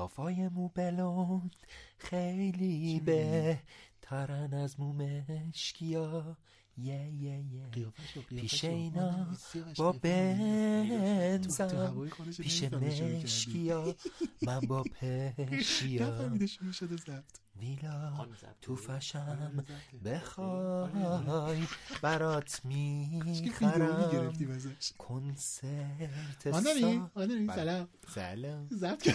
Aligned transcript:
دافای 0.00 0.48
مو 0.48 0.68
بلوند. 0.68 1.56
خیلی 1.98 3.00
بهترن 3.00 4.54
از 4.54 4.80
مو 4.80 4.92
مشکیا 4.92 6.36
یه 6.78 7.08
یه 7.12 7.38
یه. 7.40 7.66
پیش 8.28 8.64
اینا 8.64 9.26
با 9.76 9.92
بنزم 10.02 11.66
پیش 12.42 12.60
کردی. 12.60 13.22
مشکیا 13.22 13.94
من 14.42 14.60
با 14.60 14.82
پشیا. 15.00 16.30
ویلا. 17.60 18.26
تو 18.62 18.76
فشم 18.76 19.64
آره، 20.04 20.12
بخوای. 20.20 21.66
برات 22.02 22.60
ویدئویی 22.64 23.40
می‌خرم. 23.40 24.76
کنسرت 24.98 26.50
سا- 26.80 27.10
بله. 27.16 27.46
سلام. 27.56 27.88
سلام. 28.14 28.66
زفت 28.70 29.08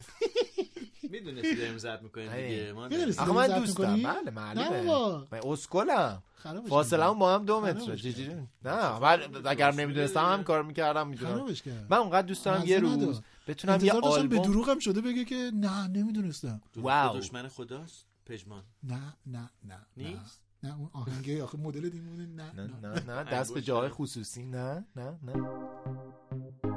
کردیم 1.10 1.10
می‌دونستی 1.10 1.54
داریم 1.54 1.78
زد 1.78 2.02
می‌کنیم. 2.02 2.32
دیگه؟ 2.32 2.74
آخه 3.18 3.32
من 3.32 3.46
دوستم؟ 3.46 4.02
بله 4.02 4.20
نه 4.20 4.30
معلومه 4.30 4.82
من 5.32 5.40
اسکلم. 5.44 6.22
فاصله 6.68 7.04
هم 7.04 7.18
با 7.18 7.34
هم 7.34 7.44
دو 7.44 7.60
متره 7.60 7.86
کرد. 7.86 7.96
چجوری؟ 7.96 8.34
نه 8.64 8.98
من 8.98 9.20
اگرم 9.46 9.80
نمی‌دونستم 9.80 10.24
هم 10.24 10.42
کار 10.42 10.62
می‌کردم 10.62 11.08
می‌دونم. 11.08 11.46
من 11.90 11.96
اونقدر 11.96 12.26
دوست 12.26 12.44
دارم 12.44 12.62
یه 12.66 12.78
روز. 12.78 13.20
بتونم 13.46 13.84
یه 13.84 13.92
به 13.92 14.06
آلبوم 14.06 14.42
دروغ 14.42 14.68
هم 14.68 14.78
شده 14.78 15.00
بگه 15.00 15.24
که 15.24 15.50
نه 15.54 15.88
نمی‌دونستم. 15.88 16.60
واو. 16.76 17.18
دشمن 17.18 17.48
خداست؟ 17.48 18.06
پژمان. 18.26 18.62
نه 18.82 19.16
نه 19.26 19.50
نه 19.64 19.74
نه. 19.74 19.86
نیست؟ 19.96 20.40
نه 20.62 20.76
اون 20.78 20.90
آهنگه 20.92 21.42
آخه 21.42 21.58
مدل 21.58 21.88
دیمونه 21.88 22.26
نه 22.26 22.52
نه 22.56 22.70
نه. 22.82 22.88
نه 22.88 23.22
نه. 23.22 23.24
دست 23.24 23.54
به 23.54 23.62
جای 23.62 23.88
خصوصی. 23.88 24.42
نه 24.46 24.84
نه 24.96 25.18
نه. 25.22 26.69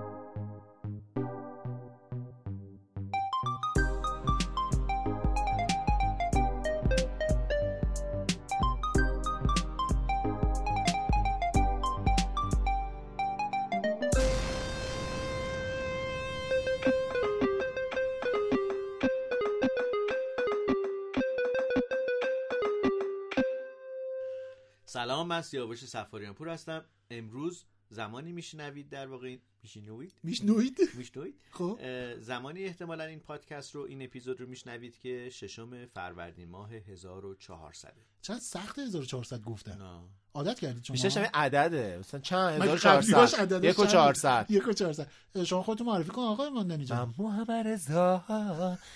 سلام 25.23 25.35
من 25.35 25.41
سیاوش 25.41 25.85
سفاریان 25.85 26.33
پور 26.33 26.49
هستم. 26.49 26.85
امروز 27.09 27.65
زمانی 27.89 28.31
میشنوید 28.31 28.89
در 28.89 29.07
واقع 29.07 29.37
میشنوید 29.63 30.13
میشنوید 30.23 30.77
میشنوید 30.97 31.35
خب. 31.51 31.79
زمانی 32.19 32.63
احتمالا 32.63 33.03
این 33.03 33.19
پادکست 33.19 33.75
رو 33.75 33.81
این 33.81 34.01
اپیزود 34.01 34.41
رو 34.41 34.47
میشنوید 34.47 34.97
که 34.99 35.29
ششم 35.29 35.85
فروردین 35.85 36.49
ماه 36.49 36.73
1400 36.73 37.93
چند 38.21 38.39
سخت 38.39 38.79
1400 38.79 39.41
گفتن. 39.41 39.77
نه. 39.81 39.99
عادت 40.35 40.59
کردید 40.59 40.83
شما؟ 40.83 40.95
شبیه 41.09 41.29
عدده. 41.33 41.97
مثلا 41.99 42.19
چند؟ 42.19 42.61
مگه 42.61 42.71
1400 42.71 43.13
قبلیاش 43.13 43.33
عددش 43.33 43.69
یک 43.69 43.79
و 43.79 43.83
چند؟ 43.83 43.91
چهارصد. 43.91 44.45
یک 44.49 44.67
و 44.67 44.73
400 44.73 45.07
شما 45.43 45.63
خودتون 45.63 45.87
معرفی 45.87 46.09
کن 46.09 46.21
آقای 46.21 46.49
ماندنی 46.49 46.77
من 46.77 46.85
جان 46.85 47.13
محمد 47.17 47.51
رضا. 47.67 48.23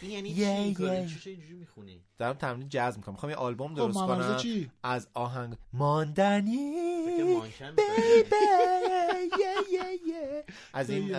این 0.01 0.11
یعنی 0.11 0.29
یه- 0.29 1.07
چی؟ 1.23 1.29
اینجوری 1.29 1.53
می‌خونی؟ 1.53 2.01
دارم 2.17 2.33
تمرین 2.33 2.69
جاز 2.69 2.97
می‌کنم. 2.97 3.13
می‌خوام 3.13 3.29
یه 3.29 3.35
آلبوم 3.35 3.69
خب 3.69 3.75
درست 3.75 3.97
رضا 3.97 4.07
کنم. 4.07 4.37
چی؟ 4.37 4.71
از 4.83 5.07
آهنگ 5.13 5.55
ماندنی. 5.73 6.71
بیبی. 7.17 7.31
یه 9.39 9.55
یه 9.71 9.99
یه. 10.07 10.43
از 10.73 10.89
این. 10.89 11.15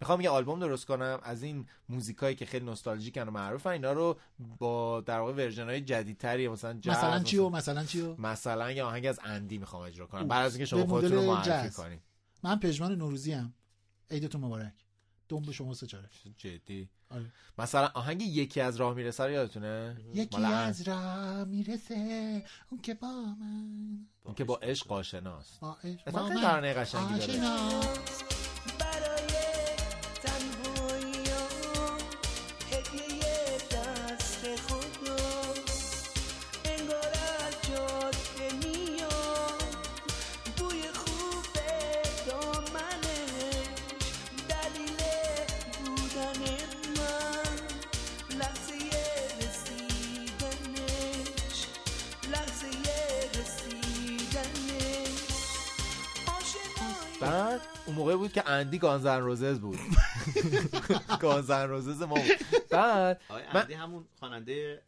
می‌خوام 0.00 0.20
یه 0.20 0.30
آلبوم 0.30 0.60
درست 0.60 0.86
کنم. 0.86 1.20
از 1.22 1.42
این 1.42 1.66
موزیکایی 1.88 2.36
که 2.36 2.46
خیلی 2.46 2.64
نوستالژیکن 2.64 3.28
و 3.28 3.30
معروفن 3.30 3.70
اینا 3.70 3.92
رو 3.92 4.18
با 4.58 5.00
در 5.00 5.18
واقع 5.18 5.32
ورژن 5.32 5.64
های 5.64 5.80
جدیدتری 5.80 6.48
مثلا 6.48 6.74
جاز 6.74 6.96
مثلا 6.96 7.22
چی 7.22 7.36
و 7.38 7.48
مثلا 7.48 7.84
چی 7.84 8.00
و 8.00 8.20
مثلا 8.20 8.72
یه 8.72 8.84
آهنگ 8.84 9.06
از 9.06 9.20
اندی 9.24 9.58
می‌خوام 9.58 9.82
اجرا 9.82 10.06
کنم. 10.06 10.28
بعد 10.28 10.46
از 10.46 10.54
اینکه 10.54 10.66
شما 10.66 10.86
خودتون 10.86 11.12
رو 11.12 11.22
معرفی. 11.22 11.70
کنید 11.70 12.00
من 12.42 12.58
پژمان 12.58 12.94
نوروزی 12.94 13.32
ام. 13.34 13.54
عیدتون 14.10 14.40
مبارک. 14.40 14.72
دوم 15.28 15.42
به 15.42 15.52
شما 15.52 15.74
سه 15.74 15.86
چاره. 15.86 16.08
جدی. 16.36 16.88
آره. 17.10 17.32
مثلا 17.58 17.90
آهنگ 17.94 18.22
یکی 18.22 18.60
از 18.60 18.76
راه 18.76 18.94
می‌رسه 18.94 19.24
رو 19.24 19.30
یادتونه؟ 19.30 19.96
یکی 20.14 20.42
از 20.44 20.88
راه 20.88 21.44
می‌رسه. 21.44 22.44
اون 22.70 22.80
که 22.80 22.94
با 22.94 23.08
من. 23.40 24.06
اون 24.24 24.34
که 24.34 24.44
با 24.44 24.56
عشق 24.56 24.92
آشناست. 24.92 25.60
با 25.60 25.76
عشق 25.84 26.76
قشنگی 26.76 27.18
داره. 27.18 28.27
اندی 58.68 58.78
گانزن 58.78 59.20
روزز 59.20 59.60
بود. 59.60 59.78
گانزن 61.22 61.68
روزز 61.68 62.02
ما 62.02 62.14
بود. 62.14 62.70
بعد 62.70 63.20
اندی 63.54 63.74
همون 63.74 64.04
خواننده 64.18 64.82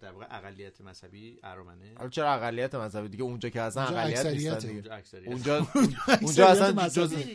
در 0.00 0.12
واقع 0.12 0.26
اقلیت 0.30 0.80
مذهبی 0.80 1.40
ارامنه. 1.42 1.94
حالا 1.96 2.10
چرا 2.10 2.32
اقلیت 2.32 2.74
مذهبی؟ 2.74 3.08
دیگه 3.08 3.22
اونجا 3.22 3.48
که 3.48 3.60
اصلا 3.60 3.82
اقلیت 3.82 4.26
نیستن. 4.26 4.58
دیگه. 4.58 4.72
اونجا 4.72 4.94
اکثریت 4.94 5.28
اونجا 5.32 5.66
اونجا 6.22 6.46
اصلا 6.46 6.88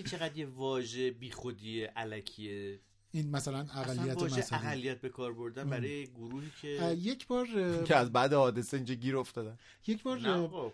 چقدر 0.03 0.37
یه 0.37 0.45
واژه 0.45 1.11
بیخودی 1.11 1.83
علکیه. 1.83 2.79
این 3.15 3.29
مثلا 3.31 3.59
اقلیت 3.75 4.23
مذهبی 4.23 4.67
اقلیت 4.67 5.01
به 5.01 5.09
کار 5.09 5.33
بردن 5.33 5.69
برای 5.69 6.07
گروهی 6.07 6.51
که 6.61 6.97
یک 7.01 7.27
بار 7.27 7.47
که 7.85 7.95
از 7.95 8.11
بعد 8.11 8.33
حادثه 8.33 8.77
اینجا 8.77 8.95
گیر 8.95 9.17
افتادن. 9.17 9.57
یک 9.87 10.03
بار 10.03 10.17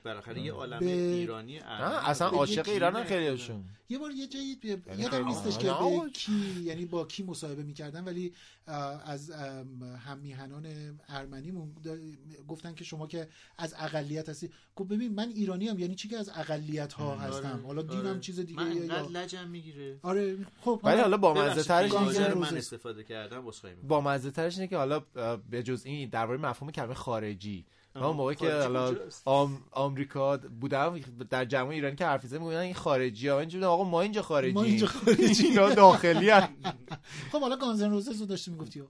بالاخره 0.04 0.42
یه 0.42 0.54
عالم 0.54 0.80
ایرانی 0.80 1.60
اصلا 1.60 2.28
عاشق 2.28 2.70
ایران. 2.70 3.04
خیلیشون 3.04 3.64
یه 3.90 3.98
بار 3.98 4.12
یه 4.12 4.28
جایی 4.28 4.58
یعنی 4.64 5.02
یادم 5.02 5.28
نیستش 5.28 5.58
که. 5.58 5.74
کی 6.14 6.62
یعنی 6.64 6.86
با 6.86 7.06
کی 7.06 7.24
مصاحبه 7.24 7.64
می‌کردن 7.64 8.04
ولی 8.04 8.34
از 8.68 9.32
ام، 9.32 9.84
هم 9.84 10.18
میهنان 10.18 10.66
ارمنیمون 11.10 11.76
دا- 11.86 12.46
گفتن 12.48 12.74
که 12.74 12.84
شما 12.84 13.08
که 13.08 13.28
از 13.58 13.76
اقلیت 13.80 14.30
هستی 14.30 14.50
گفت 14.76 14.90
ببین 14.90 15.14
من 15.16 15.30
ایرانی 15.30 15.68
هم 15.68 15.80
یعنی 15.80 15.96
چی 15.96 16.08
که 16.08 16.18
از 16.18 16.30
اقلیت 16.36 16.94
ها 16.94 17.16
هستم 17.16 17.64
حالا 17.68 17.82
دینم 17.82 18.20
چیز 18.20 18.40
دیگه 18.40 18.60
من 18.64 18.76
یا 18.76 19.08
لجم 19.08 19.48
می‌گیره 19.48 20.00
آره 20.04 20.38
خب 20.62 20.80
ولی 20.84 21.02
حالا 21.02 21.18
با 21.18 21.34
مزه 21.34 21.64
ترش. 21.64 21.92
من 21.94 22.58
استفاده 22.58 23.04
کردم 23.04 23.46
با 23.88 24.02
مزه 24.02 24.32
ترش 24.32 24.56
اینه 24.58 24.68
که 24.68 24.78
حالا 24.78 25.00
به 25.50 25.64
جز 25.64 25.86
این 25.86 26.10
درباره 26.10 26.40
مفهوم 26.40 26.72
کلمه 26.72 26.94
خارجی 26.94 27.66
من 27.96 28.04
اون 28.04 28.16
موقع 28.18 28.34
که 28.34 28.54
حالا؟ 28.54 28.96
آم، 29.26 29.64
آمریکا 29.72 30.38
بودم 30.38 31.00
در 31.30 31.46
جمع 31.46 31.70
ایرانی 31.70 31.96
که 31.96 32.06
حرف 32.06 32.24
می‌زدن 32.24 32.42
میگن 32.42 32.58
این 32.58 32.74
خارجی 32.74 33.28
ها 33.28 33.40
اینجوری 33.40 33.64
آقا 33.66 33.84
ما 33.84 34.02
اینجا 34.02 34.22
خارجی 34.22 34.54
ما 34.54 34.64
اینجا 34.64 34.88
خارجی. 34.88 35.44
اینا 35.44 35.70
داخلی 35.70 36.30
هن. 36.30 36.50
خب 37.32 37.42
حالا 37.42 37.56
گانزن 37.56 37.90
روزز 37.92 38.20
رو 38.20 38.26
داشتی 38.26 38.52
می‌گفتی. 38.52 38.84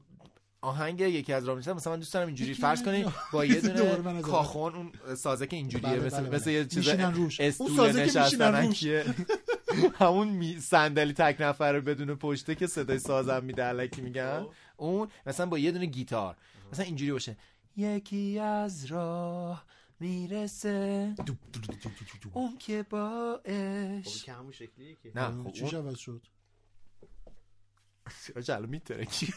آهنگ 0.61 0.99
یکی 1.01 1.33
از 1.33 1.45
رامیسا 1.45 1.73
مثلا 1.73 1.93
من 1.93 1.99
دوست 1.99 2.13
دارم 2.13 2.27
اینجوری 2.27 2.53
فرض 2.53 2.81
یا. 2.87 3.13
با 3.33 3.45
یه 3.45 3.61
دونه 3.61 4.21
کاخون 4.21 4.75
اون 4.75 5.15
سازه 5.15 5.47
که 5.47 5.55
اینجوریه 5.55 5.89
بله، 5.89 6.05
مثل 6.05 6.17
بله، 6.17 6.27
بله. 6.29 6.35
مثل 6.35 6.49
یه 6.49 6.65
چیز 6.65 6.87
استول 7.39 7.75
سازه 7.75 8.07
که 8.09 8.19
میشینن 8.23 8.55
روش. 8.55 8.83
نشستنکیه. 8.83 9.05
همون 9.99 10.27
می- 10.27 10.59
صندلی 10.59 11.13
تک 11.13 11.35
نفره 11.39 11.81
بدون 11.81 12.15
پشته 12.15 12.55
که 12.55 12.67
صدای 12.67 12.99
سازم 12.99 13.43
میده 13.43 13.65
الکی 13.65 14.01
میگن. 14.01 14.39
خب. 14.43 14.51
اون 14.77 15.07
مثلا 15.25 15.45
با 15.45 15.57
یه 15.57 15.71
دونه 15.71 15.85
گیتار. 15.85 16.35
مثلا 16.73 16.85
اینجوری 16.85 17.11
باشه. 17.11 17.37
یکی 17.77 18.39
از 18.39 18.85
راه 18.85 19.65
می‌رسه. 19.99 21.15
اون 22.33 22.57
که 22.57 22.85
با 22.89 23.39
که 24.25 24.33
همون 24.33 24.51
شکلیه 24.51 24.95
که. 25.03 25.11
نه 25.15 25.43
خب 25.43 25.75
عوض 25.75 25.97
شد؟ 25.97 26.21
آجا 28.37 28.55
الان 28.55 28.69
میتره 28.69 29.05
کی 29.05 29.33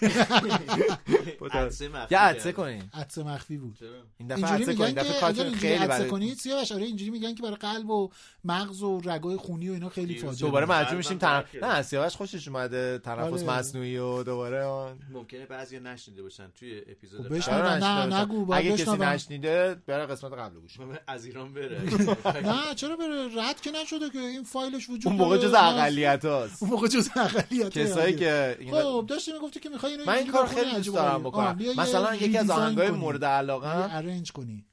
یه 2.11 2.19
عدسه. 2.19 2.53
کنین 2.53 2.83
عدسه 2.95 3.23
مخفی 3.23 3.57
بود؟ 3.57 3.79
این 4.19 4.29
دفعه 4.29 4.45
عدسه 4.47 4.75
کنین 4.75 4.89
میگن 4.89 5.03
دفعه 5.03 5.21
کارتون 5.21 5.45
اینجوری 5.45 5.61
خیلی 5.69 5.75
عدسه 5.75 5.89
برای 5.89 6.09
کنید 6.11 6.37
سیاوش 6.39 6.73
آره 6.73 6.85
اینجوری 6.85 7.11
میگن 7.11 7.35
که 7.35 7.43
برای 7.43 7.57
قلب 7.57 7.91
و 7.91 8.11
مغز 8.45 8.83
و 8.83 9.01
رگای 9.05 9.37
خونی 9.37 9.69
و 9.69 9.73
اینا 9.73 9.89
خیلی 9.89 10.19
فاجعه 10.19 10.41
دوباره. 10.49 10.67
مجبور 10.67 10.97
میشیم 10.97 11.19
نه 11.63 11.83
سیاوش 11.83 12.17
خوشش 12.17 12.49
اومده 12.49 12.99
تنفس 12.99 13.43
آره. 13.43 13.59
مصنوعی 13.59 13.97
و 13.99 14.23
دوباره 14.23 14.95
ممکنه 15.13 15.47
بعضیا 15.47 15.81
نشنیده 15.81 16.23
باشن 16.23 16.49
توی 16.59 16.79
اپیزود 16.89 17.41
خب. 17.41 17.51
آره، 17.51 17.75
نه، 17.79 18.21
نگو، 18.21 18.55
اگه 18.55 18.73
کسی. 18.73 18.91
نشنیده 18.97 19.77
بره 19.87 20.07
قسمت 20.07 20.33
قبل 20.33 20.61
گوش 20.61 20.77
کنه. 20.77 21.01
از 21.07 21.25
ایران 21.25 21.55
بره 21.55 21.83
نه 22.51 22.75
چرا 22.77 22.97
بره 22.97 23.29
رد 23.49 23.61
که 23.61 23.71
نشده 23.71 24.11
که 24.11 24.19
این 24.19 24.45
فایلش 24.45 24.89
وجود 24.91 25.07
اون 25.07 25.17
موقع. 25.17 25.39
جز 25.39 25.53
ما- 25.53 25.59
اقلیت 25.59 26.25
هاست 26.25 26.63
اون 26.63 26.71
موقع 26.73 26.89
جز 26.89 27.09
اقلیت 27.17 27.79
کسایی 27.79 28.17
که 28.17 28.57
خب 28.71 29.05
داشتی 29.09 29.33
می‌گفتی 29.33 29.61
که 29.61 29.69
می‌خوای 29.69 29.93
اینو 29.93 30.05
من 30.07 30.15
این 30.15 30.33
کار 30.33 30.47
خیلی 30.47 30.75
دوست 30.77 30.95
دارم. 30.95 31.23
بکنم. 31.23 31.59
مثلا 31.77 32.15
یکی 32.15 32.39
از 32.39 32.51
آهنگای. 32.51 32.91
مورد 32.91 33.25
علاقه. 33.25 33.97
ارنج 33.97 34.33
کنی. 34.33 34.67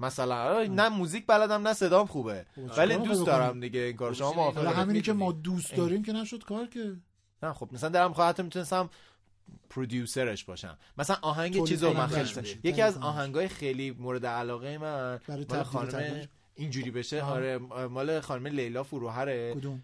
مثلا 0.00 0.62
نه 0.62 0.88
موزیک 0.88 1.26
بلدم 1.26 1.66
نه 1.66 1.72
صدام 1.72 2.06
خوبه. 2.06 2.46
خب، 2.54 2.78
ولی 2.78 2.96
دوست 2.96 3.26
دارم 3.26 3.60
دیگه 3.60 3.80
این 3.80 3.96
کار 3.96 4.14
شما 4.14 4.30
خب، 4.30 4.36
حالا 4.36 4.52
موافقه 4.52 4.70
همینی 4.82 5.00
که 5.00 5.12
ما. 5.12 5.32
دوست 5.32 5.74
داریم 5.74 6.02
که 6.02 6.12
نشد 6.12 6.44
کار 6.44 6.66
که. 6.66 6.96
نه 7.42 7.52
خب 7.52 7.68
مثلا 7.72 7.88
دلم 7.88 8.12
خواهد 8.12 8.40
می‌تونستم 8.40 8.90
پرودیوسرش 9.70 10.44
باشم. 10.44 10.78
مثلا 10.98 11.16
آهنگ 11.22 11.66
چیزو 11.66 11.92
من 11.92 12.06
خیلی 12.06 12.34
باشی. 12.34 12.60
یکی 12.64 12.82
از. 12.82 12.96
آهنگای 12.98 13.48
خیلی 13.48 13.90
مورد 13.90 14.26
علاقه 14.26 14.78
من 14.78 15.20
برای 15.28 15.64
خانم. 15.64 16.28
اینجوری 16.54 16.90
بشه. 16.90 17.22
آره 17.22 17.58
مال 17.90 18.20
خانم 18.20 18.46
لیلا 18.46 18.82
فروهره. 18.82 19.54
کدوم؟ 19.54 19.82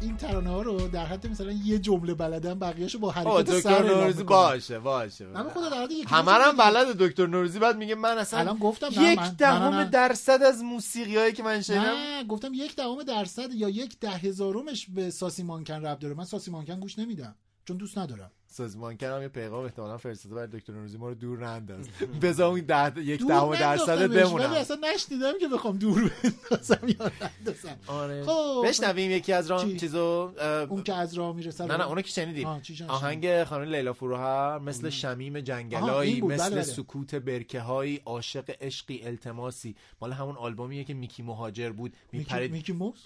این 0.00 0.16
ترانه 0.16 0.50
ها 0.50 0.62
رو 0.62 0.88
در 0.88 1.06
حد 1.06 1.26
مثلا 1.26 1.52
یه 1.52 1.78
جمله 1.78 2.14
بلدن 2.14 2.58
بقیه‌شو 2.58 2.98
با 2.98 3.10
حرکت 3.10 3.60
سر 3.60 3.82
نوروزی. 3.82 4.22
باشه 4.22 4.78
باشه 4.78 5.26
من 5.26 5.48
خدا 5.48 5.68
در 5.68 5.82
حد 5.82 5.90
یکی 5.90 6.04
همه 6.08 6.24
دو 6.24 6.30
هم 6.30 6.56
جمله 6.56 6.70
بلد 6.70 6.96
دکتر 6.96 7.26
نوروزی 7.26 7.58
بعد 7.58 7.76
میگه 7.76 7.94
من 7.94 8.18
اصلا 8.18 8.40
الان 8.40 8.58
گفتم 8.58 8.88
یک 8.90 9.20
دهم. 9.38 9.84
درصد 9.84 10.42
از 10.42 10.62
موسیقی 10.62 11.16
هایی 11.16 11.32
که 11.32 11.42
من 11.42 11.62
شنیدم 11.62 11.82
نه 11.82 12.24
گفتم 12.24 12.54
یک 12.54 12.76
دهم 12.76 13.02
درصد 13.02 13.54
یا 13.54 13.68
یک 13.68 13.98
ده 14.00 14.10
هزارمش 14.10 14.86
به 14.86 15.10
ساسی 15.10 15.42
مانکن 15.42 15.74
رب 15.74 15.98
داره 15.98 16.14
من 16.14 16.24
ساسی 16.24 16.50
مانکن 16.50 16.80
گوش 16.80 16.98
نمیدم 16.98 17.34
چون 17.64 17.76
دوست 17.76 17.98
ندارم 17.98 18.30
سازمان 18.56 18.96
کنم 18.96 19.22
یه 19.22 19.28
پیغام 19.28 19.64
احتمالاً 19.64 19.98
فرستاده 19.98 20.34
برای 20.34 20.46
دکتر 20.46 20.72
نوروزی 20.72 20.98
ما 20.98 21.08
رو 21.08 21.14
دور 21.14 21.46
ننداز. 21.46 21.88
بذار 22.22 22.50
اون 22.50 22.60
ده 22.60 23.00
یک 23.00 23.26
دهم 23.26 23.54
درصد 23.54 23.98
ولی 23.98 24.20
بمونم. 24.22 24.50
اصلا 24.52 24.78
نشنیدم 24.94 25.32
که 25.40 25.48
بخوام 25.48 25.78
دور 25.78 26.12
بندازم 26.22 26.88
یا 26.88 27.10
نندازم. 27.20 27.76
آره. 27.86 28.24
خب. 28.24 28.64
بشنویم 28.66 29.10
یکی 29.10 29.32
از 29.32 29.50
رام 29.50 29.68
چی؟ 29.68 29.76
چیزو 29.76 30.32
اه، 30.38 30.48
اون 30.48 30.82
که 30.82 30.94
از 30.94 31.14
راه 31.14 31.36
می‌رسه 31.36 31.64
نه 31.64 31.76
نه 31.76 31.86
اونو 31.86 32.02
که 32.02 32.08
شنیدیم؟ 32.08 32.46
آهنگ 32.88 33.44
خانم 33.44 33.74
لیلا 33.74 33.92
فروهر 33.92 34.58
مثل 34.58 34.90
شمیم 34.90 35.40
جنگلایی 35.40 36.20
بود، 36.20 36.32
مثل 36.32 36.44
بله، 36.44 36.54
بله. 36.54 36.62
سکوت 36.62 37.14
برکه 37.14 37.60
هایی 37.60 38.00
عاشق 38.04 38.50
عشقی 38.60 39.02
التماسی. 39.04 39.76
مال 40.00 40.12
همون 40.12 40.36
آلبومیه 40.36 40.84
که 40.84 40.94
میکی 40.94 41.22
مهاجر 41.22 41.70
بود. 41.70 41.92
میکی, 42.12 42.18
میپرید 42.18 42.52
میکی 42.52 42.72
موس؟ 42.72 43.04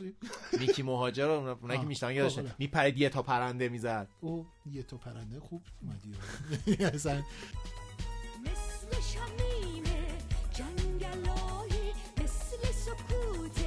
میکی 0.60 0.82
مهاجر 0.82 1.28
اونایی 1.30 1.94
که 1.94 2.12
یادشون 2.12 2.44
حالا. 2.44 2.54
میپرید 2.58 2.98
یه 2.98 3.08
تا 3.08 3.22
پرنده 3.22 3.68
می‌زد. 3.68 4.08
او 4.20 4.46
یه 4.72 4.82
تو 4.82 4.96
پرنده 4.96 5.39
خوب 5.40 5.62
اومدی. 5.82 6.14
اصلا 6.94 7.22
مثل 8.42 9.00
شمیم 9.12 9.84
جنگلایی 10.52 11.92
مثل 12.18 12.72
سکوت 12.72 13.58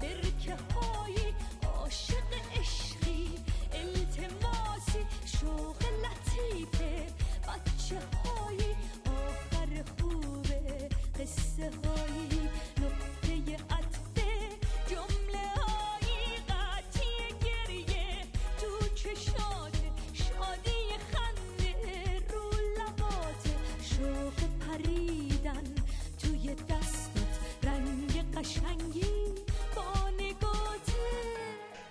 برکه 0.00 0.56
هایی 0.74 1.34
عاشق 1.64 2.30
عشقی 2.60 3.30
التماسی 3.72 4.98
شوق 5.26 5.76
لطیف 6.04 6.80
بچه 7.42 8.00
هایی 8.24 8.74
آخر 9.06 9.84
خوبه 10.00 10.88
قصه 11.18 11.70
هایی 11.84 12.13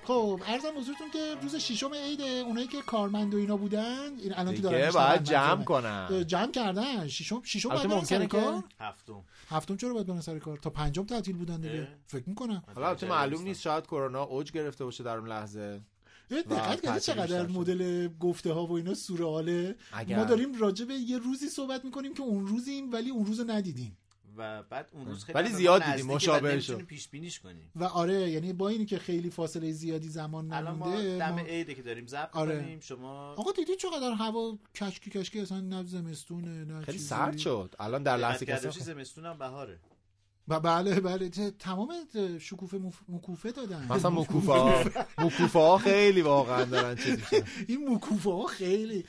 خب 0.04 0.42
عرضم 0.48 0.78
حضورتون 0.78 1.12
که 1.14 1.36
روز 1.42 1.56
ششم 1.56 1.94
عیده 1.94 2.24
اونایی 2.24 2.68
که 2.68 2.82
کارمند 2.82 3.34
و 3.34 3.38
اینا 3.38 3.58
بودن 3.58 4.20
این 4.20 4.34
الان 4.34 4.56
که 4.56 4.62
دارن 4.62 4.92
باید 4.92 5.24
جمع. 5.24 5.64
کنن. 5.64 6.24
جمع 6.28 6.52
کردن. 6.52 7.08
ششم 7.08 7.42
ششم 7.44 7.76
سر 7.78 7.88
ممکنه 7.88 8.20
که- 8.20 8.28
کار؟ 8.28 8.64
هفتم. 8.80 9.24
هفتم 9.50 9.76
چرا 9.78 9.94
باید 9.94 10.08
برن 10.08 10.22
سر 10.22 10.40
کار؟ 10.40 10.58
تا 10.58 10.70
پنجم 10.70 11.04
تعطیل 11.04 11.36
بودن 11.36 11.62
دیگه. 11.62 11.80
اه. 11.80 11.88
فکر 12.08 12.30
می‌کنم. 12.30 12.64
حالا 12.76 12.88
البته 12.88 13.08
معلوم 13.08 13.42
نیست 13.44 13.62
شاید 13.62 13.84
کرونا 13.86 14.24
اوج 14.24 14.52
گرفته 14.52 14.86
باشه 14.86 15.04
در 15.04 15.18
اون 15.18 15.30
لحظه. 15.30 15.82
دقت 16.50 16.82
کردی 16.82 17.00
چقدر. 17.00 17.48
مدل 17.48 18.08
گفته 18.20 18.54
ها 18.54 18.66
و 18.66 18.72
اینا 18.72 18.94
سورئاله. 18.94 19.76
ما 20.10 20.24
داریم 20.24 20.60
راجع 20.60 20.86
به 20.86 20.94
یه 20.94 21.18
روزی 21.18 21.50
صحبت 21.50 21.86
می‌کنیم 21.86 22.14
که 22.14 22.24
اون 22.24 22.48
روزیم 22.48 22.92
ولی 22.94 23.10
اون 23.10 23.26
روز 23.26 23.40
رو 23.40 23.52
ندیدیم. 23.52 23.98
و 24.38 24.64
بعد 24.64 24.90
اون 24.94 25.06
روز 25.06 25.24
خیلی 25.24 25.40
ولی 25.40 25.50
زیاد 25.50 25.84
دیدیم، 25.84 26.10
و 26.10 26.14
مشابه 26.16 26.60
شد. 26.60 26.82
پیش 26.82 27.08
بینیش 27.10 27.40
کنیم 27.40 27.72
و 27.76 27.84
آره 27.84 28.30
یعنی 28.30 28.54
با 28.54 28.70
اینی 28.70 28.86
که 28.86 29.00
خیلی 29.00 29.30
فاصله 29.30 29.72
زیادی 29.72 30.10
زمان 30.10 30.54
الان 30.54 30.76
ما 30.76 30.88
نمونده 30.88 31.18
دم 31.18 31.30
ما- 31.32 31.40
عیده 31.40 31.76
که 31.76 31.82
داریم 31.82 32.08
ضبط 32.08 32.36
آره. 32.36 32.62
کنیم 32.62 32.80
شما 32.80 33.32
آقا 33.34 33.52
دیدی 33.52 33.76
چقدر 33.76 34.12
هوا 34.12 34.58
کشکی 34.76 35.10
کشکی؟ 35.10 35.40
اصلا 35.40 35.62
نه 35.62 35.84
زمستونه 35.84 36.66
نه 36.66 36.82
خیلی 36.82 36.98
چیزی. 36.98 37.10
سرد 37.10 37.38
شد. 37.38 37.76
الان 37.80 38.04
در 38.04 38.18
لحظه 38.18 38.46
که 38.46 38.56
زمستون 38.58 39.26
هم 39.26 39.38
بهاره. 39.38 39.80
و 40.48 40.60
بله 40.60 41.00
بله. 41.00 41.30
تمام 41.60 41.94
شکوفه 42.40 42.78
مف... 42.78 43.00
مکوفه 43.10 43.52
دادن. 43.52 43.88
مثلا 43.90 44.10
مکوفه 44.10 44.52
ها 44.52 44.84
مکوفه 45.18 45.60
ها 45.60 45.78
خیلی 45.78 46.22
واقعا 46.22 46.66
دارن 46.66 46.96
چیز 46.96 47.10
میشن. 47.10 47.46
این 47.68 47.90
مکوفه 47.90 48.30
ها 48.30 48.46
خیلی 48.46 49.06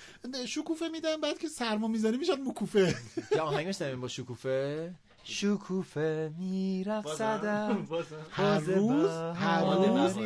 شکوفه 0.48 0.88
میدن 0.88 1.20
بعد 1.20 1.38
که 1.38 1.48
سرما 1.48 1.88
می‌زنه 1.88 2.16
میشن 2.16 2.42
مکوفه 2.46 2.94
یه 3.32 3.40
آهنگ 3.40 3.96
با 3.96 4.08
شکوفه. 4.08 4.94
شکوفه 5.24 6.32
میرقصدم 6.38 7.86
هر 8.30 8.58
روز؟ 8.58 9.10
هر 9.36 9.64
روز؟ 9.64 10.16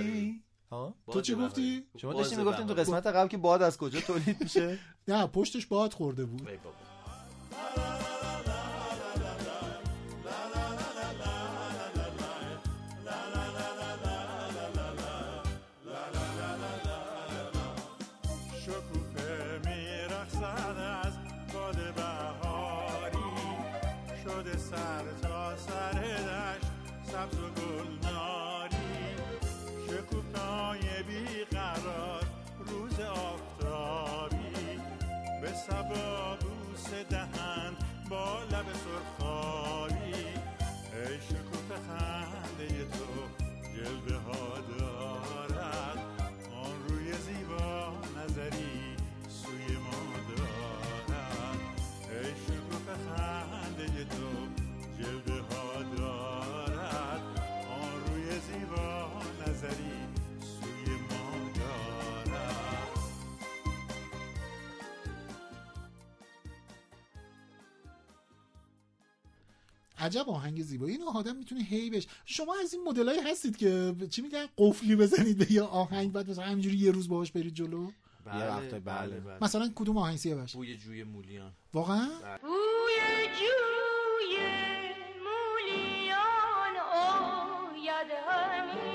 ها؟ 0.70 0.94
تو 1.12 1.20
چی 1.20 1.34
گفتی؟ 1.34 1.84
شما 1.96 2.12
داشتی 2.12 2.36
می‌گفتین 2.36 2.66
تو 2.66 2.74
قسمت 2.74 3.06
قبل 3.06 3.28
که 3.28 3.36
باد 3.36 3.62
از 3.62 3.78
کجا 3.78 4.00
تولید 4.00 4.36
میشه؟ 4.40 4.78
نه 5.08 5.26
پشتش 5.26 5.66
باد 5.66 5.92
خورده 5.92 6.24
بود. 6.24 6.48
سر 24.88 25.29
تا 25.29 25.56
سر 25.56 25.93
دشت 26.00 26.67
سبز 27.12 27.38
و 27.38 27.50
گلناری. 27.61 29.17
شکوفه 29.87 30.38
های 30.38 31.02
بیقرار 31.02 32.25
روز 32.67 33.00
آفتابی. 33.00 34.81
به 35.43 35.53
سبا 35.53 36.36
بوس 36.41 36.91
دهن 37.10 37.72
با 38.10 38.43
لب 38.43 38.67
سرخابی. 38.84 40.15
ای 40.93 41.20
شکوفه 41.29 41.74
خنده 41.89 42.84
تو 42.84 43.10
جلوه 43.77 44.22
ها 44.22 44.60
دارد. 44.60 45.98
آن 46.65 46.89
روی 46.89 47.12
زیبا 47.12 47.93
نظری 48.17 48.96
سوی 49.29 49.77
ما 49.77 50.01
دارد. 50.29 51.60
ای 52.10 52.31
شکوفه 52.46 52.94
خنده 53.05 54.05
تو 54.05 54.47
عجب 69.98 70.28
آهنگ 70.28 70.62
زیبایی 70.62 70.96
اینو 70.96 71.10
آدم 71.10 71.36
می‌تونه 71.36 71.60
هی 71.60 71.90
بش 71.90 72.06
شما 72.24 72.55
از 72.62 72.74
این 72.74 72.82
مدلایی 72.84 73.20
هستید 73.20 73.56
که 73.56 73.94
چی 74.10 74.22
میگن؟ 74.22 74.46
قفلی 74.58 74.96
بزنید 74.96 75.38
به 75.38 75.52
یه 75.52 75.62
آهنگ 75.62 76.12
بعد 76.12 76.31
مثلا 76.31 76.44
همینجوری 76.44 76.76
یه 76.76 76.90
روز 76.90 77.08
باهاش 77.08 77.32
برید 77.32 77.55
جلو؟ 77.55 77.90
بله 78.24 78.46
بله. 78.46 78.81
بله 78.81 79.20
بله. 79.20 79.38
مثلا 79.44 79.70
کدوم 79.74 79.98
آهنگ 79.98 80.17
سیاوش 80.17 80.52
بوی 80.52 80.76
جوی 80.76 81.05
مولیان. 81.05 81.52
واقعا؟ 81.74 82.08
بوی 82.43 83.26
جوی 83.38 84.36
مولیان 85.24 86.76
آید 86.94 88.10
همی 88.28 88.87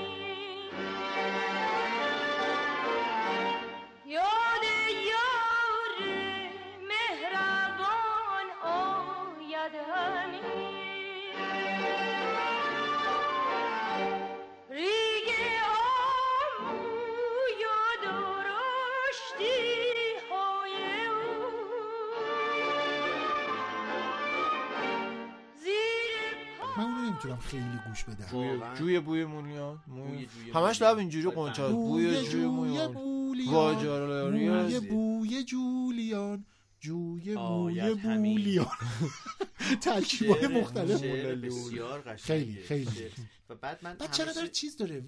می‌تونم 27.14 27.36
خیلی 27.36 27.78
گوش 27.88 28.04
بدم 28.04 28.26
واقعا. 28.32 28.74
جوی 28.74 29.00
بوی 29.00 29.24
مولیان 29.24 29.82
موی- 29.86 30.26
جوی 30.26 30.50
همش. 30.54 30.82
لب 30.82 30.98
اینجوری 30.98 31.30
قنچه. 31.30 31.68
بوی 31.68 32.04
بوی 32.06 32.14
جوی 32.16 32.28
جوی 32.30 32.46
مولیان. 32.46 32.92
بوی 32.92 34.80
بوی 34.80 35.44
جولیان 35.44 36.44
جوی 36.80 37.34
بوی. 37.34 37.94
بولیان 37.94 38.66
ترکیبای 39.82 40.46
مختلف 40.46 41.02
بسیار 41.02 42.00
قشنگه 42.00 42.16
خیلی، 42.26 42.62
خیلی. 42.62 43.10
و 43.48 43.54
بعد 43.54 43.78
من 43.82 43.94
بعد 43.94 44.10
چقدر 44.12 44.46
چیز 44.46 44.76
داره 44.76 45.02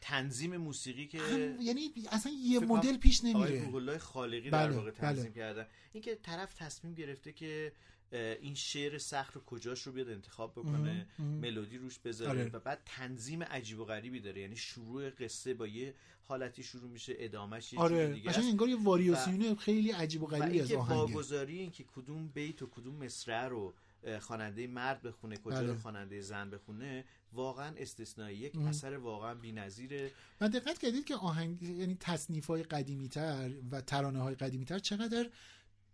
تنظیم 0.00 0.56
موسیقی 0.56 1.06
که 1.06 1.18
یعنی 1.60 1.90
اصلا 2.12 2.32
یه 2.44 2.60
مدل 2.60 2.96
پیش 2.96 3.20
آقای 3.24 3.34
نمیره 3.34 3.74
الله 3.74 3.98
خالقی 3.98 4.50
در 4.50 4.66
بله، 4.66 4.76
واقع 4.76 4.90
تنظیم 4.90 5.24
بله. 5.24 5.32
کردن 5.32 5.66
اینکه 5.92 6.14
طرف 6.22 6.54
تصمیم 6.54 6.94
گرفته 6.94 7.32
که 7.32 7.72
این 8.12 8.54
شعر 8.54 8.98
سخت 8.98 9.34
رو 9.34 9.40
کجاش 9.44 9.82
رو 9.82 9.92
بیاد 9.92 10.08
انتخاب 10.08 10.52
بکنه. 10.52 11.06
ملودی 11.18 11.78
روش 11.78 11.98
بذاره 11.98 12.30
آره. 12.30 12.50
و 12.52 12.60
بعد 12.60 12.82
تنظیم 12.86 13.42
عجیب 13.42 13.80
و 13.80 13.84
غریبی 13.84 14.20
داره 14.20 14.40
یعنی 14.40 14.56
شروع 14.56 15.10
قصه 15.10 15.54
با 15.54 15.66
یه 15.66 15.94
حالتی 16.22 16.62
شروع 16.62 16.90
میشه 16.90 17.14
ادامهش 17.18 17.64
یه 17.64 17.70
چیز 17.70 17.78
آره 17.78 18.12
دیگه 18.12 18.30
است. 18.30 18.38
انگار 18.38 18.68
یه 18.68 18.82
واریاسیون 18.82 19.54
خیلی 19.54 19.90
عجیب 19.90 20.22
و 20.22 20.26
غریبی 20.26 20.60
از 20.60 20.72
آهنگه 20.72 20.94
واگذاری 20.94 21.58
این 21.58 21.70
که 21.70 21.84
کدوم 21.84 22.28
بیت 22.28 22.62
و 22.62 22.66
کدوم 22.66 23.04
مصرع 23.04 23.48
رو 23.48 23.74
خواننده 24.20 24.66
مرد 24.66 25.02
بخونه 25.02 25.36
کجا 25.36 25.56
بله. 25.56 25.66
رو 25.66 25.78
خواننده 25.78 26.20
زن 26.20 26.50
بخونه 26.50 27.04
واقعا 27.32 27.74
استثنایی 27.76 28.38
یک. 28.38 28.56
اثر 28.56 28.96
واقعا 28.96 29.34
بی‌نظیره 29.34 30.10
و 30.40 30.48
دقت 30.48 30.78
کردید 30.78 31.04
که 31.04 31.16
آهنگ 31.16 31.62
یعنی 31.62 31.96
تصنیف 32.00 32.46
های 32.46 32.62
قدیمی 32.62 33.08
تر 33.08 33.50
و 33.70 33.80
ترانه 33.80 34.18
های 34.18 34.34
قدیمی 34.34 34.64
تر 34.64 34.78
چقدر 34.78 35.30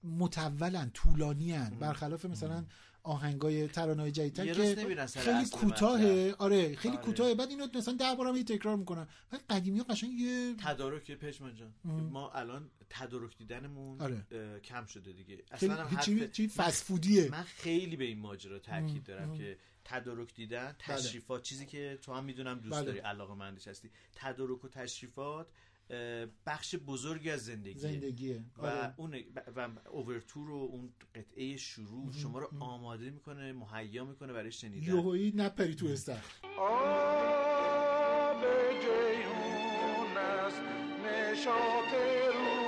متولن 0.07 0.91
طولانیان 0.91 1.71
برخلاف 1.79 2.25
مثلا 2.25 2.65
آهنگای 3.03 3.69
ترانه 3.69 4.03
های 4.03 4.11
جدیدتر 4.13 4.47
که 4.55 4.87
خیلی 5.21 5.45
کوتاهه 5.53 6.35
آره 6.39 6.77
خیلی 6.77 6.97
آره. 6.97 7.05
کوتاهه 7.05 7.35
بعد 7.35 7.49
اینو 7.49 7.67
مثلا 7.75 7.95
ده 7.95 8.15
بار 8.19 8.27
هم 8.27 8.37
یه 8.37 8.45
تکرار 8.45 8.77
می‌کنن 8.77 9.07
ولی 9.33 9.41
قدیمی 9.51 9.83
قشنگ 9.83 10.21
یه 10.21 10.55
تدارک 10.65 11.11
پشمان 11.11 11.55
جان. 11.55 11.73
ما 11.85 12.31
الان 12.31 12.71
تدارک 12.91 13.37
دیدنمون 13.39 14.01
آره. 14.01 14.27
کم 14.65 14.87
شده 14.87 15.13
دیگه 15.13 15.43
اصلا 15.51 15.75
هم 15.75 15.97
حرف- 15.97 16.31
چی 16.33 16.49
فسفودیه 16.49 17.29
من 17.31 17.43
خیلی 17.43 17.97
به 17.97 18.05
این 18.05 18.19
ماجرا 18.19 18.59
تاکید. 18.59 19.05
دارم 19.05 19.29
مم. 19.29 19.39
که 19.39 19.59
تدارک 19.85 20.35
دیدن 20.35 20.77
تشریفات 20.79 21.43
چیزی 21.43 21.67
که 21.67 21.99
تو 22.03 22.15
هم 22.15 22.25
می‌دونم 22.25 22.59
دوست 22.59 22.77
بله. 22.77 22.85
داری 22.85 22.99
علاقه 22.99 23.35
مندش 23.35 23.69
هستی 23.69 23.91
تدارک 24.15 24.65
و 24.65 24.69
تشریفات 24.69 25.47
بخش 26.47 26.75
بزرگی 26.87 27.31
از 27.31 27.45
زندگیه. 27.45 27.81
زندگیه. 27.83 28.45
و 28.59 28.67
آره. 28.67 28.95
اون 28.97 29.25
و 29.57 29.69
اوورتور 29.91 30.51
و 30.51 30.55
اون 30.55 30.93
قطعه 31.15 31.57
شروع 31.57 32.13
شما 32.13 32.39
رو 32.39 32.51
آماده 32.61 33.11
می‌کنه 33.11 33.53
مهیا 33.53 34.05
می‌کنه 34.05 34.33
برای 34.33 34.53
شنیدن. 34.53 34.87
یوهویی 34.87 35.33
نپری 35.37 35.75
تو 35.75 35.87
استخر. 35.87 36.47
آب 36.59 38.41
جیهون 38.81 40.17
است 40.17 40.61
نشاط 41.05 41.95
روی 42.35 42.66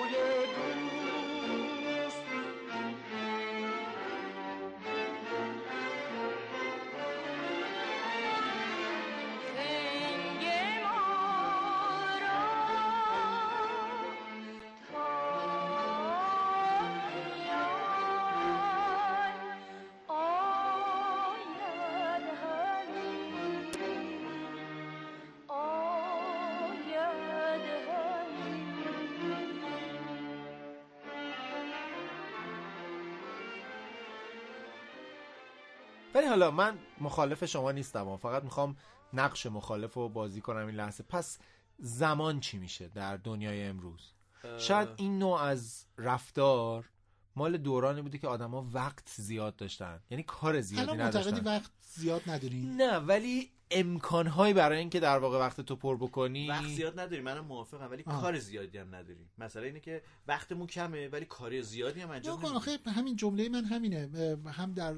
ولی 36.18 36.26
حالا 36.26 36.50
من 36.50 36.78
مخالف 37.00 37.44
شما 37.44 37.72
نیستم 37.72 38.16
فقط 38.16 38.44
می‌خوام 38.44 38.76
نقش 39.12 39.46
مخالف 39.46 39.94
رو 39.94 40.08
بازی 40.08 40.40
کنم 40.40 40.66
این 40.66 40.76
لحظه. 40.76 41.04
پس 41.08 41.38
زمان 41.78 42.40
چی 42.40 42.58
میشه 42.58 42.88
در 42.88 43.16
دنیای 43.16 43.64
امروز؟ 43.64 44.12
اه، 44.44 44.58
شاید 44.58 44.88
این 44.96 45.18
نوع 45.18 45.40
از 45.40 45.84
رفتار 45.98 46.90
مال 47.36 47.56
دورانی 47.56 48.02
بوده 48.02 48.18
که 48.18 48.28
آدما 48.28 48.68
وقت 48.72 49.08
زیاد 49.16 49.56
داشتن. 49.56 50.00
یعنی 50.10 50.22
کار 50.22 50.60
زیادی 50.60 50.90
الان 50.90 51.00
نداشتن. 51.00 51.44
وقت 51.44 51.70
زیاد 51.80 52.22
ندارین؟ 52.26 52.76
نه 52.76 52.96
ولی 52.96 53.50
امکانهایی 53.70 54.54
برای 54.54 54.78
اینکه 54.78 55.00
در 55.00 55.18
واقع 55.18 55.38
وقت 55.38 55.60
تو 55.60 55.76
پر 55.76 55.96
بکنی. 55.96 56.48
وقت 56.48 56.66
زیاد 56.66 57.00
نداریم 57.00 57.24
منم 57.24 57.44
موافقم 57.44 57.90
ولی 57.90 58.02
آه. 58.06 58.20
کار 58.22 58.38
زیادی 58.38 58.78
هم 58.78 58.94
نداریم. 58.94 59.30
مثلا 59.38 59.62
اینه 59.62 59.80
که 59.80 60.02
وقتمون 60.28 60.66
کمه 60.66 61.08
ولی 61.08 61.24
کار 61.24 61.60
زیادی 61.60 62.00
هم 62.00 62.10
انجام 62.10 62.38
نمیدیم 62.38 62.56
آخه 62.56 62.78
همین 62.86 63.16
جمله 63.16 63.48
من 63.48 63.64
همینه. 63.64 64.08
هم 64.52 64.72
در 64.72 64.94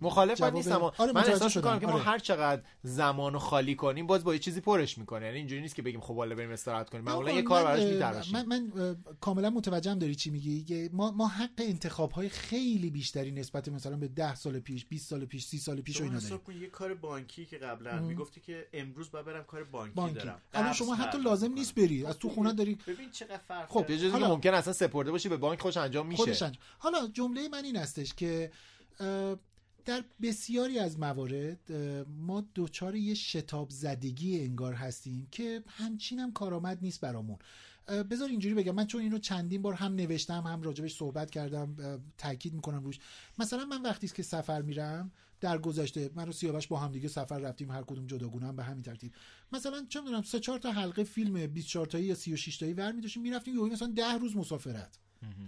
مخالف 0.00 0.40
من 0.40 0.46
جواب- 0.48 0.54
نیستم. 0.54 0.82
آره 0.98 1.12
من 1.12 1.24
احساس. 1.24 1.56
می‌کنم 1.56 1.78
که 1.80 1.86
ما 1.86 1.92
آره. 1.92 2.02
هر 2.02 2.18
چقدر 2.18 2.62
زمان 2.82 3.32
رو 3.32 3.38
خالی 3.38 3.74
کنیم 3.74 4.06
باز 4.06 4.24
با 4.24 4.32
یه 4.32 4.38
چیزی 4.38 4.60
پرش 4.60 4.98
می‌کنه. 4.98 5.26
یعنی 5.26 5.38
اینجوری 5.38 5.60
نیست 5.62 5.74
که 5.74 5.82
بگیم 5.82 6.00
خب 6.00 6.10
والا 6.10 6.34
بریم 6.34 6.50
استراحت 6.50 6.90
کنیم. 6.90 7.04
معمولا 7.04 7.32
یه 7.32 7.42
کار 7.42 7.64
براش 7.64 7.80
اه، 7.80 7.90
میتراشیم 7.92 8.32
من, 8.46 8.46
من 8.46 8.96
کاملا 9.20 9.50
متوجهم 9.50 9.98
داری 9.98 10.14
چی 10.14 10.30
میگی. 10.30 10.64
که 10.64 10.90
ما 10.92 11.10
ما 11.10 11.28
حق 11.28 11.50
انتخاب 11.58 12.10
های 12.10 12.28
خیلی 12.28 12.90
بیشتری 12.90 13.30
نسبت 13.30 13.68
مثلا 13.68 13.96
به 13.96 14.08
10 14.08 14.34
سال 14.34 14.60
پیش 14.60 14.86
20 14.86 15.08
سال 15.10 15.24
پیش 15.24 15.44
30 15.44 15.58
سال 15.58 15.80
پیش 15.80 16.00
و 16.00 16.04
اینا 16.04 16.18
داریم. 16.18 16.62
یه 16.62 16.68
کار 16.68 16.94
بانکی 16.94 17.46
که 17.46 17.58
قبلا. 17.58 18.13
می‌گفتی 18.18 18.40
که 18.40 18.68
امروز 18.72 19.10
باید 19.10 19.26
برم 19.26 19.44
کار 19.44 19.64
بانکی, 19.64 19.94
بانکی. 19.94 20.14
دارم. 20.14 20.40
الان 20.54 20.72
شما 20.72 20.94
حتی 20.94 21.18
لازم. 21.18 21.52
نیست 21.52 21.74
بری. 21.74 22.06
از 22.06 22.18
تو 22.18 22.28
خونه 22.28 22.52
داری 22.52 22.78
ببین 22.86 23.10
چقدر 23.10 23.36
فرق 23.38 23.68
خب،. 23.68 23.90
یه 23.90 24.10
حالا- 24.10 24.28
ممکن 24.28 24.54
اصلا 24.54 24.72
سپرده 24.72 25.10
باشی 25.10 25.28
به 25.28 25.36
بانک 25.36 25.60
خوش 25.60 25.76
انجام 25.76 26.06
میشه. 26.06 26.22
خودش 26.22 26.42
انجام. 26.42 26.62
حالا 26.78 27.06
جمله 27.06 27.48
من 27.48 27.64
این 27.64 27.76
هستش 27.76 28.14
که 28.14 28.50
در 29.84 30.04
بسیاری 30.22 30.78
از 30.78 30.98
موارد 30.98 31.72
ما 32.08 32.40
دوچار 32.40 32.94
یه 32.96 33.14
شتاب 33.14 33.70
زدگی 33.70 34.40
انگار 34.40 34.72
هستیم 34.74 35.28
که 35.30 35.62
همچین 35.68 36.18
هم 36.18 36.32
کارآمد 36.32 36.78
نیست 36.82 37.00
برامون. 37.00 37.38
بذار 38.10 38.28
اینجوری 38.28 38.54
بگم. 38.54 38.74
من 38.74 38.86
چون 38.86 39.00
اینو 39.00 39.18
چندین 39.18 39.62
بار 39.62 39.74
هم 39.74 39.94
نوشتم 39.94 40.42
هم 40.42 40.62
راجبش 40.62 40.96
صحبت 40.96 41.30
کردم 41.30 41.76
تاکید 42.18 42.54
می‌کنم 42.54 42.84
روش. 42.84 42.98
مثلا 43.38 43.64
من 43.64 43.82
وقتی 43.82 44.08
که 44.08 44.22
سفر 44.22 44.62
میرم 44.62 45.12
در 45.44 45.58
گذشته 45.58 46.10
من 46.14 46.26
رو 46.26 46.32
سیاوش 46.32 46.66
با 46.66 46.78
هم 46.78 46.92
دیگه 46.92 47.08
سفر 47.08 47.38
رفتیم 47.38 47.70
هر 47.70 47.82
کدوم 47.82 48.06
جداگونه 48.06 48.46
هم 48.46 48.56
به 48.56 48.64
همین 48.64 48.82
ترتیب. 48.82 49.12
مثلا 49.52 49.86
چه 49.88 50.00
می‌دونم 50.00 50.22
سه 50.22 50.40
چهار 50.40 50.58
تا 50.58 50.72
حلقه 50.72 51.04
فیلم 51.04 51.46
24 51.46 51.86
تایی 51.86 52.04
یا 52.04 52.14
36 52.14 52.56
تایی 52.56 52.72
ور 52.72 52.92
می‌داشتیم 52.92 53.22
می‌رفتیم 53.22 53.54
یهو 53.54 53.66
مثلا 53.66 53.92
10 53.96 54.12
روز 54.12 54.36
مسافرت. 54.36 54.98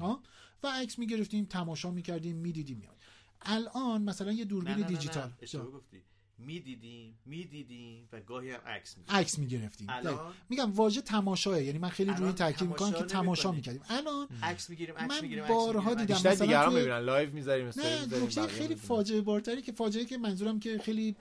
ها؟ 0.00 0.22
و 0.62 0.66
عکس 0.66 0.98
می‌گرفتیم 0.98 1.44
تماشا 1.44 1.90
می‌کردیم 1.90 2.36
می‌دیدیم 2.36 2.78
میاد 2.78 2.96
الان 3.42 4.02
مثلا 4.02 4.32
یه 4.32 4.44
دوربین 4.44 4.74
نه 4.74 4.80
نه 4.80 4.86
دیجیتال 4.86 5.28
نه. 5.28 5.34
اشتباه 5.42 5.70
گفتی. 5.70 6.02
می‌دیدیم 6.38 7.18
می‌دیدیم 7.26 8.08
و 8.12 8.20
گاهی 8.20 8.50
هم 8.50 8.60
عکس 8.66 8.96
می‌گرفتیم. 8.98 9.16
عکس 9.20 9.38
می‌گرفتیم 9.38 9.86
الان؟ 9.90 10.34
میگم 10.48 10.72
واژه 10.72 11.00
تماشاه 11.00 11.62
یعنی 11.62 11.78
من 11.78 11.88
خیلی 11.88 12.10
روی 12.10 12.32
تاکید 12.32 12.68
می‌کنم 12.68 12.92
که 12.92 13.04
تماشا. 13.04 13.52
می‌کردیم 13.52 13.80
الان 13.88 14.28
عکس 14.42 14.70
می‌گیریم 14.70 14.94
عکس 14.94 15.10
من 15.10 15.20
می‌گیریم 15.20 15.46
بارها 15.48 15.94
دیدم. 15.94 16.14
بیشتر 16.14 16.30
مثلا 16.30 16.46
دیگران 16.46 16.70
توی- 16.70 16.78
می‌بینن 16.80 16.98
live 16.98 17.32
می‌ذاریم 17.32 17.66
نه 17.76 18.22
نکته 18.22 18.46
خیلی 18.46 18.74
فاجعه 18.74 19.20
بارتری 19.20 19.62
که 19.62 19.72
فاجعه 19.72 20.04
که 20.04 20.18
منظورم 20.18 20.60
که 20.60 20.78
خیلی 20.78 21.16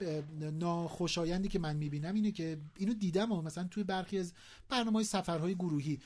ناخوشایندی 0.59 1.47
که 1.47 1.59
من 1.59 1.75
می‌بینم 1.75 2.15
اینه 2.15 2.31
که 2.31 2.57
اینو 2.77 2.93
دیدم 2.93 3.31
و 3.31 3.41
مثلا 3.41 3.67
توی 3.71 3.83
برخی 3.83 4.19
از 4.19 4.33
برنامه 4.69 5.03
سفرهای 5.03 5.55
گروهی 5.55 5.99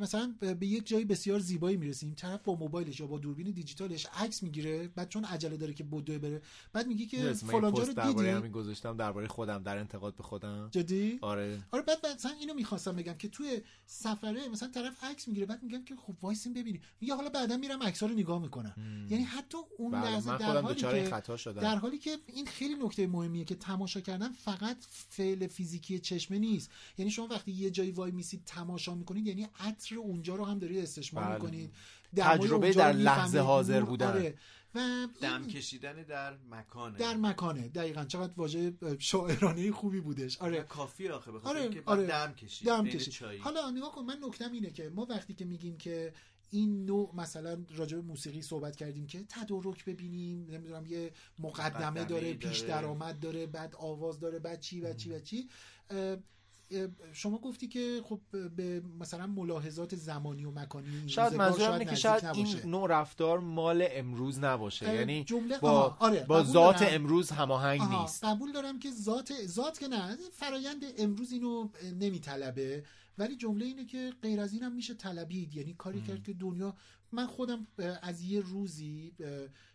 مثلا 0.00 0.34
به 0.60 0.66
یک 0.66 0.86
جایی 0.86 1.04
بسیار 1.04 1.38
زیبایی 1.38 1.76
می‌رسیم. 1.76 2.14
طرف 2.14 2.42
با 2.42 2.54
موبایلش 2.54 3.00
یا 3.00 3.06
با 3.06 3.18
دوربین 3.18 3.50
دیجیتالش 3.50 4.06
عکس 4.06 4.42
می‌گیره 4.42 4.88
بعد 4.88 5.08
چون 5.08 5.24
عجله 5.24 5.56
داره 5.56 5.74
که 5.74 5.84
بدوه 5.84 6.18
بره 6.18 6.42
بعد 6.72 6.86
میگه 6.86 7.06
که 7.06 7.32
فلان 7.32 7.74
جا 7.74 7.82
رو 7.82 7.92
دیدی؟ 7.92 8.28
همین 8.28 8.52
گذاشتم 8.52 8.96
درباره 8.96 9.28
خودم 9.28 9.62
در 9.62 9.78
انتقاد 9.78 10.16
به 10.16 10.22
خودم. 10.22 10.68
جدی؟ 10.72 11.18
آره. 11.20 11.58
آره 11.70 11.82
بعد 11.82 12.06
مثلا 12.14 12.32
اینو 12.32 12.54
می‌خواستم 12.54 12.96
بگم 12.96 13.14
که 13.14 13.28
توی 13.28 13.60
سفره 13.86 14.48
مثلا 14.48 14.68
طرف 14.68 15.04
عکس 15.04 15.28
می‌گیره 15.28 15.46
بعد 15.46 15.62
میگم 15.62 15.84
که 15.84 15.96
خب 15.96 16.14
وایسین 16.22 16.52
ببینی 16.52 16.80
میگه 17.00 17.14
حالا 17.14 17.28
بعدا 17.28 17.56
میرم 17.56 17.82
عکس‌ها 17.82 18.08
رو 18.08 18.14
نگاه 18.14 18.42
می‌کنم. 18.42 19.06
یعنی 19.10 19.24
حتی 19.24 19.58
اون 19.78 19.90
بله، 19.90 20.10
لحظه 20.10 20.38
در 20.38 20.60
حالی 20.60 20.80
که 20.80 21.04
خطا 21.10 21.36
شدم. 21.36 21.60
در 21.60 21.76
حالی 21.76 21.98
که 21.98 22.18
این 22.26 22.46
خیلی 22.46 22.74
نکته 22.74 23.06
مهمیه 23.06 23.44
که 23.44 23.54
تماشا 23.54 24.00
کردن 24.00 24.32
فقط 24.32 24.76
فعل 25.08 25.46
فیزیکی 25.46 25.98
چشمه 25.98 26.38
نیست. 26.38 26.70
یعنی 26.98 27.10
شما 27.10 27.26
وقتی 27.26 27.52
یه 27.52 27.70
جایی 27.70 27.90
وای 27.90 28.10
میسید 28.10 28.42
تماشا 28.46 28.94
می‌کنید 28.94 29.26
یعنی 29.26 29.48
عطر 29.60 29.96
اونجا 29.96 30.34
رو 30.34 30.44
هم 30.44 30.58
داری 30.58 30.80
استشمام 30.80 31.24
بله. 31.24 31.34
می‌کنید 31.34 31.72
تجربه 32.16 32.72
در 32.72 32.92
لحظه 32.92 33.38
حاضر 33.38 33.82
بودن. 33.82 34.06
آره. 34.06 34.34
و 34.74 35.08
دم 35.20 35.46
کشیدن 35.46 36.02
در 36.02 36.34
مکانه 36.50 36.98
در 36.98 37.16
مکانه 37.16 37.68
دقیقا 37.68 38.04
چقدر 38.04 38.32
واژه 38.36 38.72
شاعرانه 38.98 39.72
خوبی 39.72 40.00
بودش 40.00 40.38
آره 40.38 40.62
کافی 40.62 41.08
آخه 41.08 41.32
بخاطر 41.32 41.48
آره، 41.48 41.60
اینکه 41.60 41.82
آره. 41.86 42.06
دم 42.06 42.34
کشید 42.34 42.68
دم 42.68 42.86
کشید. 42.86 43.40
حالا 43.40 43.70
نگاه 43.70 43.92
کن 43.92 44.02
من 44.02 44.18
نکتم 44.22 44.52
اینه 44.52 44.70
که 44.70 44.88
ما 44.94 45.06
وقتی 45.10 45.34
که 45.34 45.44
میگیم 45.44 45.76
که 45.76 46.12
این 46.50 46.84
نوع 46.84 47.14
مثلا 47.14 47.64
راجع 47.76 47.96
به 47.96 48.02
موسیقی 48.02 48.42
صحبت 48.42 48.76
کردیم 48.76 49.06
که 49.06 49.24
تدارک 49.28 49.84
ببینیم 49.84 50.46
نمی‌دونم 50.50 50.86
یه 50.86 51.12
مقدمه 51.38 52.04
داره 52.04 52.22
داره. 52.22 52.34
پیش 52.34 52.58
درآمد 52.58 53.20
داره 53.20 53.46
بعد 53.46 53.74
آواز 53.76 54.20
داره 54.20 54.38
بعد 54.38 54.60
چی 54.60 54.80
بعد 54.80 54.96
چی 54.96 55.08
بعد 55.08 55.24
چی 55.24 55.48
شما 57.12 57.38
گفتی 57.38 57.68
که 57.68 58.00
خب 58.04 58.20
به 58.56 58.82
مثلا 59.00 59.26
ملاحظات 59.26 59.96
زمانی 59.96 60.44
و 60.44 60.50
مکانی 60.50 61.08
شاید 61.08 61.34
منظورم 61.34 61.72
اینه 61.72 61.84
که 61.84 61.94
شاید 61.96 62.24
نباشه. 62.24 62.58
این 62.58 62.70
نوع 62.70 62.88
رفتار 62.90 63.38
مال 63.38 63.86
امروز 63.90 64.38
نباشه. 64.38 64.94
یعنی 64.94 65.24
جمله 65.24 65.58
با, 65.58 65.96
آره، 65.98 66.24
با 66.24 66.44
ذات 66.44 66.80
دارم. 66.80 66.94
امروز 66.94 67.30
هماهنگ 67.30 67.82
نیست. 67.82 68.24
قبول 68.24 68.52
دارم 68.52 68.78
که 68.78 68.90
ذات 68.90 69.32
ذات 69.46 69.78
که 69.78 69.88
نه 69.88 70.16
فرایند 70.32 70.82
امروز 70.98 71.32
اینو 71.32 71.68
نمیطلبه. 72.00 72.84
ولی 73.18 73.36
جمله 73.36 73.64
اینه 73.64 73.84
که 73.84 74.12
غیر 74.22 74.40
از 74.40 74.52
اینم 74.52 74.72
میشه 74.72 74.94
طلبید. 74.94 75.54
یعنی 75.54 75.74
کاری 75.74 76.00
کرد 76.00 76.22
که 76.22 76.32
دنیا 76.32 76.74
من 77.12 77.26
خودم 77.26 77.66
از 78.02 78.22
یه 78.22 78.40
روزی 78.40 79.14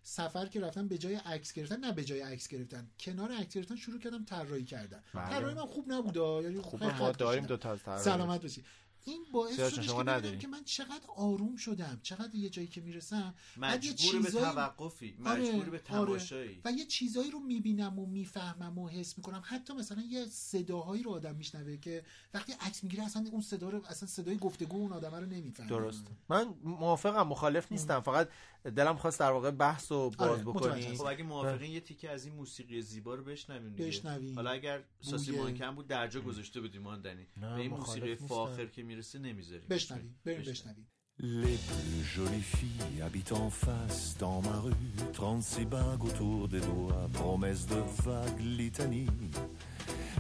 سفر 0.04 0.46
که 0.46 0.60
رفتم 0.60 0.88
به 0.88 0.98
جای 0.98 1.16
عکس 1.16 1.54
گرفتن 1.54 1.80
نه 1.80 1.92
به 1.92 2.04
جای 2.04 2.22
عکس 2.22 2.48
گرفتن 2.48 2.88
کنار 3.00 3.32
عکس 3.32 3.54
گرفتن 3.54 3.76
شروع 3.76 4.00
کردم 4.00 4.24
طراحی 4.26 4.66
کردن 4.66 5.04
بله. 5.14 5.30
طراحی 5.30 5.56
من 5.56 5.66
خوب 5.66 5.92
نبوده 5.92 6.20
یعنی 6.20 6.62
خیلی 6.62 6.94
ما 7.00 7.12
داریم. 7.12 7.46
دو 7.46 7.58
تا 7.58 7.76
طراحی. 7.78 8.04
سلامت 8.04 8.42
باشی 8.42 8.64
این 9.06 9.26
باعث 9.32 9.56
شدش 9.56 9.86
شما 9.86 10.04
نداری؟ 10.04 10.38
که 10.38 10.48
من 10.48 10.64
چقدر 10.64 11.06
آروم 11.16 11.56
شدم 11.56 12.00
چقدر 12.04 12.36
یه 12.36 12.50
جایی 12.50 12.68
که 12.68 12.82
می‌رسم 12.82 13.34
بعد 13.58 13.84
یه 13.86 13.92
مجبور 13.92 14.20
به 14.22 14.26
چیزایی- 14.26 14.46
توقفی 14.46 15.18
آره، 15.26 15.42
مجبور 15.42 15.66
به 15.66 15.70
آره. 15.70 16.06
تماشایی. 16.06 16.62
و 16.66 16.72
یه 16.72 16.86
چیزایی 16.86 17.32
رو 17.32 17.40
می‌بینم 17.40 18.00
و 18.00 18.06
می‌فهمم 18.06 18.78
و 18.78 18.90
حس 18.90 19.18
می‌کنم. 19.18 19.42
حتی 19.46 19.74
مثلا 19.74 20.02
یه 20.10 20.26
صداهایی 20.26 21.04
رو 21.04 21.12
آدم 21.12 21.36
میشنوه 21.36 21.78
که 21.78 22.04
وقتی 22.34 22.54
عکس 22.62 22.84
می‌گیره 22.84 23.04
اصلا 23.04 23.26
اون 23.32 23.42
صدا 23.42 23.70
رو 23.70 23.86
اصلا 23.86 24.10
صدای 24.10 24.38
گفتگو 24.38 24.78
اون 24.78 24.94
آدم 24.94 25.16
رو 25.16 25.26
نمی‌فهمه. 25.26 25.70
درست 25.70 26.04
من 26.30 26.54
موافقم 26.64 27.28
مخالف 27.28 27.72
نیستم. 27.72 28.00
فقط 28.00 28.30
دلم 28.72 28.98
خواست 28.98 29.20
در 29.20 29.32
واقع 29.32 29.52
بحث 29.52 29.92
رو 29.92 30.10
باز 30.10 30.30
آره، 30.30 30.42
بکنی 30.42 30.68
متوجهم. 30.68 30.96
خب 30.96 31.06
اگه 31.06 31.24
موافقین 31.24 31.72
یه 31.72 31.80
تیکه 31.80 32.10
از 32.10 32.26
این 32.26 32.36
موسیقی 32.36 32.82
زیبا 32.82 33.16
رو 33.16 33.24
بشنویم 33.24 33.70
دیگه 33.70 33.88
بشنویم. 33.88 34.36
حالا 34.36 34.50
اگر 34.50 34.84
ساسی 35.02 35.38
مانکن 35.38 35.76
بود 35.76 35.88
درجا 35.88 36.22
گذاشته 36.22 36.62
بودیم 36.62 36.82
ماندنی 36.82 37.28
به 37.42 37.56
این 37.56 37.72
موسیقی. 37.72 38.16
فاخر 38.16 38.66
که 38.66 38.84
می‌رسه 38.84 39.20
نمی‌ذاریم 39.20 39.68
بشنویم 39.70 40.20
بریم 40.26 40.42
بشنویم 40.42 40.88
Les 41.18 41.58
plus 41.70 42.04
jolies 42.04 42.42
filles 42.58 43.02
habitent 43.02 43.32
en 43.32 43.50
face 43.50 44.18
dans 44.20 44.42
ma 44.42 44.60
rue. 44.60 44.74
36 45.14 45.64
bagues 45.66 46.04
autour 46.04 46.50
des 46.50 46.60
doigts, 46.60 47.08
promesse 47.14 47.66
de 47.68 47.82
vagues 48.04 48.42
litanie. 48.42 49.08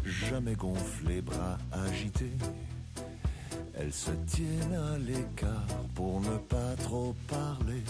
Jamais 0.05 0.55
gonflées, 0.55 1.21
bras 1.21 1.57
agités. 1.73 2.31
Elles 3.73 3.91
se 3.93 4.11
tiennent 4.25 4.73
à 4.73 4.97
l'écart 4.97 5.67
pour 5.95 6.21
ne 6.21 6.37
pas 6.37 6.75
trop 6.77 7.13
parler. 7.27 7.83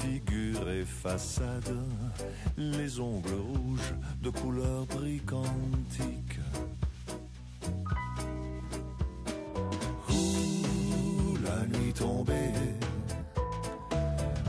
Figure 0.00 0.68
et 0.70 0.84
façade, 0.84 1.76
les 2.56 3.00
ongles 3.00 3.40
rouges 3.52 3.94
de 4.22 4.30
couleur 4.30 4.84
bricantique. 4.86 6.38
Ouh, 10.10 11.36
la 11.44 11.78
nuit 11.78 11.92
tombée. 11.92 12.52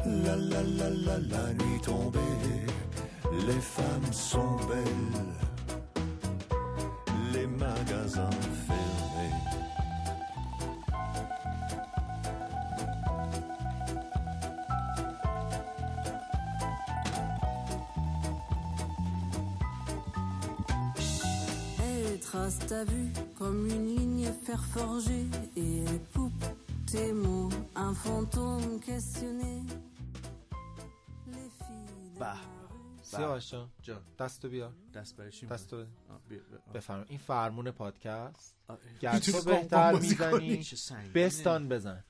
La 0.06 0.36
la 0.36 0.64
la 0.64 0.90
la 0.90 1.18
la 1.20 1.54
nuit 1.54 1.82
tombée. 1.84 2.20
Les 3.48 3.62
femmes 3.62 4.12
sont 4.12 4.58
belles. 4.68 5.34
Les 7.34 7.48
magasins. 7.48 8.30
Elle 22.46 22.52
trace 22.52 22.68
ta 22.68 22.84
vue 22.84 23.12
comme 23.40 23.66
une 23.68 23.86
ligne 23.98 24.32
fer 24.46 24.64
forgée 24.66 25.26
et 25.56 25.78
elle 25.80 26.00
coupe 26.14 26.46
tes 26.92 27.12
mots, 27.12 27.50
un 27.76 27.94
fantôme 27.96 28.80
questionné. 28.80 29.64
Les 31.28 31.50
filles 31.60 32.14
de 32.14 32.20
Bah. 32.20 32.22
la 32.22 32.34
rue 32.36 33.02
سیاوش 33.04 33.52
جان 33.52 33.70
جان 33.82 34.02
دستو 34.20 34.50
بیار 34.50 34.72
دست 34.94 35.16
برای 35.18 35.32
چی 35.32 35.46
دستو 35.46 35.76
می‌زنی؟ 35.78 35.92
آه، 36.10 36.20
بیا- 36.30 36.40
بیا- 36.50 36.60
آه. 36.68 36.74
بفرم 36.74 37.06
این 37.10 37.20
فرمون 37.20 37.72
پادکست 37.72 38.56
آه، 38.68 38.78
گرچه 39.00 39.32
می‌تونی 39.38 39.56
بهتر 39.56 39.78
قمقم 39.78 39.92
بازی 40.00 40.16
کنی. 40.16 40.48
می‌زنی 40.48 40.64
چه 40.64 40.76
سنگینه. 40.76 41.14
بستان 41.14 41.70
بزن 41.70 42.04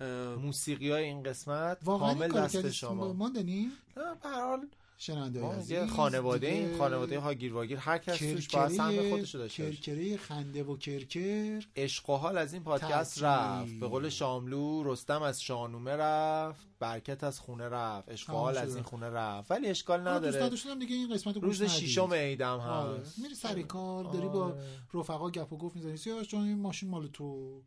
اه، 0.00 0.34
موسیقی 0.34 0.90
های 0.90 1.04
این 1.04 1.22
قسمت 1.22 1.78
واقعا 1.84 2.08
این 2.08 2.18
کامل 2.18 2.30
کار 2.32 2.44
دست 2.44 2.52
کردی 2.52 2.72
شما 2.72 3.12
ماندنی 3.12 3.72
نه 3.96 4.14
به 4.22 4.28
هر 4.28 4.40
حال 4.44 4.66
شنونده 5.04 5.64
یه 5.68 5.86
خانواده 5.86 6.46
این 6.46 6.78
خانواده 6.78 7.18
هاگیر 7.18 7.54
واگیر 7.54 7.78
هر 7.78 7.98
کس 7.98 8.18
توش 8.18 8.48
باید 8.48 8.68
سهم 8.68 9.10
خودشو 9.10 9.38
داشته 9.38 9.72
کرکره 9.72 10.16
خنده 10.16 10.64
و 10.64 10.76
کرکر. 10.76 11.66
عشق 11.76 12.10
و 12.10 12.16
حال 12.16 12.38
از 12.38 12.52
این 12.52 12.62
پادکست. 12.62 13.22
رفت. 13.22 13.72
به 13.72 13.88
قول 13.88 14.08
شاملو 14.08 14.82
رستم 14.84 15.22
از 15.22 15.42
شانومه 15.42 15.96
رفت 15.96 16.66
برکت 16.78 17.24
از 17.24 17.40
خونه 17.40 17.68
رفت. 17.68 18.08
عشق 18.08 18.30
و 18.30 18.32
حال. 18.32 18.56
از 18.56 18.74
این 18.74 18.84
خونه 18.84 19.10
رفت. 19.10 19.50
ولی 19.50 19.66
اشکال 19.66 19.98
دوست 19.98 20.08
نداره. 20.08 20.44
نداشتم 20.44 20.78
دیگه 20.78 20.94
این 20.94 21.14
قسمت 21.14 21.36
رو 21.36 21.42
روز. 21.42 21.62
ششم 21.62 22.14
عیدم 22.14 22.60
آره. 22.60 23.00
هست. 23.00 23.18
میری 23.18 23.34
سر 23.34 23.62
کار 23.62 24.04
داری 24.04 24.28
با 24.28 24.44
آره. 24.44 24.64
رفقا 24.94 25.30
گپ 25.30 25.52
و 25.52 25.56
گفت 25.58 25.76
می‌زنی. 25.76 25.96
سیاوش 25.96 26.28
جان 26.28 26.42
این 26.42 26.58
ماشین 26.58 26.88
مال 26.88 27.06
تو. 27.06 27.60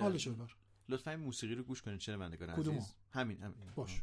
حالشو 0.00 0.32
ببر. 0.34 0.54
لطفا 0.88 1.10
این 1.10 1.20
موسیقی 1.20 1.54
رو 1.54 1.62
گوش 1.62 1.82
کنید 1.82 2.00
شنوندگان 2.00 2.56
کدومو؟ 2.56 2.78
عزیز. 2.78 2.94
همین 3.10 3.38
همین. 3.38 3.54
باش. 3.76 4.02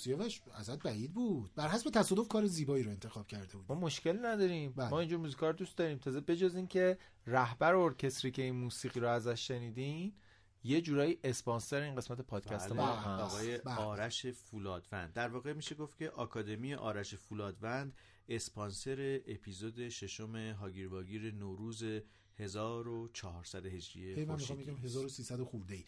سیاوش 0.00 0.40
ازت 0.54 0.82
بعید 0.82 1.12
بود. 1.12 1.54
بر 1.54 1.68
حسب 1.68 1.90
تصادف 1.90 2.28
کار 2.28 2.46
زیبایی 2.46 2.84
رو 2.84 2.90
انتخاب 2.90 3.26
کرده 3.26 3.56
بود 3.56 3.64
ما 3.68 3.74
مشکل 3.74 4.26
نداریم. 4.26 4.72
بله. 4.72 4.90
ما 4.90 5.00
اینجور 5.00 5.18
موزیکا 5.20 5.46
رو 5.46 5.56
دوست 5.56 5.76
داریم. 5.76 5.98
تازه 5.98 6.20
بجز 6.20 6.56
این 6.56 6.66
که 6.66 6.98
رهبر 7.26 7.74
ارکستری 7.74 8.30
که 8.30 8.42
این 8.42 8.54
موسیقی 8.54 9.00
رو 9.00 9.08
ازش 9.08 9.48
شنیدین 9.48 10.12
یه 10.64 10.80
جورایی 10.80 11.18
اسپانسر 11.24 11.80
این 11.80 11.94
قسمت 11.94 12.20
پادکست 12.20 12.68
بله، 12.68 12.76
ما 12.76 12.86
بله. 12.86 13.00
هست. 13.00 13.34
آقای 13.34 13.58
بله. 13.58 13.76
آرش 13.76 14.26
فولادوند. 14.26 15.12
در 15.12 15.28
واقع 15.28 15.52
میشه 15.52 15.74
گفت 15.74 15.98
که 15.98 16.10
آکادمی 16.10 16.74
آرش 16.74 17.14
فولادوند 17.14 17.94
اسپانسر 18.28 19.20
اپیزود 19.26 19.88
ششم 19.88 20.36
هاگیر 20.36 20.88
واگیر 20.88 21.34
نوروز 21.34 21.84
1400 22.40 23.66
هجری 23.66 24.14
هی 24.14 24.24
من 24.24 24.34
می‌خوام 24.34 24.38
خورشیدی. 24.38 24.62
بگم 24.70 24.84
1300 24.84 25.42
خورده 25.42 25.74
ای 25.74 25.84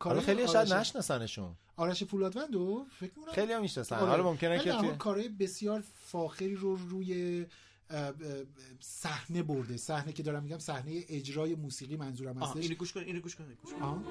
حالا 0.00 0.20
خیلی 0.20 0.48
شاید 0.48 0.72
نشناسنشون. 0.72 1.56
آرش 1.76 2.04
فولادوندو 2.04 2.86
فکر 3.00 3.12
می‌کنم 3.16 3.34
خیلی 3.34 3.52
هم 3.52 3.60
می‌شناسن 3.62 3.96
آره. 3.96 4.06
حالا 4.06 4.22
ممکنه 4.22 4.58
ولی 4.58 4.88
که 4.88 4.96
کارهای 4.96 5.28
بسیار 5.28 5.84
فاخری 5.94 6.54
رو 6.54 6.76
روی 6.76 7.46
صحنه 8.80 9.42
برده. 9.42 9.76
صحنه 9.76 10.12
که 10.12 10.22
دارم 10.22 10.42
میگم 10.42 10.58
صحنه 10.58 11.04
اجرای 11.08 11.54
موسیقی 11.54 11.96
منظورم 11.96 12.42
هستش. 12.42 12.62
اینو 12.62 12.74
گوش 12.74 12.92
کن 12.92 13.00
اینو 13.00 13.20
گوش 13.20 13.36
کن 13.36 13.44
اینو 13.44 13.56
گوش 13.56 13.72
کن. 13.72 14.04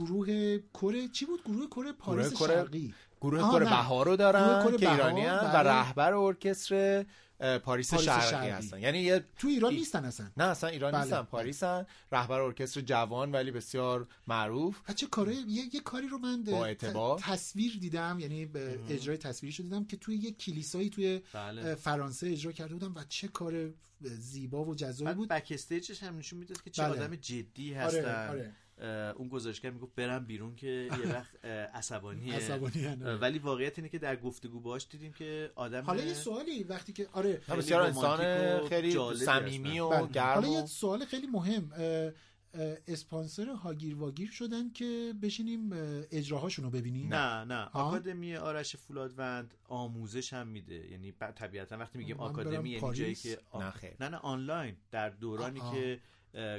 گروه 0.00 0.58
کر 0.58 1.08
چی 1.08 1.24
بود 1.26 1.44
گروه 1.44 1.66
کر 1.66 1.92
پاریس 1.92 2.34
کر- 2.34 2.46
شرقی 2.54 2.94
گروه 3.20 3.50
کر. 3.52 3.64
بهار 3.64 4.06
رو 4.06 4.16
گروه 4.16 4.16
دارن 4.16 4.76
که 4.76 4.90
ایرانی 4.92 5.20
هن 5.20 5.34
و 5.38 5.48
بله. 5.52 5.70
رهبر 5.70 6.14
ارکستر 6.14 7.06
پاریس, 7.64 7.90
پاریس 7.90 8.04
شرقی, 8.08 8.30
شرقی. 8.30 8.48
هستن 8.48 8.78
یعنی 8.80 8.98
یه 8.98 9.24
تو 9.38 9.48
ایران 9.48 9.70
ای- 9.72 9.78
نیستن 9.78 10.04
اصلا 10.04 10.30
نه 10.36 10.44
اصلا 10.44 10.70
ایران 10.70 10.92
بله. 10.92 11.02
نیستن 11.04 11.22
پاریسن 11.22 11.86
رهبر 12.12 12.40
ارکستر 12.40 12.80
جوان 12.80 13.32
ولی 13.32 13.50
بسیار 13.50 14.08
معروف 14.26 14.90
بچه 14.90 15.06
کاره 15.06 15.34
یه, 15.34 15.62
یه 15.74 15.80
کاری 15.80 16.08
رو 16.08 16.18
من 16.18 16.42
با 16.42 16.66
اعتبار. 16.66 17.18
ت- 17.18 17.22
تصویر 17.22 17.76
دیدم 17.80 18.16
یعنی 18.20 18.46
یه 18.46 18.80
اجرای 18.88 19.16
تصویری 19.16 19.52
شو 19.52 19.62
دیدم 19.62 19.84
که 19.84 19.96
توی 19.96 20.16
یه 20.16 20.30
کلیسایی 20.32 20.90
توی 20.90 21.20
بله. 21.32 21.74
فرانسه 21.74 22.26
اجرا 22.30 22.52
کرده 22.52 22.74
بودم 22.74 22.94
و 22.94 23.04
چه 23.08 23.28
کار 23.28 23.70
زیبا 24.02 24.64
و 24.64 24.74
جذابی 24.74 25.14
بود 25.14 25.28
backstage 25.28 25.48
ش 25.54 26.02
هم 26.02 26.18
نشون 26.18 26.38
می‌داد 26.38 26.62
که 26.62 26.70
چه 26.70 26.82
بله. 26.82 26.92
آدم 27.04 27.16
جدی 27.16 27.74
هستن 27.74 27.98
آره 27.98 28.28
آره 28.30 28.52
اون 29.16 29.28
گزارشگر 29.28 29.70
می‌گفت 29.70 29.94
برم 29.94 30.26
بیرون 30.26 30.56
که 30.56 30.66
یه 30.66 31.12
وقت 31.16 31.44
عصبانیه 31.74 32.54
ولی 33.20 33.38
واقعیت 33.38 33.78
اینه 33.78 33.88
که 33.88 33.98
در 33.98 34.16
گفتگو 34.16 34.60
باهاش 34.60 34.86
دیدیم 34.90 35.12
که 35.12 35.50
آدم 35.54 35.82
حالا 35.84 36.02
یه 36.04 36.14
سوالی 36.14 36.64
وقتی 36.64 36.92
که 36.92 37.08
آره 37.12 37.40
بسیار 37.48 37.82
انسان 37.82 38.68
خیلی 38.68 39.14
صمیمی. 39.14 39.80
و 39.80 39.88
بله. 39.88 40.06
گرم 40.08 40.34
حالا 40.34 40.48
یه 40.48 40.66
سوال 40.66 41.04
خیلی 41.04 41.26
مهم 41.26 41.72
اسپانسر 42.88 43.48
هاگیر 43.48 43.96
واگیر 43.96 44.30
شدن 44.30 44.70
که 44.70 45.14
بشینیم 45.22 45.72
اه، 45.72 45.78
اجراهاشون 46.10 46.64
رو 46.64 46.70
ببینیم 46.70 47.14
نه 47.14 47.44
نه. 47.44 47.64
آکادمی 47.72 48.36
آرش 48.36 48.76
فولادوند 48.76 49.54
آموزش 49.68 50.32
هم 50.32 50.46
میده 50.48 50.90
یعنی 50.90 51.12
طبیعتا 51.12 51.76
وقتی 51.78 51.98
میگیم 51.98 52.20
آکادمی 52.20 52.70
یعنی 52.70 52.94
جایی؟ 52.94 53.14
که 53.14 53.38
آ- 53.50 53.60
نه. 53.60 53.72
نه 54.00 54.08
نه 54.08 54.16
آنلاین 54.16 54.76
در 54.90 55.10
دورانی 55.10 55.60
آه. 55.60 55.74
که 55.74 56.00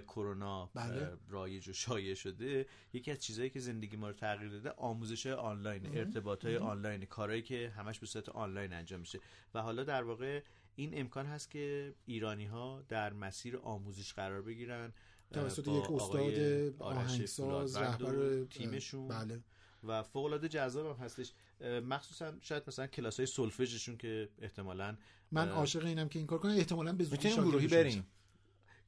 کرونا 0.07 0.69
بله. 0.73 1.17
رایج 1.29 1.69
و 1.69 1.73
شایع 1.73 2.13
شده. 2.13 2.65
یکی 2.93 3.11
از 3.11 3.19
چیزهایی 3.19 3.49
که 3.49 3.59
زندگی 3.59 3.97
ما 3.97 4.07
رو 4.07 4.13
تغییر 4.13 4.51
داده 4.51 4.69
آموزش 4.69 5.25
آنلاین 5.27 5.97
ارتباط 5.97 6.45
های 6.45 6.57
آنلاین 6.57 7.05
کارهایی 7.05 7.41
که 7.41 7.73
همش 7.77 7.99
به 7.99 8.05
صورت 8.05 8.29
آنلاین 8.29 8.73
انجام 8.73 8.99
میشه. 8.99 9.19
و 9.53 9.61
حالا 9.61 9.83
در 9.83 10.03
واقع 10.03 10.43
این 10.75 10.99
امکان 10.99 11.25
هست 11.25 11.51
که 11.51 11.95
ایرانی 12.05 12.45
ها 12.45 12.83
در 12.89 13.13
مسیر 13.13 13.57
آموزش 13.57 14.13
قرار 14.13 14.41
بگیرن 14.41 14.93
توسط 15.31 15.67
یک 15.67 15.91
استاد 15.91 16.33
آهنگساز 16.79 17.75
رهبر 17.75 18.43
تیمشون. 18.45 19.07
بله. 19.07 19.39
و 19.83 20.03
فوق 20.03 20.25
العاده 20.25 20.49
جذاب 20.49 20.97
هم 20.97 21.05
هستش. 21.05 21.33
مخصوصا 21.83 22.33
شاید 22.41 22.63
مثلا 22.67 22.87
کلاس 22.87 23.17
های 23.19 23.27
سولفژشون 23.27 23.97
که 23.97 24.29
احتمالاً 24.41 24.97
من 25.31 25.49
عاشق 25.49 25.85
اینم 25.85 26.09
که 26.09 26.19
این 26.19 26.27
کار 26.27 26.39
کنم 26.39 26.51
احتمالاً 26.51 26.93
به 26.93 27.03
زودی 27.03 27.29
گروهی. 27.29 27.67
بریم. 27.67 28.07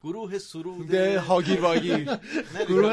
گروه 0.04 0.38
سرود 0.38 0.88
ده 0.88 1.20
هاگیر 1.20 1.60
واگیر 1.60 2.18
گروه 2.68 2.92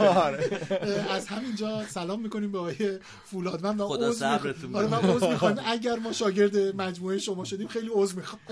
آره. 0.00 0.66
از 1.10 1.28
همینجا 1.28 1.84
سلام 1.86 2.22
می‌کنیم 2.22 2.52
به 2.52 2.58
آقای 2.58 2.98
فولادمن 3.24 3.76
و 3.80 3.88
خدا 3.88 4.12
صبرتون. 4.12 4.76
آره 4.76 4.86
من 4.86 4.98
عذر 4.98 5.30
می‌خوایم 5.30 5.56
اگر 5.66 5.96
ما 5.96 6.12
شاگرد 6.12 6.56
مجموعه 6.56 7.18
شما 7.18 7.44
شدیم 7.44 7.68
خیلی 7.68 7.90
عذر 7.94 8.16
می‌خوام. 8.16 8.42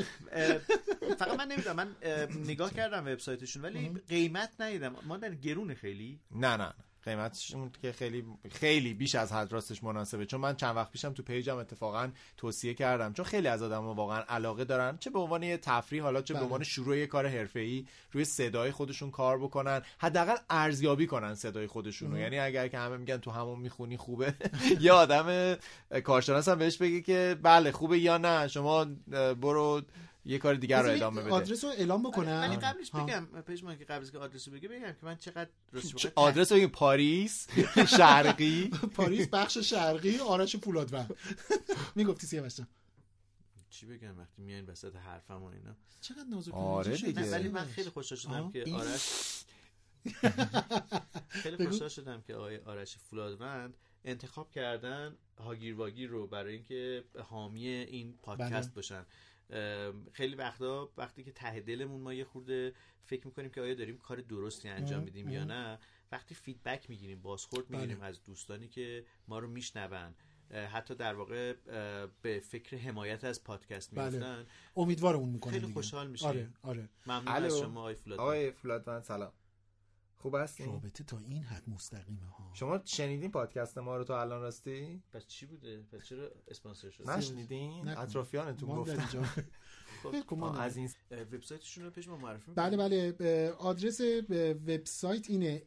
فقط 1.18 1.38
من 1.38 1.49
نمی‌دونم 1.49 1.77
من 1.77 1.88
اه، 2.03 2.27
نگاه 2.47 2.75
کردم 2.75 3.07
وبسایتشون 3.07 3.62
ولی 3.62 3.90
قیمت 4.09 4.51
ندیدم. 4.61 4.95
ما 5.07 5.16
در 5.16 5.35
گرونه 5.35 5.75
خیلی؟ 5.75 6.21
نه 6.31 6.57
نه. 6.57 6.73
قیمتشون 7.05 7.71
که 7.83 7.93
خیلی 7.93 8.25
خیلی 8.51 8.95
بیش 8.95 9.15
از 9.15 9.33
حد 9.33 9.53
راستش 9.53 9.85
مناسبه. 9.85 10.27
چون 10.27 10.41
من 10.41 10.57
چند 10.57 10.77
وقت 10.77 10.91
پیشم 10.91 11.12
تو 11.12 11.23
پیجم 11.23 11.57
اتفاقا 11.57 12.09
توصیه 12.37 12.75
کردم. 12.75 13.12
چون 13.12 13.25
خیلی 13.25 13.49
از 13.49 13.62
آدم 13.62 13.85
واقعا 13.87 14.23
علاقه 14.29 14.65
دارن 14.65 14.99
چه 14.99 15.11
به 15.11 15.19
عنوان 15.19 15.43
یه 15.43 15.57
تفریح 15.57 16.03
حالا 16.03 16.23
چه 16.23 16.35
به 16.35 16.41
بله. 16.41 16.47
عنوان 16.47 16.65
شروع 16.65 16.99
یه 16.99 17.07
کار 17.07 17.27
حرفه‌ای 17.27 17.87
روی 18.12 18.25
صدای 18.25 18.71
خودشون 18.71 19.11
کار 19.11 19.38
بکنن. 19.38 19.83
حداقل 19.99 20.37
ارزیابی 20.51 21.07
کنن 21.07 21.35
صدای 21.35 21.67
خودشونو 21.67 22.19
یعنی 22.19 22.38
اگر 22.38 22.69
که 22.69 22.79
همه 22.79 22.97
میگن 22.97 23.17
تو 23.17 23.31
همون 23.31 23.59
می‌خونی 23.59 23.97
خوبه 23.97 24.35
یه 24.81 24.93
آدم 24.93 25.57
کارشناس 26.05 26.49
هم 26.49 26.59
بهش 26.59 26.77
بگه 26.77 27.01
که 27.01 27.37
بله 27.43 27.73
خوبه 27.73 27.99
یا 27.99 28.19
نه 28.19 28.49
شما 28.49 28.85
برو 29.41 29.83
یه 30.25 30.39
کار 30.39 30.55
دیگر 30.55 30.83
رو 30.83 30.91
ادامه 30.91 31.23
بده 31.23 31.31
آدرس 31.31 31.65
رو 31.65 31.71
اعلام 31.71 32.03
بکنم 32.03 32.41
ولی 32.41 32.57
قبلش. 32.57 32.91
بگم 32.91 33.25
پژمان 33.27 33.79
که 33.79 33.85
قبلش 33.85 34.11
که 34.11 34.19
آدرس 34.19 34.49
رو 34.49 34.55
بگه 34.55 34.69
بگم 34.69 34.93
که 34.93 34.99
من 35.03 35.17
چقدر 35.17 35.51
واقع 35.73 36.11
آدرس 36.15 36.53
رو 36.53 36.57
بگیم 36.57 36.69
پاریس 36.69 37.47
شرقی 37.97 38.69
پاریس 38.69 39.29
بخش 39.29 39.59
شرقی 39.59 40.19
آرش 40.19 40.57
فولادوند 40.57 41.17
می‌گفتی 41.97 42.27
سیاوش 42.27 42.61
چی 43.71 43.87
بگم 43.87 44.19
وقتی 44.19 44.43
میایین 44.43 44.67
وسط 44.67 44.97
حرفم 44.97 45.43
و 45.43 45.45
اینا 45.45 45.77
چقدر 46.01 46.25
نازک 46.31 46.55
آره 46.55 46.97
دیگه. 46.97 47.31
ولی 47.31 47.49
من. 47.49 47.65
خیلی 47.65 47.91
خوشحال 47.91 48.19
شدم. 48.19 48.51
که 48.51 48.65
آرش 48.75 49.45
خیلی. 51.43 51.67
خوشحال 51.67 51.89
شدم 51.89 52.23
که 52.23 52.35
آقای 52.35 52.59
آرش 52.59 52.97
فولادوند 52.97 53.77
انتخاب 54.05 54.51
کردن 54.51 55.17
هاگیر 55.39 55.75
واگیر 55.75 56.09
رو 56.11 56.27
برای 56.27 56.55
اینکه 56.55 57.05
حامی 57.31 57.69
این 57.69 58.19
پادکست 58.23 58.69
بله. 58.69 58.75
باشن 58.75 59.07
خیلی 60.12 60.35
وقتا 60.35 60.93
وقتی 60.97 61.25
که 61.25 61.33
ته 61.33 61.61
دلمون 61.61 62.01
ما 62.01 62.15
یه 62.15 62.25
خورده 62.25 62.73
فکر 63.05 63.27
می‌کنیم 63.27 63.51
که 63.51 63.61
آیا 63.61 63.75
داریم 63.75 63.99
کار 63.99 64.17
درستی 64.17 64.69
انجام 64.69 64.99
ام، 64.99 65.05
میدیم 65.05 65.29
یا 65.29 65.45
نه 65.45 65.79
وقتی 66.12 66.35
فیدبک 66.35 66.91
می‌گیریم 66.91 67.23
بازخورد 67.23 67.69
بله. 67.69 67.79
می‌گیریم 67.79 68.03
از 68.03 68.25
دوستانی 68.25 68.69
که 68.69 69.05
ما 69.29 69.38
رو 69.38 69.49
میشنون 69.49 70.15
حتی 70.73 70.95
در 70.95 71.15
واقع 71.15 71.53
به 72.23 72.41
فکر 72.41 72.77
حمایت 72.77 73.25
از 73.25 73.45
پادکست 73.45 73.95
بله. 73.95 74.05
میفتن 74.05 74.47
امیدوارمون 74.77 75.29
می‌کنه 75.29 75.53
خیلی. 75.53 75.73
خوشحال 75.73 76.11
میشیم. 76.11 76.29
آره 76.29 76.49
آره 76.62 76.88
ممنون. 77.07 77.29
از 77.29 77.59
شما 77.59 77.95
آقای 78.19 78.51
فولادوند 78.51 79.03
آقای 79.03 79.03
سلام 79.03 79.33
خوب 80.23 80.35
هستین؟ 80.35 80.67
رابطه 80.67 81.05
تا 81.05 81.19
این 81.19 81.43
حد 81.43 81.69
مستقیمه 81.69 82.27
ها. 82.27 82.51
شما 82.55 82.81
شنیدین 82.85 83.31
پادکست 83.31 83.79
ما 83.79 83.97
رو 83.97 84.05
تا 84.05 84.21
الان 84.21 84.41
راستی؟ 84.43 85.03
پس 85.13 85.27
چی 85.27 85.47
بوده؟ 85.47 85.83
پس 85.93 86.05
چرا 86.05 86.29
اسپانسر 86.49 86.91
شد 86.91 87.11
نشنیدین. 87.11 87.89
اطرافیانتون 87.89 88.69
گفتن. 88.69 89.01
نداریم. 89.03 90.43
از 90.43 90.77
این 90.77 90.91
وبسایتشون 91.11 91.85
رو 91.85 91.91
پیش 91.91 92.09
ما 92.09 92.17
معرفی؟ 92.17 92.53
بله 92.55 92.77
بله. 92.77 93.51
آدرس 93.51 94.01
وبسایت 94.67 95.31
اینه 95.31 95.63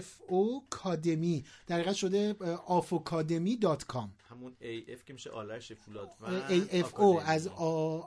afocademy 0.00 1.44
در 1.66 1.76
حقیقت 1.76 1.94
شده 1.94 2.36
afocademy.com 2.66 4.08
همون 4.30 4.56
AF 4.60 5.02
که 5.06 5.12
میشه 5.12 5.30
آرش 5.30 5.72
فولادوند 5.72 6.42
afo. 6.82 7.22
از 7.26 7.46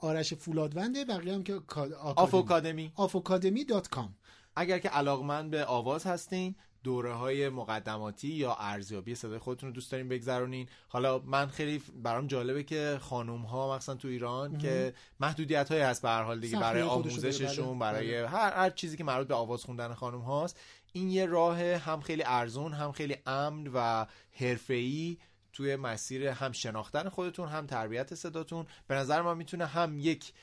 آرش 0.02 0.34
فولادونده 0.34 1.06
بقیه 1.06 1.34
هم 1.34 1.44
که 1.44 1.60
کا- 1.68 1.96
آف 1.98 2.34
آکادمی 2.36 2.92
آکادمی 2.96 3.66
afocademy.com 3.68 4.10
اگر 4.60 4.80
که 4.80 4.90
علاقمند 4.90 5.52
به 5.52 5.66
آواز 5.66 6.06
هستین 6.06 6.56
دوره 6.84 7.14
های 7.14 7.50
مقدماتی 7.50 8.28
یا 8.28 8.56
ارزیابی 8.60 9.16
صدای 9.16 9.40
خودتون 9.40 9.70
رو 9.70 9.76
دوست 9.76 9.92
دارین 9.92 10.10
بگذرونین. 10.10 10.70
حالا 10.88 11.20
من 11.20 11.48
خیلی 11.48 11.84
برام 12.04 12.28
جالبه 12.28 12.64
که 12.64 12.98
خانم 13.02 13.42
ها 13.42 13.76
مثلا 13.76 13.96
تو 13.96 14.08
ایران 14.08 14.58
که 14.58 14.94
محدودیت 15.20 15.72
های 15.72 15.82
هست 15.82 16.02
به 16.02 16.10
هر 16.10 16.24
حال 16.24 16.40
دیگه 16.40 16.60
برای 16.60 16.82
آموزششون 16.82 17.80
بله، 17.80 17.92
برای 17.92 18.18
بله. 18.18 18.28
هر 18.28 18.54
هر 18.54 18.70
چیزی 18.70 18.98
که 18.98 19.04
مربوط 19.04 19.28
به 19.28 19.36
آواز 19.36 19.64
خوندن 19.64 19.94
خانم 19.94 20.22
هاست. 20.22 20.60
این 20.94 21.10
یه 21.10 21.26
راه 21.26 21.64
هم 21.64 22.02
خیلی 22.02 22.24
ارزون 22.26 22.74
هم 22.74 22.92
خیلی 22.92 23.18
امن 23.26 23.68
و 23.74 24.06
حرفه‌ای 24.40 25.18
توی 25.54 25.76
مسیر 25.76 26.28
هم 26.28 26.52
شناختن 26.52 27.10
خودتون 27.10 27.50
هم 27.50 27.66
تربیت 27.66 28.16
صداتون. 28.16 28.66
به 28.88 28.96
نظر 28.96 29.22
من 29.22 29.38
می‌تونه 29.38 29.66
هم 29.66 29.98
یک 30.00 30.34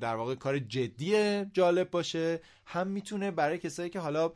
در 0.00 0.16
واقع 0.16 0.34
کار 0.34 0.58
جدی 0.58 1.44
جالب 1.44 1.90
باشه. 1.90 2.40
هم 2.66 2.86
می‌تونه 2.86 3.30
برای 3.30 3.58
کسایی 3.58 3.90
که 3.90 4.00
حالا 4.00 4.32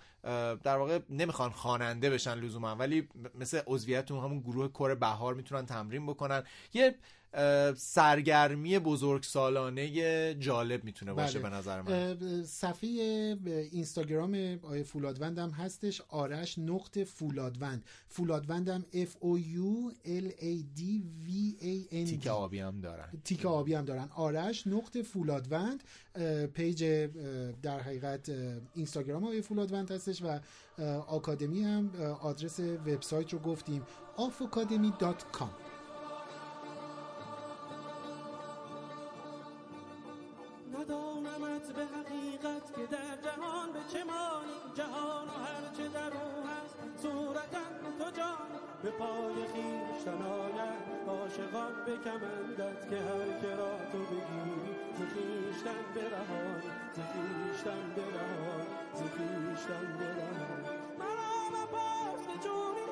در 0.62 0.76
واقع 0.76 0.98
نمی‌خوان 1.10 1.50
خواننده 1.50 2.10
بشن 2.10 2.34
لزوما 2.34 2.76
ولی 2.76 3.08
مثل 3.34 3.60
عضویتون 3.66 4.24
همون 4.24 4.40
گروه 4.40 4.68
کور 4.68 4.94
بهار 4.94 5.34
می‌تونن 5.34 5.66
تمرین 5.66 6.06
بکنن. 6.06 6.42
یه 6.74 6.94
سرگرمی 7.76 8.78
بزرگ 8.78 9.22
سالانه 9.22 10.34
جالب 10.34 10.84
می‌تونه 10.84 11.12
باشه 11.12 11.38
بله. 11.38 11.50
به 11.50 11.56
نظر 11.56 11.82
من. 11.82 12.44
صفحه 12.44 12.90
اینستاگرام 13.72 14.58
آقای 14.62 14.82
فولادوند 14.82 15.38
هم 15.38 15.50
هستش. 15.50 16.02
آرش 16.08 16.58
نقطه 16.58 16.98
فولادوند. 16.98 17.84
فولادوند 18.08 18.68
هم 18.68 18.84
F 18.92 19.08
O 19.08 19.38
U 19.38 19.92
L 20.06 20.30
A 20.30 20.78
D 20.78 20.82
V 21.26 21.28
A 21.60 21.92
N 21.92 22.10
تیک 22.10 22.26
آبی 22.26 22.58
هم 22.58 22.80
دارن. 22.80 23.08
تیک 23.24 23.46
آبی 23.46 23.74
هم 23.74 23.84
دارن. 23.84 24.08
آرش 24.14 24.66
نقطه 24.66 24.98
فولادوند. 24.98 25.82
page 26.54 27.08
در 27.62 27.80
حقیقت 27.80 28.32
اینستاگرام 28.74 29.24
آقای 29.24 29.42
فولادوند 29.42 29.90
هستش 29.90 30.22
و 30.22 30.38
آکادمی 31.06 31.62
هم 31.62 31.90
آدرس 32.20 32.60
وبسایت 32.60 33.32
رو 33.32 33.38
گفتیم. 33.38 33.82
afacademy.com 34.16 35.67
ندانمت 40.88 41.72
به 41.72 41.84
حقیقت 41.96 42.74
که 42.76 42.86
در 42.90 43.16
جهان 43.24 43.72
به 43.72 43.78
چه 43.92 44.04
مانی؟ 44.04 44.58
جهان 44.74 45.26
و 45.28 45.36
هر 45.44 45.64
چه 45.76 45.88
در 45.88 46.12
او 46.24 46.46
هست 46.48 47.02
صورتا 47.02 47.64
تو 47.98 48.10
جان. 48.10 48.48
به 48.82 48.90
پای 48.90 49.34
خویشتن 49.52 50.22
آید 50.22 51.08
عاشقان 51.08 51.72
به 51.86 51.96
کمندت 52.04 52.90
که 52.90 52.96
هر 52.96 53.40
که 53.40 53.56
را 53.56 53.72
تو 53.92 53.98
بگیری 53.98 54.70
ز 54.96 55.00
خویشتن 55.12 55.84
برهان 55.94 56.60
ز 56.94 56.98
خویشتن 57.10 57.84
برهان 57.96 58.66
ز 58.94 59.00
خویشتن 59.00 59.86
برهان 60.00 60.62
مرا 60.98 61.34
مپرس 61.54 62.42
که 62.42 62.87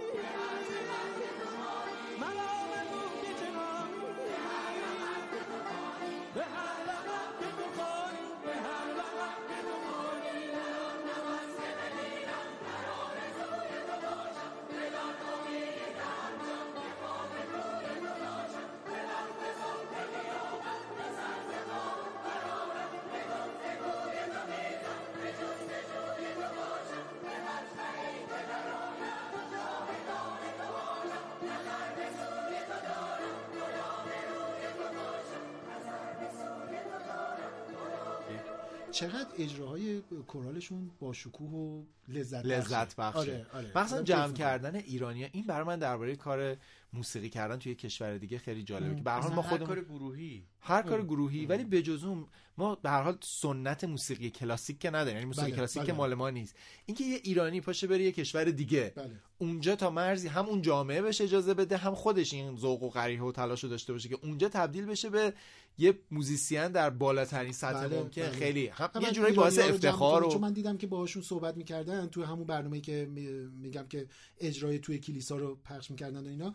چقدر 38.97 39.29
اجراهای 39.39 40.01
کورالشون 40.01 40.91
با 41.01 41.13
شکوه 41.13 41.51
و 41.51 41.83
لذت 42.09 42.47
بخشه. 42.47 42.59
لذت 42.59 42.97
بخشه 42.97 43.19
آره 43.19 43.47
آره 43.53 43.79
مثلا 43.79 44.03
جمع. 44.03 44.33
کردن 44.33 44.75
ایرانیا 44.75 45.29
این 45.33 45.45
برای 45.47 45.67
من 45.67 45.79
درباره 45.79 46.17
کار 46.17 46.57
موسیقی 46.97 47.29
کردن 47.29 47.59
توی 47.59 47.75
کشور 47.75 48.19
دیگه 48.19 48.39
خیلی 48.39 48.63
جالبه 48.63 48.91
ام. 48.91 48.97
که 48.97 49.03
به 49.03 49.11
هر 49.11 49.21
حال 49.21 49.33
ما 49.33 49.43
هر 49.43 49.49
خودمون 49.49 49.69
کار 49.69 49.85
گروهی. 49.85 50.45
هر 50.61 50.83
کار 50.83 51.01
ام. 51.01 51.07
گروهی 51.07 51.47
ولی 51.47 51.65
به 51.65 51.83
جز 51.83 52.05
اون 52.05 52.27
ما 52.59 52.75
به 52.75 52.91
هر 52.91 53.03
حال 53.03 53.19
سنت 53.23 53.85
موسیقی 53.85 54.31
کلاسیک 54.31 54.79
که 54.79 54.91
نداریم. 54.91 55.15
یعنی 55.15 55.27
موسیقی 55.27 55.47
بله، 55.47 55.57
کلاسیک 55.57 55.83
بله. 55.83 55.87
که 55.87 55.93
مال 55.93 56.15
ما 56.15 56.31
نیست. 56.31 56.57
اینکه 56.87 57.05
یه 57.05 57.21
ایرانی 57.23 57.61
پاشه 57.61 57.87
بره 57.87 58.03
یه 58.03 58.13
کشور 58.13 58.45
دیگه. 58.45 58.93
بله. 58.97 59.11
اونجا 59.39 59.77
تا 59.77 59.91
مرزی 59.91 60.29
هم 60.29 60.47
اون 60.47 60.63
جامعه 60.63 61.03
بهش 61.03 61.21
اجازه 61.21 61.55
بده 61.55 61.77
هم 61.77 61.95
خودش 61.95 62.35
این 62.35 62.57
ذوق 62.57 62.83
و 62.83 62.89
غریحه 62.89 63.23
و 63.23 63.33
تلاش 63.33 63.65
رو 63.65 63.71
داشته 63.71 63.93
باشه 63.93 64.09
که 64.09 64.19
اونجا 64.23 64.49
تبدیل 64.49 64.87
بشه 64.87 65.11
به 65.11 65.33
یه 65.79 65.99
موزیسین 66.11 66.69
در 66.69 66.91
بالاترین 66.91 67.53
سطح 67.53 67.87
بله، 67.87 68.03
ممکن. 68.03 68.23
بله. 68.23 68.31
خیلی. 68.31 68.67
هم 68.67 68.91
یه 69.03 69.11
جورایی 69.11 69.35
باعث 69.35 69.59
افتخار 69.59 70.23
کنم، 70.23 70.33
چون 70.33 70.41
و 70.41 70.45
من 70.45 70.53
دیدم 70.53 70.77
که 70.77 70.87
باهاشون 70.87 71.23
صحبت 71.23 71.57
می‌کردن 71.57 72.07
تو 72.07 72.25
همون 72.25 72.47
برنامه 72.47 72.81
که 72.81 73.09
می- 73.11 73.29
میگم 73.63 73.87
که 73.89 74.07
اجرای 74.41 74.79
توی 74.79 74.99
کلیسا 74.99 75.37
رو 75.37 75.59
پخش 75.65 75.91
می‌کردن 75.91 76.27
و 76.27 76.29
اینا. 76.29 76.55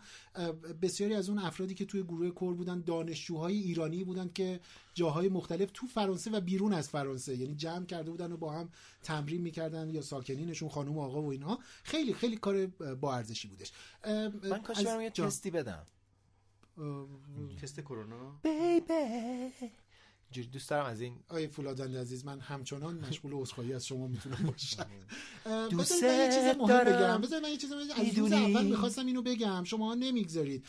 بسیاری 0.82 1.14
از 1.14 1.28
اون 1.28 1.38
افرادی 1.38 1.74
که 1.74 1.84
توی 1.84 2.02
گروه 2.02 2.30
کور 2.30 2.54
بودن 2.54 2.80
دانشجوهای 2.80 3.56
ایرانی 3.58 4.04
بودن 4.04 4.30
که 4.34 4.60
جاهای 4.94 5.28
مختلف 5.28 5.70
تو 5.74 5.86
فرانسه 5.86 6.30
و 6.30 6.40
بیرون 6.40 6.72
از 6.72 6.88
فرانسه 6.88 7.36
یعنی 7.36 7.54
جمع 7.54 7.86
کرده 7.86 8.10
بودن 8.10 8.32
و 8.32 8.36
با 8.36 8.52
هم 8.52 8.68
تمرین 9.02 9.42
می‌کردن 9.42 9.90
یا 9.90 10.02
ساکنینشون 10.02 10.68
خانم 10.68 10.98
و 10.98 11.00
آقا 11.00 11.22
و 11.22 11.30
اینها. 11.30 11.58
خیلی 11.84 12.14
خیلی 12.14 12.36
کار 12.36 12.66
با 13.00 13.14
ارزشی 13.14 13.48
بودش. 13.48 13.72
من 14.50 14.62
کاش 14.62 14.78
از- 14.78 14.84
برم 14.84 15.00
یه. 15.00 15.10
تستی 15.10 15.50
بدم. 15.50 15.86
تست 17.62 17.80
کرونا؟ 17.80 18.40
جوری 20.32 20.48
دوست 20.48 20.70
دارم 20.70 20.86
از 20.86 21.00
این 21.00 21.16
آیه 21.28 21.46
فولادند 21.48 21.96
عزیز 21.96 22.24
من 22.24 22.40
همچنان 22.40 22.94
مشغول 22.98 23.32
عذرخواهی 23.32 23.74
از 23.74 23.86
شما 23.86 24.06
می‌تونم 24.06 24.36
باشم. 24.52 24.86
دوست 25.70 26.02
من 26.04 26.08
یه 26.18 26.28
چیز 26.32 26.56
مهم. 26.58 26.84
بگم. 26.84 27.20
بذارید 27.20 27.44
من 27.44 27.50
یه 27.50 27.56
چیز 27.56 27.72
مهم- 27.72 27.90
از 27.90 28.18
روز 28.18 28.32
می‌دونی. 28.32 28.54
اول 28.56 28.64
می‌خواستم 28.66 29.06
اینو 29.06 29.22
بگم. 29.22 29.64
شما 29.64 29.94
نمی‌گذارید. 29.94 30.64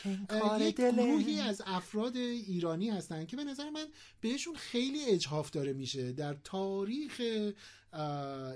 یک. 0.60 0.76
گروهی 0.76 1.40
از 1.40 1.62
افراد 1.66 2.16
ایرانی 2.18 2.90
هستن 2.90 3.26
که 3.26 3.36
به 3.36 3.44
نظر 3.44 3.70
من 3.70 3.86
بهشون 4.22 4.56
خیلی 4.56 5.06
اجحاف 5.06 5.50
داره 5.52 5.74
میشه. 5.74 6.12
در 6.12 6.34
تاریخ 6.44 7.22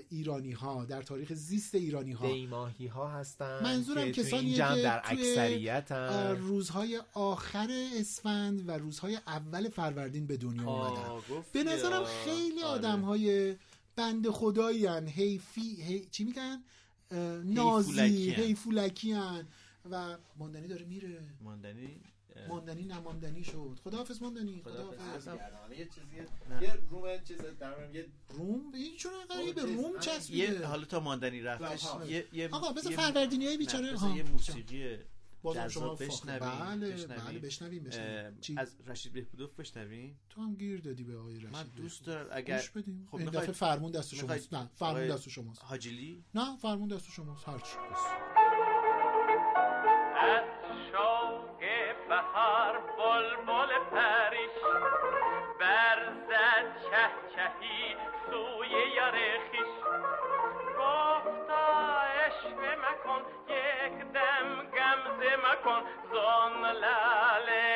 ایرانی 0.09 0.51
ها 0.51 0.85
در 0.85 1.01
تاریخ 1.01 1.33
زیست 1.33 1.75
ایرانی 1.75 2.11
ها 2.11 2.27
دیماهی 2.27 2.87
ها 2.87 3.07
هستن 3.07 3.63
منظورم 3.63 4.11
جمع 4.11 4.75
که 4.75 4.81
در 4.81 5.01
اکثریت 5.03 5.91
روزهای 6.39 7.01
آخر 7.13 7.67
اسفند 7.95 8.69
و 8.69 8.71
روزهای 8.71 9.15
اول 9.27 9.69
فروردین 9.69 10.27
به 10.27 10.37
دنیا 10.37 10.63
اومدن. 10.63 11.43
به 11.53 11.63
نظرم 11.63 12.03
خیلی 12.03 12.63
آره. 12.63 12.73
آدم 12.73 13.01
های 13.01 13.55
بند 13.95 14.29
خدایی 14.29 14.85
هن 14.85 15.07
حیفی 15.07 15.81
هی... 15.81 16.05
چی 16.11 16.23
میگن؟ 16.23 16.63
نازی 17.43 18.01
حیفولکی 18.01 18.31
هن. 18.31 18.43
حیفولکی 18.43 19.11
هن 19.11 19.47
و 19.91 20.17
ماندنی 20.37 20.67
داره 20.67 20.85
میره. 20.85 21.23
ماندنی؟ 21.41 22.01
ماندنی 22.49 22.83
نماندنی 22.85 23.43
شد 23.43 23.79
خداحافظ 23.83 24.21
ماندنی 24.21 24.61
خداحافظ. 24.65 25.27
یه 25.77 25.85
چیزی. 25.85 26.15
یه 26.61 26.73
روم 26.89 27.23
چیز 27.23 27.37
یه 27.93 28.05
روم 28.29 28.71
این 28.73 28.95
چون 28.97 29.11
به 29.55 29.61
چیز- 29.61 29.63
روم. 29.75 29.99
چسبیده 29.99 30.53
یه 30.53 30.65
حالا 30.65 30.85
تا 30.85 30.99
ماندنی 30.99 31.41
رفتش. 31.41 31.85
یه 32.33 32.49
آقا 32.51 32.73
بذار 32.73 32.91
یه- 32.91 32.97
فروردینی 32.97 33.45
های 33.45 33.53
نه، 33.53 33.59
بیچاره. 33.59 34.15
یه 34.15 34.23
موسیقی 34.23 34.97
بازم 35.41 35.67
شما 35.67 35.83
جذاب 35.83 35.95
فاخر. 35.97 36.05
بشنویم 36.39 36.59
بله 36.65 36.93
بشنویم. 36.93 37.23
بله 37.27 37.39
بشنویم 37.39 37.83
بشنویم؟ 37.83 38.57
از 38.57 38.75
رشید 38.87 39.13
بهبودوف 39.13 39.53
بشنویم 39.59 40.19
تو 40.29 40.41
هم 40.41 40.55
گیر 40.55 40.81
دادی 40.81 41.03
به 41.03 41.17
آقای 41.17 41.35
رشید 41.35 41.49
من 41.49 41.63
دوست 41.75 42.05
دارم 42.05 42.27
اگر 42.31 42.57
خب 43.11 43.15
این 43.17 43.29
دفعه 43.29 43.51
فرمون 43.51 43.91
دست 43.91 44.15
شماست 44.15 44.53
نه 44.53 44.69
فرمون 44.75 45.07
دست 45.07 45.29
شماست 45.29 45.63
حاجیلی 45.63 46.23
نه 46.35 46.57
فرمون 46.57 46.87
دست 46.87 47.11
شماست 47.11 47.47
هرچی 47.47 47.75
بهار 52.33 52.79
بلبل 52.97 53.73
پریش 53.91 54.57
برزد 55.59 56.65
چه 56.83 57.09
چهی 57.35 57.95
سوی 58.25 58.69
یار 58.95 59.11
خیش 59.51 59.73
گفتا 60.77 62.01
عشق 62.25 62.59
مکن 62.83 63.21
یک 63.49 64.11
دم 64.13 64.47
گمزه 64.75 65.35
مکن 65.35 65.81
زن 66.11 66.71
لال 66.71 67.66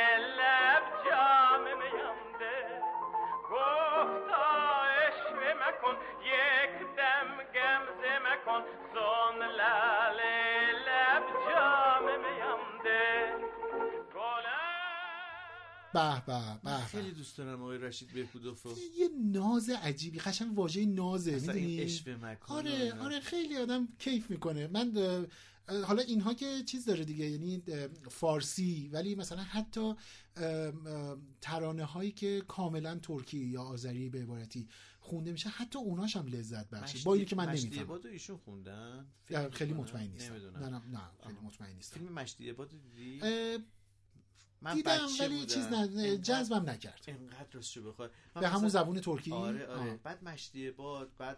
به 15.93 16.23
به 16.25 16.59
به 16.63 16.77
خیلی. 16.77 17.11
دوست 17.11 17.37
دارم 17.37 17.61
آقای 17.61 17.77
رشید 17.77 18.13
بهبودوف 18.13 18.63
رو. 18.63 18.71
یه 18.99 19.09
ناز 19.23 19.69
عجیبی 19.69 20.19
قشنگ 20.19 20.57
واژه 20.57 20.85
نازه 20.85 21.31
می‌دونی؟ 21.31 21.79
عشق 21.79 22.09
مکان 22.09 22.55
و 22.57 22.59
آره. 22.59 22.93
آره 22.99 23.19
خیلی 23.19 23.57
آدم 23.57 23.87
کیف 23.99 24.29
می‌کنه. 24.31 24.67
من 24.67 24.93
حالا 25.85 26.01
اینها 26.01 26.33
که 26.33 26.63
چیز 26.63 26.85
داره 26.85 27.05
دیگه 27.05 27.25
یعنی 27.29 27.63
فارسی 28.09 28.89
ولی 28.93 29.15
مثلا 29.15 29.43
حتی 29.43 29.93
ترانه 31.41 31.83
هایی 31.83 32.11
که 32.11 32.43
کاملا 32.47 32.99
ترکی 32.99 33.37
یا 33.37 33.61
آذری 33.61 34.09
به 34.09 34.21
عبارتی 34.21 34.67
خونده 34.99 35.31
میشه 35.31 35.49
حتی 35.49 35.79
اوناش 35.79 36.15
هم 36.15 36.27
لذت 36.27 36.69
بخشه. 36.69 36.97
مشتی- 36.97 37.03
با 37.05 37.13
اینکه 37.13 37.35
من 37.35 37.49
مشتی 37.49 37.67
نمی‌فهمم 37.67 37.91
رو 38.03 38.09
ایشون 38.09 38.37
خوندن؟ 38.37 39.05
خیلی. 39.51 39.73
مطمئن 39.73 40.11
نیستم. 40.11 40.33
نه 40.33 40.69
نه 40.69 41.01
خیلی 41.23 41.39
مطمئن 41.43 41.75
نیستم. 41.75 41.99
فیلم 41.99 42.13
مشتی 42.13 42.53
دیدی؟ 42.53 43.19
من 44.61 44.73
دیدم 44.73 45.07
ولی 45.19 45.35
بودم. 45.35 45.45
چیز 45.45 45.67
نه 45.67 46.17
جذبم 46.17 46.69
نکرد. 46.69 47.01
انقدر 47.07 47.45
راستشو 47.53 47.91
بخوای. 47.91 48.09
من 48.35 48.41
به 48.41 48.47
همون 48.47 48.69
زبون 48.69 48.99
ترکی 48.99 49.31
آره 49.31 49.67
آره. 49.67 49.91
آه. 49.91 49.97
بعد 50.03 50.23
مشتی 50.23 50.67
عباد 50.67 51.09
بعد 51.17 51.37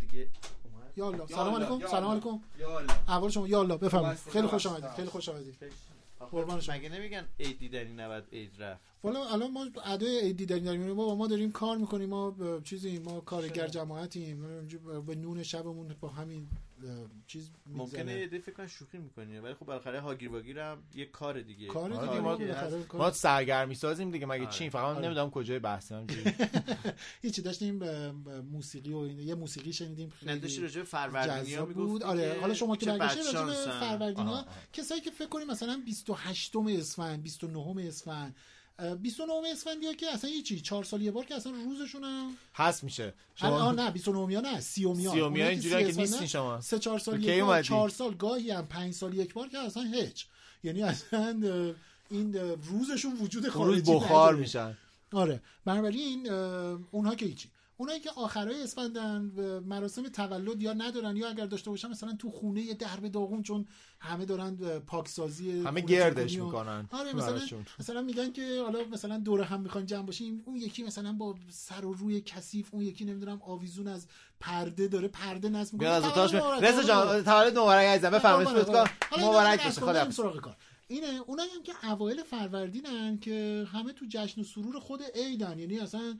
دیگه 0.00 0.28
اومد. 0.64 0.92
یا 0.96 1.06
الله. 1.06 1.26
سلام 1.26 1.54
علیکم. 1.54 1.88
سلام 1.88 2.10
علیکم. 2.10 2.40
یالا 2.58 2.94
احوال 3.08 3.30
شما 3.30 3.48
یا 3.48 3.60
الله. 3.60 3.76
بفرمایید. 3.76 4.12
بسته، 4.18 4.30
خیلی 4.30 4.46
خوش 4.46 4.66
بسته. 4.66 4.78
آمدید. 4.78 4.96
خیلی 4.96 5.08
خوش 5.08 5.28
آمدید. 5.28 5.56
آخه 6.20 6.30
قربان 6.30 6.60
شما. 6.60 6.74
مگه 6.74 6.88
نمیگن 6.88 7.28
عید 7.40 7.58
دیدنی 7.58 7.92
نباید 7.92 8.24
عید 8.32 8.62
رفت؟ 8.62 8.80
والا 9.02 9.24
الان 9.24 9.50
ما 9.50 9.66
ادای 9.84 10.20
عیدی 10.20 10.46
داریم 10.46 10.64
داریم 10.64 10.94
بابا 10.94 11.14
ما 11.14 11.26
داریم 11.26 11.52
کار 11.52 11.76
می‌کنیم. 11.76 12.08
ما 12.08 12.36
چیزی 12.64 12.98
ما 12.98 13.20
کارگر 13.20 13.68
جماعتیم. 13.68 14.64
ما 14.84 15.00
به 15.00 15.14
نون 15.14 15.42
شبمون 15.42 15.96
با 16.00 16.08
همین 16.08 16.48
چیز 17.26 17.50
ممکنه. 17.66 18.12
یه 18.12 18.26
دفعه 18.26 18.38
فکر 18.40 18.54
کنن 18.54 18.66
شوخی 18.66 18.98
می‌کنی 18.98 19.38
ولی 19.38 19.54
خب 19.54 19.66
بالاخره 19.66 20.00
هاگیر 20.00 20.30
واگیر 20.32 20.58
هم 20.58 20.82
یه 20.94 21.04
کار 21.06 21.40
دیگه 21.40 21.66
کار 21.66 21.92
آره 21.92 22.00
دیگه 22.00 22.10
دیگه، 22.10 22.20
ما 22.20 22.36
بالاخره 22.36 22.82
کار- 22.82 23.00
ما 23.00 23.10
سرگرمی 23.10 23.74
سازیم 23.74 24.10
دیگه 24.10 24.26
مگه 24.26 24.42
آره. 24.42 24.50
چین 24.52 24.70
فقط 24.70 24.82
من 24.84 24.96
آره. 24.96 25.04
نمی‌دونم 25.04 25.30
کجای 25.30 25.58
بحثم 25.58 26.06
هیچی 27.22 27.42
داشتیم 27.42 27.78
موسیقی 28.52 28.92
و 28.92 28.96
این- 28.98 29.18
یه 29.20 29.34
موسیقی 29.34 29.72
شنیدیم 29.72 30.12
نه 30.22 30.36
داشتی 30.36 30.48
خیلی 30.56 30.62
راجع 30.66 30.80
به 30.80 30.86
فروردینی 30.86 31.54
ها 31.54 31.62
جذاب 31.62 31.72
بود 31.72 31.84
می‌گفتی 31.86 32.04
آره 32.04 32.36
حالا 32.40 32.54
شما 32.54 32.76
که 32.76 32.86
چه 32.86 32.98
برگشتین 32.98 33.24
راجع 33.24 33.38
به 33.40 33.46
بدشانسن. 33.50 33.80
فروردین 33.80 34.26
ها 34.26 34.32
آها. 34.32 34.46
کسایی 34.72 35.00
که 35.00 35.10
فکر 35.10 35.28
کنیم 35.28 35.46
مثلا 35.46 35.82
28 35.86 36.56
اسفند 36.56 37.22
29 37.22 37.84
اسفند 37.88 38.36
29 38.78 39.32
اسفندی 39.52 39.86
ها 39.86 39.92
که 39.92 40.06
اصلا 40.06 40.30
یه 40.30 40.42
چی؟ 40.42 40.60
چهار 40.60 40.84
سال 40.84 41.02
یه 41.02 41.10
بار 41.10 41.24
که 41.24 41.34
اصلا 41.34 41.52
روزشون 41.52 42.04
هم 42.04 42.30
هست 42.54 42.84
میشه. 42.84 43.14
شما 43.34 43.72
نه 43.72 43.90
29 43.90 44.36
ها 44.36 44.40
نه 44.40 44.60
30 44.60 44.84
ها 44.84 44.94
سیومی 44.94 45.40
ها 45.40 45.48
اینجوری 45.48 45.92
که 45.92 46.00
نیستین 46.00 46.26
شما. 46.26 46.60
سه 46.60 46.78
چهار 46.78 46.98
سال 46.98 47.24
یک 47.24 47.40
بار؟ 47.40 47.62
چهار 47.62 47.88
سال 47.88 48.14
گاهی 48.14 48.50
هم 48.50 48.66
پنج 48.66 48.94
سال 48.94 49.14
یک 49.14 49.34
بار 49.34 49.48
که 49.48 49.58
اصلا 49.58 49.82
هیچ. 49.82 50.26
یعنی 50.64 50.82
اصلا 50.82 51.74
این 52.10 52.34
روزشون 52.70 53.12
وجود 53.20 53.44
روز 53.44 53.52
خارجی 53.54 53.94
بخار 53.94 54.22
نداره. 54.22 54.36
میشن. 54.36 54.76
آره. 55.12 55.40
بنابراین 55.64 56.30
اونها 56.90 57.14
که 57.14 57.26
هیچی. 57.26 57.48
اونایی 57.80 58.00
که 58.00 58.10
آخرای 58.16 58.62
اسفندن 58.62 59.32
مراسم 59.66 60.08
تولد 60.08 60.62
یا 60.62 60.72
ندارن 60.72 61.16
یا 61.16 61.28
اگر 61.28 61.46
داشته 61.46 61.70
باشن 61.70 61.88
مثلا 61.88 62.12
تو 62.18 62.30
خونه 62.30 62.60
یه 62.60 62.74
درب 62.74 63.08
داغون 63.08 63.42
چون 63.42 63.66
همه 64.00 64.24
دارن 64.24 64.56
پاکسازی 64.78 65.62
همه 65.62 65.80
گردش 65.80 66.38
می‌کنن. 66.38 66.88
آره 66.92 67.12
مثلا. 67.12 67.40
مثلا 67.78 68.02
میگن 68.02 68.32
که 68.32 68.62
حالا 68.62 68.78
مثلا 68.92 69.18
دور 69.18 69.42
هم 69.42 69.60
می‌خوایم 69.60 69.86
جمع 69.86 70.06
باشیم 70.06 70.42
اون 70.46 70.56
یکی 70.56 70.82
مثلا 70.82 71.12
با 71.12 71.34
سر 71.48 71.84
و 71.84 71.92
روی 71.92 72.20
کثیف 72.20 72.68
اون 72.74 72.82
یکی 72.82 73.04
نمی‌دونم 73.04 73.42
آویزون 73.42 73.88
از 73.88 74.06
پرده 74.40 74.88
داره 74.88 75.08
پرده 75.08 75.48
نصب 75.48 75.72
می‌کنه. 75.72 75.98
رضا 76.60 76.82
جان. 76.82 77.24
تولد 77.24 77.58
مبارک 77.58 77.86
عزیزم. 77.86 78.10
بفرمایید 78.10 78.48
مبارک. 79.18 79.64
باشه 79.64 79.80
خدا 79.80 80.10
سراغ 80.10 80.54
اینه 80.90 81.20
اونایی 81.26 81.50
هم 81.50 81.62
که 81.62 81.72
اوایل 81.90 82.22
فروردینن 82.22 83.18
که 83.18 83.66
همه 83.72 83.92
تو 83.92 84.06
جشن 84.08 84.40
و 84.40 84.44
سرور 84.44 84.78
خود 84.80 85.02
عیدن. 85.14 85.58
یعنی 85.58 85.78
اصلا 85.78 86.18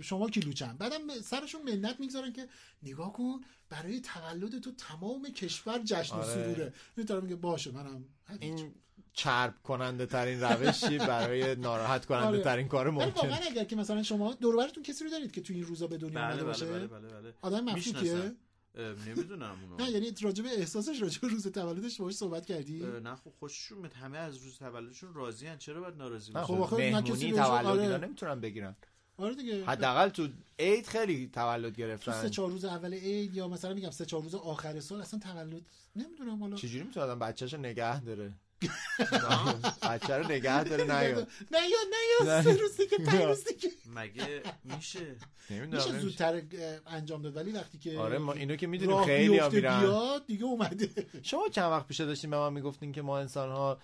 شما 0.00 0.28
کیلوچن 0.30 0.76
بعدم 0.78 1.20
سرشون 1.24 1.62
منت 1.62 2.00
می‌گذارن 2.00 2.32
که 2.32 2.48
نگاه 2.82 3.12
کن 3.12 3.40
برای 3.68 4.00
تولد 4.00 4.58
تو 4.58 4.72
تمام 4.72 5.28
کشور 5.28 5.78
جشن 5.84 6.16
و 6.16 6.18
آره. 6.18 6.34
سروره. 6.34 6.72
می‌تونم 6.96 7.22
میگه 7.22 7.36
باشه 7.36 7.70
منم 7.70 8.04
این 8.40 8.74
چرب 9.12 9.54
کننده 9.62 10.06
ترین 10.06 10.40
روشی 10.40 10.98
برای 10.98 11.56
ناراحت 11.56 12.06
کننده 12.06 12.26
آره. 12.26 12.40
ترین 12.40 12.68
کار 12.68 12.88
ولی 12.88 12.96
ممکن. 13.06 13.28
واقعا 13.28 13.44
اگر 13.50 13.64
که 13.64 13.76
مثلا 13.76 14.02
شما 14.02 14.34
دور 14.34 14.56
و 14.56 14.82
کسی 14.84 15.04
رو 15.04 15.10
دارید 15.10 15.32
که 15.32 15.40
تو 15.40 15.52
این 15.52 15.64
روزا 15.64 15.86
به 15.86 15.98
دنیا 15.98 16.14
بله 16.14 16.24
اومده 16.24 16.36
بله 16.36 16.44
باشه 16.44 16.66
بله 16.66 16.86
بله 16.86 17.08
بله 17.08 17.34
آدم 17.42 17.60
مبسوطیه 17.60 18.00
می‌شناسم. 18.14 18.36
اه، 18.74 19.08
نمی‌دونم 19.08 19.56
اونو. 19.62 19.84
نه 19.84 19.90
یعنی 19.90 20.12
راجع 20.20 20.42
به 20.42 20.48
احساسش 20.58 21.02
راجع 21.02 21.20
به 21.20 21.28
روز 21.28 21.46
تولدش 21.46 21.98
باهاش 21.98 22.14
صحبت 22.14 22.46
کردی؟ 22.46 22.78
نه 23.02 23.14
خب 23.14 23.32
خوششون 23.38 23.78
میاد 23.78 23.92
همه 23.94 24.18
از 24.18 24.36
روز 24.36 24.58
تولدشون 24.58 25.14
راضی 25.14 25.46
ان 25.46 25.58
چرا 25.58 25.80
باید 25.80 25.96
ناراضی 25.96 26.32
نه، 26.32 26.40
باشن؟ 26.40 26.54
خب 26.54 26.60
آخه 26.60 26.90
نه 26.90 27.02
کسی 27.02 27.30
بهش- 27.30 27.36
تولد 27.36 27.66
آره. 27.66 27.82
اینا 27.82 27.96
نمی‌تونن 27.96 28.40
بگیرن. 28.40 28.76
آره 29.20 29.34
دیگه. 29.34 29.64
حداقل 29.64 30.08
تو 30.08 30.28
عید 30.58 30.86
خیلی 30.86 31.30
تولد 31.34 31.68
تو 31.68 31.74
سه 31.74 31.76
گرفتن 31.86 32.28
چهار 32.28 32.50
روز 32.50 32.64
اول 32.64 32.94
عید 32.94 33.34
یا 33.36 33.48
مثلا 33.48 33.74
میگم 33.74 33.90
سه 33.90 34.04
چهار 34.04 34.22
روز 34.22 34.34
آخر 34.34 34.80
سال 34.80 35.00
اصلا 35.00 35.20
تولد 35.20 35.62
نمی‌دونم 35.96 36.40
حالا. 36.40 36.56
چجوری 36.56 36.84
می‌تونه 36.84 37.06
آدم 37.06 37.18
بچه‌شو 37.18 37.56
نگه 37.56 38.00
داره؟ 38.04 38.32
بچه 39.90 40.16
رو 40.18 40.24
نگه 40.32 40.64
داره 40.64 40.84
نه 40.84 40.94
نه 41.52 41.58
یا 41.68 41.78
نه 41.90 42.26
یا. 42.26 42.42
سه 42.42 42.56
روز 42.56 42.76
دیگه 42.76 42.98
پنج 42.98 43.22
روز 43.22 43.44
دیگه 43.44 43.68
مگه 43.94 44.42
میشه؟ 44.64 45.00
میشه 45.00 45.16
نمی‌دونم 45.50 45.98
زودتر 46.00 46.42
انجام 46.86 47.22
داد 47.22 47.36
ولی 47.36 47.52
وقتی 47.52 47.78
که 47.78 47.98
آره 47.98 48.18
ما 48.18 48.32
اینو 48.32 48.56
که 48.56 48.66
می‌دونیم 48.66 49.04
خیلی 49.04 49.38
ها 49.38 49.48
میرن. 49.48 49.80
بیاد 49.80 50.26
دیگه 50.26 50.44
اومده. 50.44 50.88
شما 51.22 51.48
چند 51.48 51.70
وقت 51.70 51.86
پیش 51.86 52.00
داشتیم 52.00 52.30
به 52.30 52.36
من 52.36 52.52
می‌گفتین 52.52 52.92
که 52.92 53.02
ما 53.02 53.18
انسان 53.18 53.50
ها 53.50 53.78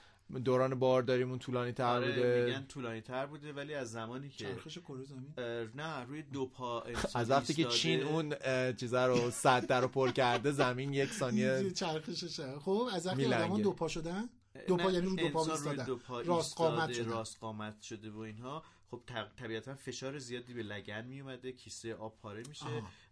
دوران 0.44 0.78
بارداریمون 0.78 1.38
طولانی 1.38 1.72
تر 1.72 1.84
آره 1.84 2.06
بوده 2.16 2.44
میگن 2.46 2.66
طولانی 2.66 3.00
تر 3.00 3.26
بوده 3.26 3.52
ولی 3.52 3.74
از 3.74 3.90
زمانی 3.92 4.28
که 4.28 4.44
چرخش 4.44 4.78
کره 4.78 5.02
زمین 5.04 5.34
نه 5.74 6.00
روی 6.04 6.22
دو 6.22 6.46
پا 6.46 6.84
از 7.14 7.30
وقتی 7.30 7.54
که 7.54 7.64
چین 7.64 8.02
اون 8.02 8.34
چیزا 8.72 9.06
رو 9.06 9.30
صد 9.30 9.72
رو 9.72 9.88
پر 9.88 10.10
کرده 10.10 10.50
زمین 10.52 10.92
یک 10.94 11.10
ثانیه 11.12 11.70
چرخششه 11.70 12.58
خب 12.58 12.88
از 12.92 13.06
وقتی. 13.06 13.24
آدمان 13.34 13.62
دو 13.62 13.72
پا 13.72 13.88
شدن 13.88 14.28
دو 14.68 14.76
پا 14.76 14.88
نه، 14.88 14.94
یعنی 14.94 15.06
رو 15.06 15.16
دو 15.16 15.28
پا 15.28 15.44
ایستادن 15.44 15.86
راست 16.24 16.56
قامت 16.56 16.92
شدن. 16.92 17.08
راست 17.10 17.38
قامت 17.40 17.82
شده 17.82 18.10
و 18.10 18.18
اینها 18.18 18.62
خب 18.90 19.02
طب- 19.06 19.32
طبیعتا 19.36 19.74
فشار 19.74 20.18
زیادی 20.18 20.54
به 20.54 20.62
لگن 20.62 21.04
میومده 21.06 21.52
کیسه 21.52 21.94
آب 21.94 22.18
پاره 22.18 22.42
میشه. 22.48 22.66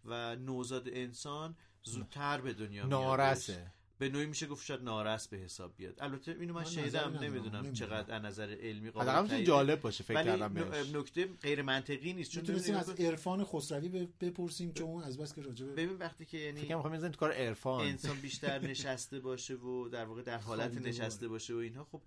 و 0.04 0.36
نوزاد 0.36 0.88
انسان 0.88 1.56
زودتر 1.82 2.40
به 2.40 2.52
دنیا 2.52 2.86
میادش. 2.86 3.04
نارسه 3.04 3.72
به 3.98 4.08
نوعی 4.08 4.26
میشه 4.26 4.46
گفت 4.46 4.66
شاید 4.66 4.82
نارس 4.82 5.28
به 5.28 5.36
حساب 5.36 5.72
بیاد 5.76 5.94
البته 5.98 6.36
اینو 6.40 6.54
من 6.54 6.60
من 6.60 6.66
شنیدم. 6.66 7.18
نمی‌دونم. 7.20 7.72
چقدر 7.72 8.14
از 8.14 8.22
نظر 8.22 8.56
علمی 8.60 8.90
قابل. 8.90 9.44
جالب 9.44 9.80
باشه 9.80 10.04
فکر 10.04 10.22
کردم 10.22 10.98
نکته 10.98 11.28
غیر 11.42 11.62
منطقی 11.62 12.12
نیست 12.12 12.30
چون 12.30 12.40
می‌تونستیم 12.40 12.74
ببین- 12.74 12.92
از 12.94 13.00
عرفان 13.00 13.44
خسروی 13.44 14.08
بپرسیم 14.20 14.72
چون 14.72 14.86
اون 14.86 15.02
از 15.02 15.18
بس 15.18 15.34
که 15.34 15.42
راجع 15.42 15.66
به 15.66 15.72
ببین 15.72 15.96
وقتی 15.96 16.24
که 16.24 16.38
یعنی 16.38 16.60
فکر 16.60 16.76
می‌خوام 16.76 17.08
تو 17.08 17.18
کار 17.18 17.32
عرفان 17.32 17.80
انسان 17.80 18.16
بیشتر 18.16 18.58
نشسته 18.70 19.20
باشه 19.20 19.54
و 19.54 19.88
در 19.88 20.04
واقع 20.04 20.22
در 20.22 20.38
حالت 20.38 20.74
نشسته 20.78 21.28
باشه 21.28 21.54
و 21.54 21.56
اینها 21.56 21.84
خب 21.84 22.00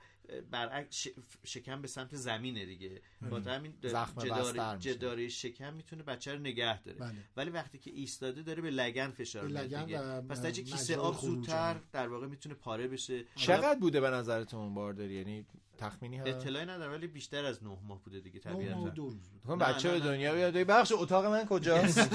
برعکس 0.51 0.95
ش- 0.95 1.09
شکم 1.43 1.81
به 1.81 1.87
سمت 1.87 2.15
زمینه 2.15 2.65
دیگه. 2.65 3.01
با 3.29 3.39
همین 3.39 3.73
بستر 3.83 4.77
جداره, 4.77 5.27
شکم 5.29 5.73
می‌تونه 5.73 6.03
بچه 6.03 6.33
رو 6.33 6.39
نگه 6.39 6.81
داره. 6.81 6.97
بله. 6.97 7.15
ولی 7.37 7.49
وقتی 7.49 7.77
که 7.77 7.91
ایستاده 7.91 8.41
داره 8.43 8.61
به 8.61 8.69
لگن 8.69 9.09
فشار. 9.11 9.51
و 9.53 10.21
پس 10.21 10.41
در 10.41 10.51
کیسه 10.51 10.97
آب 10.97 11.21
زودتر. 11.21 11.79
در 11.91 12.07
واقع 12.07 12.27
می‌تونه 12.27 12.55
پاره 12.55 12.87
بشه. 12.87 13.23
چقدر 13.35 13.79
بوده 13.79 14.01
به 14.01 14.09
نظرتون 14.09 14.73
بارداری؟ 14.73 15.13
یعنی 15.13 15.45
تخمینی 15.77 16.17
هست 16.17 16.27
اطلاعی 16.27 16.65
ندارم 16.65 16.91
ولی 16.91 17.07
بیشتر 17.07 17.45
از 17.45 17.63
نه 17.63 17.77
ماه 17.87 18.03
بوده 18.03 18.19
دیگه 18.19 18.39
طبیعتا. 18.39 18.89
دو 18.89 19.09
روز 19.09 19.29
بود. 19.29 19.51
نه، 19.51 19.55
بچه 19.55 19.91
به. 19.91 19.99
دنیا 19.99 20.33
بیاد 20.33 20.53
بخش 20.53 20.91
اتاق 20.95 21.25
من 21.25 21.45
کجاست؟ 21.45 22.13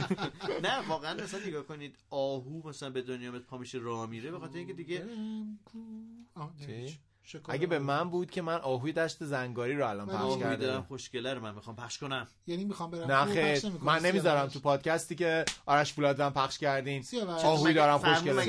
نه 0.64 0.88
واقعا 0.88 1.14
مثلا 1.14 1.40
نگاه 1.46 1.62
کنید 1.62 1.98
آهو 2.10 2.68
مثلا 2.68 2.90
به 2.90 3.02
دنیا 3.02 3.30
میاد 3.30 3.42
پا 3.42 3.58
میشه 3.58 3.78
راه 3.78 4.06
میره 4.06 4.30
به 4.30 4.38
خاطر 4.38 4.58
اینکه 4.58 4.72
دیگه 4.72 5.06
اگه 7.48 7.66
به. 7.66 7.78
من 7.78 8.10
بود 8.10 8.30
که 8.30 8.42
من 8.42 8.60
آهوی 8.60 8.92
دشت 8.92 9.24
زنگاری 9.24 9.74
رو 9.76 9.88
الان 9.88 10.08
من 10.08 10.14
پخش 10.14 10.42
دارم 10.60 10.82
خوشگله 10.82 11.34
رو 11.34 11.40
من 11.40 11.54
می‌خوام 11.54 11.76
پخش 11.76 11.98
کنم. 11.98 12.28
یعنی 12.46 12.64
می‌خوام 12.64 12.90
برم 12.90 13.12
نه 13.12 13.24
خیر. 13.24 13.66
نمی‌کنی، 13.66 13.86
من 13.86 13.98
نمی‌ذارم. 13.98 14.48
تو 14.48 14.60
پادکستی 14.60 15.14
که 15.14 15.44
آرش 15.66 15.92
فولادم 15.92 16.30
پخش 16.30 16.58
کردین. 16.58 17.04
آهوی 17.26 17.74
دارم 17.74 17.98
خوشگله. 17.98 18.44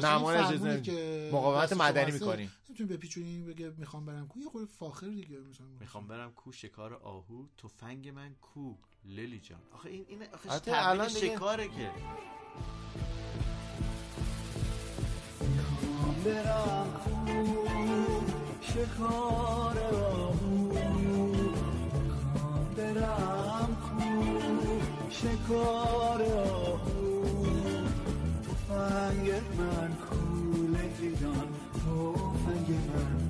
نه، 0.00 0.18
ما 0.18 0.32
اجازه 0.32 1.30
مقاومت 1.32 1.72
مدنی 1.72 2.12
می‌کنیم. 2.12 2.52
می‌تونی 2.68 2.88
بپیچونی 2.88 3.42
بگه 3.42 3.72
می‌خوام 3.78 4.06
برم 4.06 4.28
کو؟ 4.28 4.40
یه 4.40 4.48
خورده 4.48 4.66
فاخر 4.78 5.06
دیگه 5.06 5.36
مثلا 5.50 5.66
می‌خوام 5.80 6.08
برم 6.08 6.32
کو؟ 6.32 6.52
شکار 6.52 6.94
آهو 6.94 7.44
تفنگ 7.62 8.08
من 8.08 8.34
کو؟ 8.40 8.74
لیلی 9.04 9.40
جان. 9.40 9.58
آخه 9.74 9.88
این 9.88 10.04
این 10.08 10.22
آخه 10.32 10.88
الان 10.88 11.08
شکاره 11.08 11.68
که؟ 11.68 11.90
برم 16.26 16.88
کو 17.04 17.10
شکار 18.62 19.78
آهو 19.94 20.72
برم 22.76 23.76
کو 23.84 24.08
شکار 25.10 26.22
آهو 26.22 27.14
تفنگ 28.46 29.30
من 29.58 29.92
کو 30.08 30.16
لیلی 30.72 31.14
جان 31.20 31.48
تفنگ 31.74 32.70
من. 32.88 33.25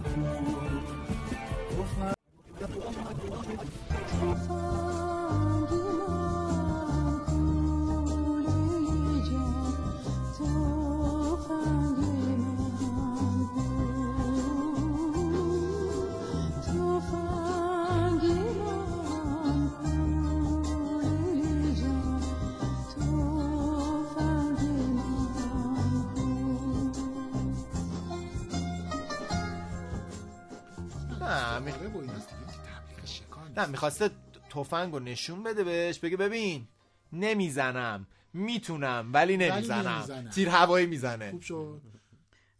نه 31.67 31.73
می... 31.73 31.79
آره 31.79 31.89
با 31.89 32.01
ایناست 32.01 32.29
تبلیغ 32.29 33.07
شکار. 33.07 33.51
نه 33.57 33.67
می‌خواسته 33.67 34.11
تفنگ 34.51 34.93
رو 34.93 35.01
نشون 35.01 35.43
بده 35.43 35.65
بهش 35.65 35.99
بگه 35.99 36.17
ببین 36.17 36.69
نمی‌زنم 37.13 38.07
می‌تونم 38.33 39.11
ولی 39.13 39.37
نمی‌زنم. 39.37 40.31
تیر 40.35 40.49
هوایی 40.49 40.87
می‌زنه 40.87 41.31
خوب 41.31 41.41
شد 41.41 41.81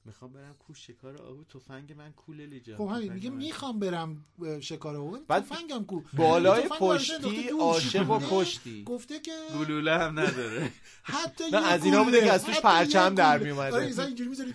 می‌خوام 0.05 0.33
برم 0.33 0.55
کو 0.67 0.75
شکار 0.75 1.23
آهو 1.23 1.45
تفنگ 1.45 1.93
من 1.93 2.13
کو 2.13 2.33
لیلی 2.33 2.61
جان 2.61 2.77
خب 2.77 2.89
همین 2.89 3.13
میگه 3.13 3.31
من. 3.31 3.37
می‌خوام 3.37 3.79
برم 3.79 4.25
شکار 4.61 4.97
آهو 4.97 5.19
بعد 5.29 5.43
تفنگم 5.43 5.85
کو 5.85 6.01
بالای 6.17 6.69
پشتی. 6.69 7.49
عاشق 7.61 8.11
و 8.11 8.19
نه، 8.19 8.27
کشتی 8.31 8.85
گفته 8.85 9.21
که 9.21 9.33
گلوله 9.59 9.99
هم 9.99 10.19
نداره 10.21 10.73
حتی 11.03 11.45
نه، 11.53 11.67
از 11.67 11.85
اینا 11.85 12.05
بوده 12.05 12.21
که 12.21 12.33
از 12.33 12.45
توش 12.45 12.61
پرچم 12.61 13.15
در. 13.15 13.39
میومده. 13.39 13.77
آره 13.77 13.85
اینجوری 13.85 14.31
می‌ذاری 14.31 14.53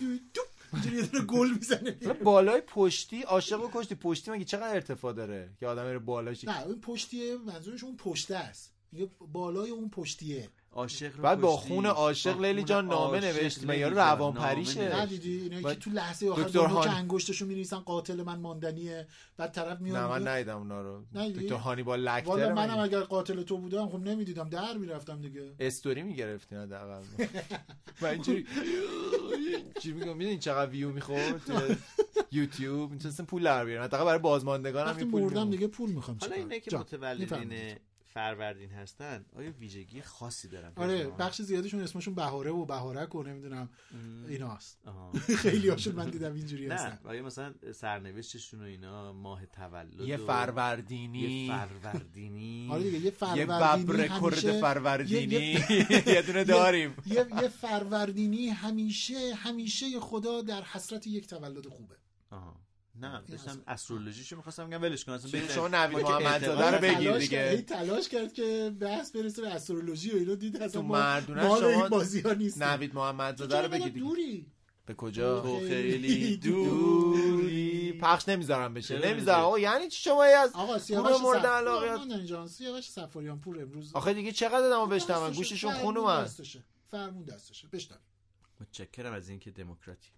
اینجوری 0.74 0.95
یه 0.95 1.01
دونه 1.01 1.26
گل 1.26 1.49
می‌زنه 1.51 1.91
بالای 2.24 2.61
پشتی 2.61 3.22
عاشق 3.22 3.69
کشتی. 3.74 3.95
پشتی 3.95 4.32
مگه 4.32 4.45
چقدر 4.45 4.74
ارتفاع 4.76 5.13
داره 5.13 5.49
که 5.59 5.67
آدم 5.67 5.84
بره 5.84 5.99
بالاش؟ 5.99 6.45
نه 6.45 6.61
اون 6.61 6.82
پشتیه 6.82 7.38
منظورش 7.38 7.84
اون 7.84 7.95
پشته 7.97 8.36
است. 8.36 8.74
میگه 8.91 9.09
بالای 9.32 9.69
اون 9.69 9.89
پشتیه. 9.89 10.49
عاشق 10.74 11.15
رو 11.17 11.24
بعد 11.24 11.41
با. 11.41 11.57
خون 11.57 11.86
عاشق 11.86 12.34
با 12.34 12.41
لیلی 12.41 12.63
جان 12.63 12.88
نامه 12.88 13.19
نوشت. 13.19 13.63
مگه 13.63 13.78
یارو 13.78 13.97
روان 13.97 14.34
پریشه؟ 14.34 14.95
ندیدی 14.95 15.41
اینایی 15.41 15.63
و 15.63 15.74
که 15.74 15.80
تو 15.80 15.89
لحظه 15.89 16.30
آخر 16.30 16.41
دکتر 16.43 16.59
با 16.59 16.67
هانی- 16.67 16.89
نوک 16.89 16.97
انگشتشو 16.97 17.45
می‌نویسن 17.45 17.80
قاتل 17.80 18.24
من 18.24 18.39
ماندنیه 18.39 19.07
بعد 19.38 19.51
طرف 19.51 19.80
میاد 19.82 19.97
نه 19.97 20.07
من 20.07 20.28
ندیدم 20.28 20.57
اونا 20.57 20.82
رو؟ 20.82 21.03
دکتر 21.13 21.55
هانیبال 21.55 21.99
لکتر 22.01 22.30
والا 22.30 22.53
منم؟ 22.55 22.80
اگر 22.80 22.99
قاتل 22.99 23.43
تو 23.43 23.57
بودم 23.57 23.89
خب 23.89 23.99
نمی‌دیدم 23.99 24.49
در 24.49 24.78
می‌رفتم 24.78 25.22
دیگه 25.22 25.51
استوری 25.59 26.03
می‌گرفتین 26.03 26.57
حداقل 26.57 27.01
و 28.01 28.05
اینجوری 28.05 28.45
چی 29.82 29.93
میگم 29.93 30.17
می‌دونی 30.17 30.38
چقدر 30.38 30.72
ویو 30.72 30.89
می‌خورد 30.91 31.41
یوتیوب 32.32 32.91
می‌تونستم 32.91 33.26
پول 33.26 33.43
در 33.43 33.65
بیارن 33.65 33.84
حداقل 33.84 34.05
برای 34.05 34.19
بازماندگانم 34.19 34.93
پول 34.93 35.22
می‌مون. 35.24 35.49
دیگه 35.49 35.67
پول 35.67 35.89
می‌خوام 35.91 36.17
حالا؟ 36.22 36.36
اینه 36.36 36.59
که 36.59 36.72
جان، 36.72 36.82
متولدین 36.82 37.22
می‌فرمایید. 37.22 37.82
فروردین 38.14 38.70
هستن 38.72 39.26
آیا 39.36 39.51
ویژگی 39.51 40.01
خاصی 40.01 40.47
دارن؟ 40.47 40.72
آره 40.76 41.07
بخش 41.09 41.41
زیادشون 41.41 41.80
اسمشون 41.82 42.16
بهاره 42.16 42.51
و 42.51 42.66
بهارک 42.66 43.16
و 43.16 43.24
نمی‌دونم 43.24 43.70
ایناست 44.30 44.80
آها. 44.86 45.12
خیلی 45.43 45.70
هاشون 45.70 45.95
من 45.95 46.09
دیدم 46.09 46.34
اینجوری 46.34 46.68
نه 46.68 46.74
هستن. 46.74 46.99
آیا 47.03 47.24
مثلا 47.24 47.53
سرنوشتشون 47.74 48.59
و 48.62 48.64
اینا 48.64 49.14
ماه 49.14 49.45
تولد 49.45 49.99
یه 49.99 50.18
فروردینی. 50.18 51.20
یه 51.20 51.57
فروردینی. 51.57 52.68
آره 52.72 52.84
دیگه 52.84 52.97
یه 52.97 53.03
یه 53.05 53.12
فروردینی 53.12 53.45
ببر 53.45 54.07
کرد 54.07 54.24
همیشه 54.24 54.59
فروردینی. 54.62 55.36
یه- 55.89 56.03
یه 56.16 56.22
دونه 56.22 56.43
داریم. 56.43 56.95
یه 57.05 57.26
یه 57.41 57.47
فروردینی 57.47 58.47
همیشه 58.49 59.36
همیشه 59.36 59.99
خدا 59.99 60.41
در 60.41 60.64
حسرت 60.64 61.07
یک 61.07 61.28
تولد 61.28 61.68
خوبه. 61.68 61.95
آها. 62.32 62.61
نه 63.02 63.22
داشتم 63.28 63.62
استرولوژیشو 63.68 64.36
می‌خواستم 64.36 64.68
بگم 64.70 64.82
ولش 64.82 65.06
کن 65.06 65.12
اصلا 65.12 65.47
شما 65.47 65.68
نوید 65.68 65.97
محمدزاده 66.06 66.72
رو 66.72 66.78
بگیر 66.82 66.97
تلاش 67.12 67.22
دیگه. 67.22 67.38
کرد- 67.38 67.56
هی 67.56 67.62
تلاش 67.62 68.10
کرد 68.10 68.34
که 68.34 68.74
بحث 68.80 69.16
برسه 69.16 69.41
به 69.41 69.47
استرولوژی 69.49 70.12
و 70.12 70.16
اینو 70.16 70.36
دید 70.36 70.64
اصلا 70.64 70.82
مردونه 70.82 71.41
شما 71.60 71.89
بازی 71.89 72.22
ها 72.22 72.34
نیست 72.34 72.62
نوید 72.62 72.95
محمدزاده 72.95 73.62
رو 73.62 73.70
بگید 73.70 73.93
دیگه. 73.93 73.99
دوری 74.06 74.45
به 74.86 74.93
کجا 74.93 75.41
تو 75.41 75.60
خیلی 75.60 76.38
دوری 76.38 77.93
پخش 78.02 78.30
نمی‌ذارم 78.30 78.74
بشه 78.74 78.99
نمی‌ذارم؟ 79.10 79.39
آقا 79.39 79.60
یعنی 79.60 79.88
چی 79.88 80.04
شما 80.04 80.24
از 80.24 80.52
آقا 80.54 80.78
سیاوش 80.80 81.22
مورد 81.22 81.45
علاقه 81.45 82.47
سیاوش 82.47 82.89
سفاریان 82.89 83.39
پور 83.39 83.62
امروز 83.62 83.93
آخه 83.95 84.14
دیگه 84.14 84.32
چقدر 84.32 84.56
آدمو 84.66 84.86
بشنون 84.88 85.20
دستشه. 85.30 85.36
گوششون 85.38 85.74
فرمون 85.74 85.95
خون 85.95 86.04
من 86.06 86.24
دستشه. 86.24 86.64
فرمون 86.91 87.24
دستشه 87.24 87.68
بشنویم 87.74 88.02
متشکرم 88.62 89.14
از 89.14 89.30
اینکه 89.30 89.52
دموکراتی 89.52 90.10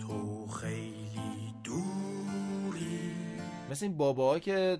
تو 0.00 0.46
خیلی 0.46 1.29
مثل 3.70 3.86
این 3.86 3.96
باباها 3.96 4.38
که 4.38 4.78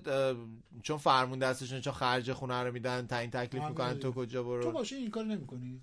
چون 0.83 0.97
فرمون 0.97 1.39
دستشون 1.39 1.81
چون 1.81 1.93
خرج 1.93 2.33
خونه 2.33 2.63
رو 2.63 2.71
میدن 2.71 3.07
تعیین 3.07 3.31
تکلیف 3.31 3.63
آره. 3.63 3.71
می‌کنن 3.71 3.99
تو 3.99 4.11
کجا 4.11 4.41
تو 4.43 4.49
برو 4.49 4.71
باشه 4.71 4.95
این 4.95 5.09
کار 5.09 5.25
نمی‌کنی 5.25 5.81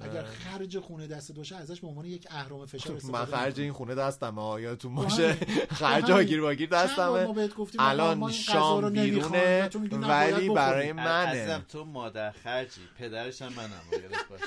اگر 0.00 0.22
خرج 0.24 0.78
خونه 0.78 1.06
دست 1.06 1.32
باشه 1.32 1.56
ازش 1.56 1.80
به 1.80 1.86
عنوان 1.86 2.04
یک 2.04 2.26
اهرام 2.30 2.66
فشار 2.66 2.92
من 2.92 2.96
استفاده 2.96 3.36
خرج 3.36 3.52
نکنی. 3.52 3.64
این 3.64 3.72
خونه 3.72 3.94
دستمه 3.94 4.42
ها 4.42 4.60
یادتون 4.60 4.94
با 4.94 5.02
باشه 5.02 5.32
همین. 5.32 5.66
خرج 5.70 6.02
با 6.02 6.08
همین. 6.08 6.18
آگیر 6.18 6.40
واگیر 6.40 6.68
چند 6.68 6.96
بار 6.96 7.26
ما 7.26 7.46
دستمه 7.46 7.62
الان 7.78 8.22
این 8.22 8.32
شام 8.32 8.90
بیرونه 8.90 9.68
تو 9.68 9.78
ولی. 9.78 10.48
برای 10.48 10.92
منه 10.92 11.64
تو 11.68 11.84
مادر 11.84 12.30
خرجی 12.30 12.80
پدرش 12.98 13.42
هم 13.42 13.52
منم 13.52 14.02
یادت 14.02 14.28
باشه 14.30 14.44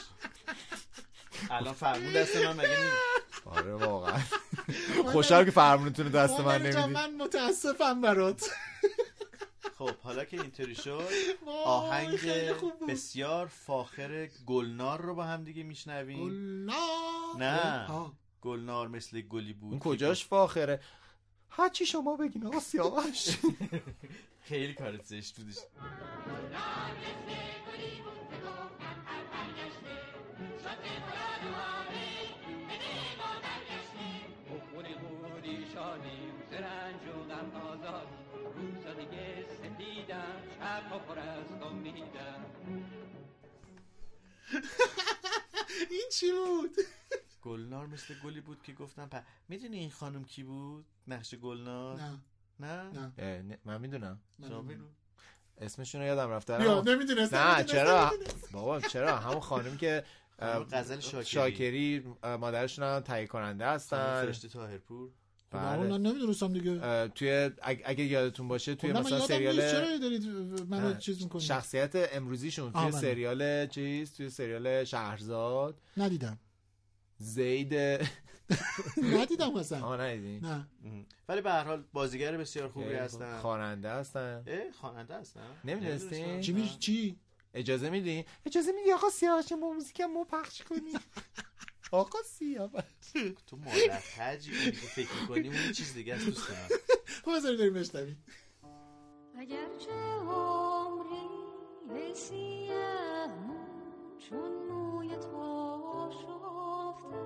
الان 1.50 1.74
فرمون 1.74 2.14
دست 2.14 2.36
من 2.36 2.54
مگه 2.54 2.70
نیست 2.70 3.48
آره 3.48 3.74
واقعا 3.74 4.22
خوشحال 5.12 5.46
که 5.46 5.52
فرمونتون 5.52 6.08
دست 6.08 6.40
من 6.40 6.62
نمیدی. 6.62 6.86
من 6.86 7.16
متاسفم 7.16 8.02
برات. 8.02 8.50
خب 9.78 9.90
حالا 10.04 10.26
که 10.26 10.42
اینطوری 10.42 10.76
شد 10.76 11.08
آهنگ 11.66 12.20
بود. 12.60 12.74
بسیار 12.90 13.48
فاخر 13.48 14.30
گلنار 14.46 15.02
رو 15.02 15.16
با 15.16 15.24
هم 15.24 15.44
دیگه 15.44 15.64
میشنویم. 15.64 16.20
گلنار. 16.20 16.78
نه. 17.40 17.88
گلنار 18.42 18.88
مثل 18.88 19.22
گلی 19.22 19.54
بود 19.54 19.72
اون 19.72 19.80
کجاش 19.80 20.26
فاخره؟ 20.26 20.80
هرچی 21.50 21.86
شما 21.86 22.18
بگین 22.18 22.46
آقا 22.46 22.60
سیاوش 22.60 23.28
خیلی 24.48 24.74
کارت 24.74 25.06
زشت 25.06 25.36
بودش. 25.40 25.56
خونی 25.56 26.58
آزاد 37.88 38.08
روزا 38.56 38.94
دیگه 38.94 39.46
سپیدم 39.50 40.42
شب 40.60 40.90
پر 41.08 41.20
از 41.20 41.46
امیدم 41.62 42.46
این 45.92 46.10
چی 46.12 46.32
بود؟ 46.32 46.76
گلنار 47.48 47.88
مثل 47.88 48.14
گلی 48.24 48.42
بود 48.42 48.62
که 48.64 48.74
گفتم 48.74 49.08
پ... 49.12 49.24
می‌دونی 49.50 49.78
این 49.80 49.90
خانم 49.92 50.24
کی 50.26 50.44
بود؟ 50.44 50.86
نقش 51.08 51.36
گلنار؟ 51.36 52.00
نه. 52.00 52.20
نه؟ 52.60 52.84
نه. 52.84 53.42
نه، 53.42 53.58
من 53.66 53.82
می‌دونم. 53.82 54.20
اسمشون 55.58 56.02
رو 56.02 56.08
یادم 56.08 56.30
رفته 56.30 56.54
اما- 56.54 56.82
نمی‌دونست 56.82 57.34
نه 57.34 57.64
چرا؟ 57.64 58.12
بابا 58.52 58.82
چرا؟ 58.82 59.18
همون 59.18 59.40
خانم 59.40 59.78
که 59.78 60.04
غزل 60.40 61.00
شاکری. 61.00 61.26
شاکری 61.26 62.00
مادرشون 62.24 62.86
هم 62.86 63.00
تهیه 63.00 63.28
کننده 63.28 63.66
هستن 63.66 64.26
فرشته 64.26 64.48
تاهرپور 64.50 65.12
بله. 65.52 65.78
من 65.88 66.02
نمی‌دونستم 66.02 66.54
دیگه. 66.54 67.08
توی 67.08 67.50
اگ- 67.62 67.82
اگه 67.86 68.04
یادتون 68.04 68.48
باشه 68.48 68.76
توی 68.76 68.94
خب 68.94 69.00
مثلا. 69.00 69.20
سریال 69.20 69.56
چرا 69.72 69.98
دارید 69.98 70.26
منو 70.70 70.94
چیز 70.98 71.24
می‌کنید؟ 71.24 71.44
شخصیت 71.46 71.92
امروزیشون 72.16 72.72
توی. 72.72 72.92
سریال 72.92 73.68
چیز؟ 73.68 74.14
توی 74.14 74.30
سریال 74.30 74.84
شهرزاد؟ 74.84 75.82
ندیدم. 75.98 76.40
زید 77.18 77.74
ندیدم 79.18 79.54
مثلا 79.54 79.78
آها 79.78 79.96
ندیدی 79.98 80.40
نه. 80.40 80.68
ولی 81.30 81.42
به 81.42 81.52
هر 81.52 81.64
حال 81.64 81.84
بازیگر 81.94 82.38
بسیار 82.38 82.68
خوبی 82.70 82.94
هستن. 82.94 83.40
خواننده 83.40 83.90
هستن. 83.90 84.44
اه 84.48 84.72
خواننده 84.72 85.16
هستن. 85.16 85.42
نمی‌دونستی؟ 85.66 86.22
نمی‌دونستم. 86.22 86.42
چی 86.42 86.78
چی؟ 86.80 87.20
اجازه 87.54 87.90
میدی 87.90 88.26
اجازه 88.46 88.72
میدی 88.72 88.92
آقا 88.92 89.10
سیاوش 89.10 89.52
ما 89.52 89.74
موزیک 89.74 90.02
ما 90.02 90.24
پخش 90.24 90.62
کنی. 90.62 90.80
آقا 91.92 92.20
سیاوش 92.24 92.84
تو 93.48 93.58
مادر 93.58 94.00
اونی 94.52 94.72
که 94.72 94.88
فکر 94.88 95.22
می‌کنی 95.22 95.48
اون 95.48 95.72
چیز 95.72 95.94
دیگه 95.94 96.16
است 96.16 96.26
دوست 96.26 96.50
من. 96.50 96.68
خب 97.26 97.36
بذارید 97.36 97.60
بریم 97.60 97.74
بشنویم. 97.74 98.24
اگرچه 99.36 99.92
عمری 99.92 101.28
مو 101.88 103.54
چون 104.18 104.54
موی 104.70 105.16
تو 105.16 106.10
شفته 106.12 107.18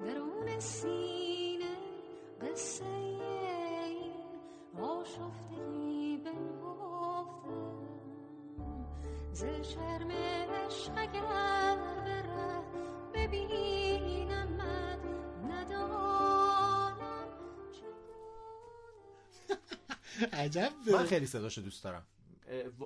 درون 0.00 0.60
سینه 0.60 1.76
قصه 2.40 2.84
این 2.84 4.12
آشفتگی 4.80 6.18
بنهفته 6.24 7.52
ز 9.32 9.44
شرم 9.44 10.10
عشق 10.10 10.92
اگر 10.96 12.01
عجب 20.32 20.72
من 20.92 21.06
خیلی 21.06 21.26
صداشو 21.26 21.60
دوست 21.60 21.84
دارم. 21.84 22.02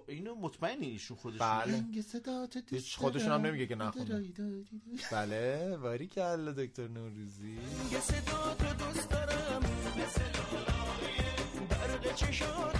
اینو 0.06 0.34
مطمئنی 0.34 0.86
ایشون 0.86 1.16
خودشون 1.16 1.58
بله. 1.58 1.80
دوست 1.80 2.16
هیچ 2.70 2.96
خودشون 2.96 3.22
هم 3.22 3.28
دارم. 3.28 3.46
نمیگه 3.46 3.66
که 3.66 3.74
نخونه. 3.74 4.32
بله. 5.12 5.76
واری 5.76 6.06
که 6.06 6.24
الله 6.24 6.52
دکتر 6.52 6.88
نوروزی. 6.88 7.58
اه، 12.02 12.75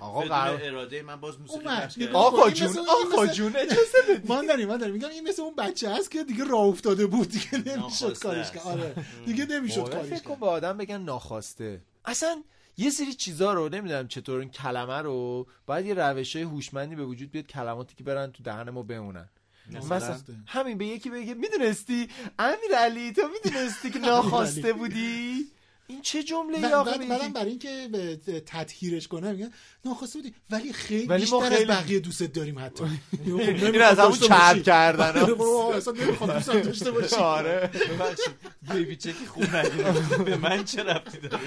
آقا 0.00 0.20
قرار- 0.20 0.60
اراده 0.62 1.02
من 1.02 1.20
باز 1.20 1.40
موسیقی. 1.40 1.64
پخش 1.64 1.98
آقا 2.12 2.44
این 2.44 2.54
جون 2.54 2.76
آقا 3.12 3.26
جون 3.26 3.56
اجازه 3.56 3.98
بده 4.08 4.34
من 4.34 4.46
داریم 4.46 4.68
من 4.68 4.76
داریم 4.76 4.94
میگم 4.94 5.08
این 5.08 5.28
مثل 5.28 5.42
اون 5.42 5.54
بچه 5.54 5.90
هست 5.94 6.10
که 6.10 6.24
دیگه 6.24 6.44
راه 6.44 6.60
افتاده 6.60 7.06
بود 7.06 7.28
دیگه 7.28 7.58
نمی‌شد 7.76 8.18
کارش 8.18 8.38
است. 8.38 8.52
کرد. 8.54 8.66
آره. 8.66 8.94
دیگه 9.26 9.46
نمی‌شد 9.46 9.90
کارش 9.90 10.06
فکر 10.06 10.20
کن 10.22 10.30
کرد. 10.30 10.40
به 10.40 10.46
آدم 10.46 10.76
بگن 10.76 10.98
ناخواسته. 11.00 11.82
اصلا 12.04 12.42
یه 12.76 12.90
سری 12.90 13.14
چیزا 13.14 13.52
رو 13.52 13.68
نمی‌دونم 13.68 14.08
چطور 14.08 14.40
این 14.40 14.50
کلمه 14.50 14.98
رو 15.02 15.46
باید 15.66 15.86
یه 15.86 15.94
روش 15.94 16.36
های 16.36 16.44
هوشمندی 16.44 16.96
به 16.96 17.04
وجود 17.04 17.30
بیاد 17.30 17.46
کلماتی 17.46 17.94
که 17.96 18.04
برن 18.04 18.32
تو 18.32 18.42
دهن 18.42 18.70
ما 18.70 18.82
بمونن. 18.82 19.28
مثلا. 19.70 20.16
همین 20.46 20.78
به 20.78 20.86
یکی 20.86 21.10
بگه 21.10 21.34
می‌دونستی؟ 21.34 22.08
امیر 22.38 22.74
علی 22.78 23.12
تو 23.12 23.22
می‌دونستی 23.44 23.90
که 23.90 23.98
ناخواسته 24.08 24.72
بودی؟ 24.72 25.46
این 25.86 26.02
چه 26.02 26.22
جمله 26.22 26.58
ای 26.58 26.72
آخه 26.72 26.90
بعد 26.98 27.08
بعدم 27.08 27.32
برای 27.32 27.50
اینکه 27.50 27.88
به 27.92 28.16
تطهیرش 28.46 29.08
کنه 29.08 29.32
میگن 29.32 29.50
ناخواسته 29.84 30.18
بودی. 30.18 30.34
ولی 30.50 30.72
خیلی 30.72 31.06
ولی 31.06 31.30
ما 31.30 31.40
بیشتر 31.40 31.56
خیلی- 31.56 31.72
از 31.72 31.78
بقیه 31.78 32.00
دوستت 32.00 32.32
داریم 32.32 32.58
حتی. 32.58 32.84
این 33.26 33.82
از 33.82 33.98
همون 33.98 34.18
چرب 34.18 34.62
کردن. 34.62 35.16
اصلا 35.76 35.92
نمی‌خوام 35.92 36.32
دوستم 36.32 36.60
داشته 36.60 36.90
باشی. 36.90 37.16
آره. 37.16 37.70
ببخشید. 37.90 38.34
بیبی 38.72 38.96
چکی 38.96 39.26
خوب 39.26 39.56
نگیرم 39.56 39.94
به 40.24 40.36
من 40.36 40.64
چه 40.64 40.82
ربطی 40.82 41.18
داره؟ 41.18 41.40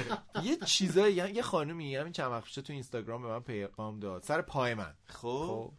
یه 0.44 0.58
چیزایی 0.66 1.16
یه 1.16 1.42
خانومی 1.42 1.96
همین 1.96 2.14
چند 2.14 2.32
وقت 2.32 2.44
پیش 2.44 2.56
تو 2.56 2.74
اینستاگرام 2.74 3.22
به 3.22 3.28
من 3.28 3.40
پیغام 3.40 4.00
داد. 4.00 4.24
سر 4.24 4.42
پای 4.42 4.74
من. 4.74 4.94
خب. 5.06 5.46
خب. 5.48 5.72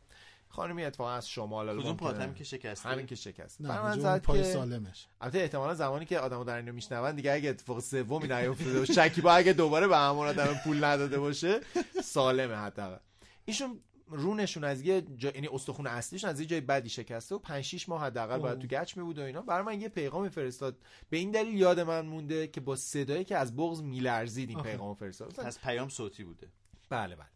خانمی 0.59 0.85
اتفاقا 0.85 1.11
از 1.11 1.29
شمال 1.29 1.81
کدوم. 1.81 1.97
پاتم 1.97 2.35
که 2.35 2.45
شکسته؟ 2.45 2.89
همین 2.89 3.07
که 3.07 3.15
شکست 3.15 3.61
نه 3.61 3.83
من 3.83 3.99
زد 3.99 4.07
اون 4.07 4.19
پای 4.19 4.43
که 4.43 4.45
سالمش. 4.45 5.07
البته 5.21 5.39
احتمالا 5.39 5.75
زمانی 5.75 6.05
که 6.05 6.19
آدمو 6.19 6.45
در 6.45 6.57
اینو 6.57 6.73
میشنون 6.73 7.15
دیگه 7.15 7.33
اگه 7.33 7.51
اتفاق 7.51 7.81
سومی 7.81 8.29
نیافتاده 8.29 8.79
باشه 8.79 8.93
شکیبا 8.93 9.33
اگه 9.33 9.53
دوباره 9.53 9.87
به 9.89 9.97
همون 9.97 10.27
آدم 10.27 10.61
پول 10.65 10.85
نداده 10.85 11.19
باشه 11.19 11.61
سالمه 12.03 12.55
حداقل. 12.55 12.99
ایشون 13.45 13.81
رونشون 14.07 14.65
از 14.65 14.83
یه 14.83 15.03
جا... 15.03 15.31
یعنی 15.31 15.49
استخون 15.53 15.87
اصلیشون 15.87 16.31
از 16.31 16.41
یه 16.41 16.47
جای 16.47 16.61
بدی 16.61 16.89
شکسته 16.89 17.35
و 17.35 17.39
5 17.39 17.65
6 17.65 17.89
ماه 17.89 18.05
حداقل 18.05 18.39
باید. 18.39 18.59
تو 18.59 18.67
گچ 18.67 18.97
می 18.97 19.03
بود 19.03 19.19
و 19.19 19.23
اینا. 19.23 19.43
برای 19.43 19.65
من 19.65 19.81
یه 19.81 19.89
پیغام 19.89 20.29
فرستاد. 20.29 20.77
به 21.11 21.17
این 21.17 21.31
دلیل 21.31 21.55
یاد 21.55 21.81
من 21.81 22.07
مونده 22.07 22.47
که 22.49 22.61
با 22.61 22.77
صدایی 22.77 23.25
که 23.25 23.37
از 23.37 23.57
بغض 23.57 23.83
میلرزید 23.83 24.49
این 24.49 24.59
آخه. 24.59 24.71
پیغام 24.71 24.95
فرستاد. 24.95 25.33
مثلا 25.33 25.45
پس 25.45 25.59
پیام 25.59 25.89
صوتی 25.89 26.25
بوده. 26.25 26.49
بله 26.91 27.17
بله. 27.17 27.27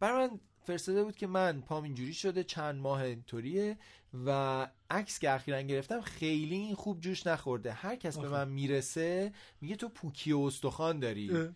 برای 0.00 0.28
من 0.28 0.40
فرستاده 0.66 1.04
بود 1.04 1.16
که 1.16 1.26
من 1.26 1.60
پام 1.60 1.84
اینجوری 1.84 2.14
شده 2.14 2.44
چند 2.44 2.80
ماه 2.80 3.02
اینطوریه 3.02 3.78
و 4.26 4.68
عکس 4.90 5.18
که 5.18 5.30
اخیرا 5.30 5.60
گرفتم 5.60 6.00
خیلی 6.00 6.54
این 6.54 6.74
خوب 6.74 7.00
جوش 7.00 7.26
نخورده 7.26 7.72
هر 7.72 7.96
کس 7.96 8.18
به. 8.18 8.28
من 8.28 8.48
می‌رسه 8.48 9.32
میگه 9.60 9.76
تو 9.76 9.88
پوکی 9.88 10.32
و 10.32 10.40
استخوان 10.40 11.00
داری 11.00 11.30
اه. 11.30 11.48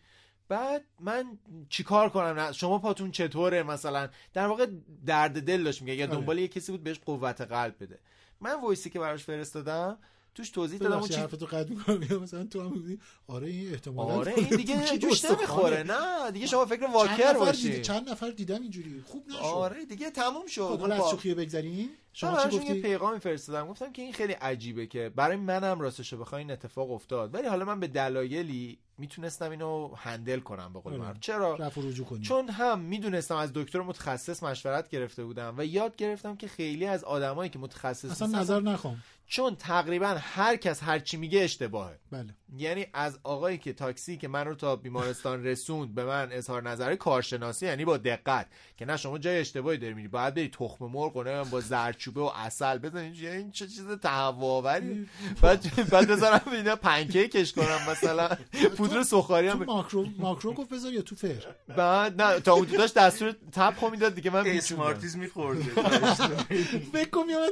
بعد 0.49 0.85
من 1.01 1.39
چیکار 1.69 2.11
کنم 2.11 2.53
شما 2.53 2.79
پاتون 2.79 3.11
چطوره 3.11 3.63
مثلا 3.63 4.09
در 4.33 4.47
واقع 4.47 4.67
درد 5.07 5.43
دل 5.43 5.65
داشت 5.65 5.83
میگه 5.83 5.95
یا 5.95 6.07
آره. 6.07 6.17
دنبال 6.17 6.39
یه 6.39 6.49
کسی 6.49 6.73
بود 6.73 6.83
بهش 6.83 6.99
قوت 6.99 7.41
قلب 7.41 7.75
بده 7.81 7.99
من 8.41 8.61
voice 8.61 8.86
ی 8.86 8.91
که 8.91 8.99
براش 8.99 9.25
فرستادم 9.25 9.99
توش 10.35 10.51
توضیح 10.51 10.78
دادم 10.78 10.99
اون 10.99 11.09
چی 11.09 11.14
حرفتو 11.14 11.47
قطع 11.47 11.70
می‌کنم. 11.70 12.22
مثلا 12.22 12.45
تو 12.45 12.61
هم 12.61 12.72
میگی 12.72 12.99
آره 13.26 13.47
این 13.47 13.72
احتمالاً 13.72 14.14
آره 14.14 14.35
این 14.37 14.49
دیگه 14.57 14.99
جوش. 14.99 15.24
نمی‌خوره. 15.24 15.83
نه 15.83 16.31
دیگه 16.31 16.47
شما 16.47 16.66
فکر 16.66 16.87
واکر 16.87 17.33
باشی 17.33 17.81
چند 17.81 18.09
نفر 18.09 18.31
دیدم 18.31 18.62
اینجوری؟ 18.62 19.03
خوب 19.07 19.28
نشد. 19.28 19.39
آره 19.39 19.85
دیگه 19.85 20.11
تموم 20.11 20.47
شد. 20.47 20.68
خب 20.68 20.81
حالا 20.81 20.95
از 20.95 21.11
شوخی 21.11 21.35
بگذریم. 21.35 21.89
شما 22.12 22.47
چی 22.49 22.57
یه 22.57 22.61
گفتی؟ 22.61 22.83
پیغامی 22.83 23.18
فرستادم. 23.18 23.68
گفتم 23.68 23.93
که 23.93 24.03
این 24.03 24.12
خیلی 24.12 24.33
عجیبه 24.33 24.87
که 24.87 25.12
برای 25.16 25.37
منم 25.37 25.81
راستش 25.81 26.14
بخوای 26.14 26.43
این 26.43 26.51
اتفاق 26.51 26.91
افتاد. 26.91 27.35
ولی 27.35 27.47
حالا 27.47 27.64
من 27.64 27.81
به 27.81 27.87
دلایلی 27.87 28.78
می‌تونستم 29.01 29.51
اینو 29.51 29.95
handle 29.95 30.41
کنم 30.41 30.73
به 30.73 30.81
قول. 30.81 30.97
معروف 30.97 31.21
چرا؟ 31.21 31.55
رفع 31.55 31.81
رجوع 31.81 32.07
کنی. 32.07 32.21
چون 32.21 32.49
هم 32.49 32.81
می‌دونستم 32.81 33.37
از 33.37 33.51
دکتر 33.55 33.81
متخصص 33.81 34.43
مشورت 34.43 34.89
گرفته 34.89 35.25
بودم 35.25 35.55
و 35.59 35.65
یاد 35.65 35.97
گرفتم 35.97 36.37
که 36.37 36.49
خیلی 36.49 36.87
از 36.87 37.05
آدمایی 37.05 37.51
که 37.51 37.59
متخصص 37.59 38.11
اصلا 38.11 38.41
نظر 38.41 38.61
نخوام. 38.61 39.03
چون 39.27 39.57
تقریبا 39.57 40.17
هر 40.21 40.57
کس 40.57 40.83
هر 40.83 40.99
چی 40.99 41.17
میگه 41.17 41.41
اشتباهه. 41.41 41.99
بله. 42.11 42.35
یعنی 42.57 42.87
از 42.93 43.19
آقایی 43.23 43.59
که 43.59 43.73
تاکسی 43.73 44.17
که 44.17 44.29
من 44.29 44.47
رو 44.47 44.55
تا 44.55 44.77
بیمارستان 44.77 45.45
رسوند 45.45 45.95
به 45.95 46.05
من 46.05 46.29
اظهار 46.33 46.63
نظر 46.63 46.97
کارشناسی 46.97 47.67
یعنی 47.67 47.85
با 47.85 47.97
دقت 47.97 48.47
که 48.77 48.85
نه 48.85 48.97
شما 48.97 49.19
جای 49.19 49.41
اشتباهی 49.41 49.79
داری 49.79 49.95
میری 49.95 50.09
باید 50.09 50.35
بری 50.35 50.49
تخم 50.49 50.85
مرغ 50.85 51.17
و 51.17 51.45
با 51.45 51.61
زردچوبه 51.61 52.21
و 52.21 52.27
عسل 52.27 52.79
بزنید 52.79 53.17
یعنی 53.17 53.37
این 53.37 53.51
چه 53.51 53.67
چیز 53.67 53.91
تهوع‌آوری؟ 54.03 55.09
بعد 55.43 55.91
بعد 55.91 56.11
بذارم 56.11 56.53
اینا 56.53 56.77
پنکیکش 56.77 57.53
کنم 57.53 57.79
مثلا. 57.91 58.29
پودر 58.91 59.03
سوخاری 59.03 59.51
تو 59.51 59.59
هم 59.59 59.64
ماکرو 59.64 60.07
ماکرو 60.18 60.53
گفت 60.53 60.70
بذار 60.70 60.93
یا 60.93 61.03
تو 61.03 61.16
فر. 61.16 61.47
بعد 61.76 62.22
نه 62.22 62.41
تا 62.41 62.53
اون 62.53 62.64
داشت 62.64 62.95
دستور 62.95 63.34
تپ 63.53 63.91
می‌داد 63.91 64.14
دیگه 64.14 64.30
من. 64.30 64.47
اسمارتیز 64.47 65.16
میخورده. 65.16 65.62
فکر 66.93 67.11
کنم 67.11 67.49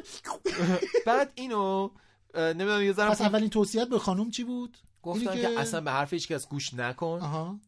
بعد 1.06 1.32
اینو 1.34 1.90
نمی‌دونم 2.34 2.82
یه 2.82 2.92
ذره 2.92 3.10
پس 3.10 3.20
اولین 3.20 3.50
توصیت 3.50 3.88
به 3.88 3.98
خانم 3.98 4.30
چی 4.30 4.44
بود؟ 4.44 4.78
گفتن 5.02 5.40
که 5.40 5.60
اصلا 5.60 5.80
به 5.80 5.90
حرف 5.90 6.12
هیچ 6.12 6.28
کس 6.28 6.48
گوش 6.48 6.74
نکن. 6.74 7.18
آها. 7.22 7.60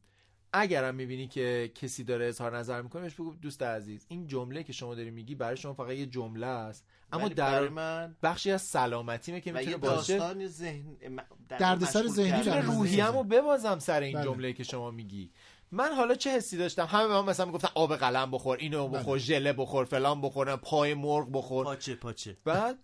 اگرم 0.53 0.95
می‌بینی 0.95 1.29
که 1.29 1.73
کسی 1.75 2.05
داره 2.05 2.27
اظهار 2.27 2.59
نظر 2.59 2.83
می‌کنه 2.83 3.03
بهش 3.03 3.15
بگو 3.15 3.35
دوست 3.35 3.63
عزیز. 3.63 4.07
این 4.09 4.27
جمله 4.27 4.63
که 4.63 4.73
شما 4.73 4.95
داری 4.95 5.11
میگی 5.11 5.35
برای 5.35 5.57
شما 5.57 5.75
فقط 5.75 5.91
یه 5.91 6.07
جمله 6.07 6.47
است. 6.47 6.85
اما 7.13 7.29
در 7.29 7.69
من 7.69 8.17
بخشی 8.23 8.51
از 8.51 8.63
سلامتیمه 8.63 9.41
که 9.41 9.53
می‌تونه 9.53 9.77
باشه 9.77 10.47
ذهن 10.47 10.97
در 11.49 11.59
دردسر 11.59 12.07
ذهنی 12.07 12.61
روحیه‌مو 12.61 13.23
ببازم 13.23 13.79
سر 13.79 14.01
این 14.01 14.15
بله. 14.17 14.25
جمله 14.25 14.53
که 14.53 14.65
شما 14.65 14.91
میگی. 14.91 15.31
من 15.73 15.93
حالا 15.93 16.15
چه 16.15 16.31
حسی 16.31 16.57
داشتم؟ 16.57 16.87
همه 16.87 17.07
به 17.09 17.15
من 17.15 17.25
مثلا 17.25 17.47
می‌گفتن 17.47 17.69
آب 17.75 17.97
قلم 17.97 18.31
بخور 18.31 18.59
اینو 18.61 18.89
بخور 18.89 19.19
ژله 19.19 19.53
بخور 19.53 19.85
فلان 19.85 20.21
بخور 20.21 20.57
پای 20.57 20.95
مرغ 20.95 21.29
بخور. 21.33 21.65
پاچه 21.65 21.95
پاچه. 21.95 22.37
بعد؟ 22.45 22.79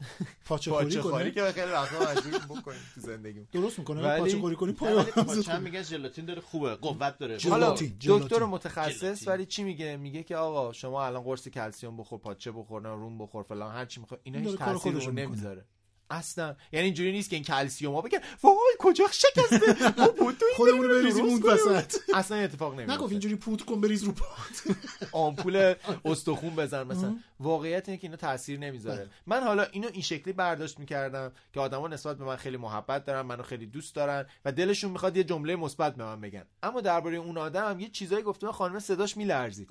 پاچه 0.45 0.71
خوری 0.71 0.97
کنه 0.97 1.31
که 1.31 1.53
خیلی 1.53 1.73
وقتا 1.73 2.11
مجبور 2.11 2.57
بکنیم 2.59 2.79
تو 2.95 3.01
زندگی 3.01 3.41
درست 3.53 3.79
می‌کنه؟ 3.79 4.03
ولی- 4.03 4.21
پاچه 4.21 4.39
خوری 4.39 4.57
کنی 4.57 4.73
پای 4.73 5.03
پاچه 5.05 5.53
هم 5.53 5.63
میگن 5.63 5.83
ژلاتین 5.83 6.25
داره 6.25 6.41
خوبه 6.41 6.75
قوت 6.75 7.19
داره. 7.19 7.39
حالا. 7.51 7.77
دکتر 8.07 8.45
متخصص. 8.45 9.29
ولی 9.29 9.47
چی 9.47 9.65
میگه؟ 9.65 9.97
میگه 9.97 10.23
که 10.23 10.37
آقا 10.37 10.73
شما 10.73 11.07
الان 11.07 11.23
قرص 11.23 11.49
کلسیوم 11.49 11.97
بخور 11.97 12.19
پاچه 12.19 12.53
بخور 12.53 12.83
نه 12.83 12.89
روم 12.89 13.19
بخور 13.19 13.43
فلان 13.43 13.75
هر 13.75 13.85
چی 13.85 14.01
می‌خواد 14.01 14.21
اینا 14.23 14.39
این 14.39 14.49
هیچ 14.49 14.59
تاثیری. 14.59 15.07
نمی‌ذاره. 15.07 15.65
اصلا. 16.11 16.57
یعنی 16.73 16.85
اینجوری 16.85 17.13
نیست 17.13 17.31
که 17.31 17.37
این 17.37 17.45
کلسیوم 17.45 17.95
ها 17.95 18.01
بگن 18.01 18.19
وای 18.43 18.55
کجا 18.79 19.05
شکسته 19.13 19.93
ما 19.99 20.09
بود. 20.09 20.39
تو 20.39 20.47
خودمون 20.57 20.89
بریزیم 20.89 21.25
اون. 21.25 21.43
وسط. 21.43 21.95
اصلا 22.15 22.37
اتفاق 22.37 22.75
نگفت 22.75 22.89
نمیفته 22.91 23.11
اینجوری 23.11 23.37
پودر 23.37 23.65
کن 23.65 23.81
بریز 23.81 24.05
رو 24.05 24.13
پات 24.13 24.77
آمپول 25.13 25.75
استخون 26.05 26.57
بزن 26.57 26.83
مثلا. 26.83 27.17
واقعیت 27.41 27.89
اینه 27.89 28.01
که 28.01 28.07
اینا 28.07 28.17
تاثیر 28.17 28.59
نمی‌ذاره 28.59 28.99
بله. 28.99 29.11
من 29.27 29.43
حالا 29.43 29.63
اینو 29.63 29.89
این 29.93 30.03
شکلی 30.03 30.33
برداشت 30.33 30.79
می‌کردم 30.79 31.33
که 31.53 31.61
آدما 31.61 31.89
نسبت 31.89 32.19
به 32.19 32.25
من 32.25 32.37
خیلی 32.37 32.57
محبت 32.57 33.05
دارن 33.05 33.21
منو 33.21 33.43
خیلی 33.43 33.67
دوست 33.67 33.95
دارن 33.95 34.27
و 34.45 34.53
دلشون 34.53 34.91
می‌خواد 34.91 35.17
یه 35.17 35.25
جمله 35.25 35.57
مثبت 35.57 35.95
به 35.95 36.05
من 36.05 36.21
بگن 36.21 36.45
اما 36.63 36.81
درباره 36.81 37.17
اون 37.17 37.39
آدم 37.39 37.81
یه 37.81 37.89
چیزایی 37.89 38.23
گفته 38.23 38.47
خانم 38.47 38.79
صداش 38.79 39.17
میلرزید. 39.17 39.69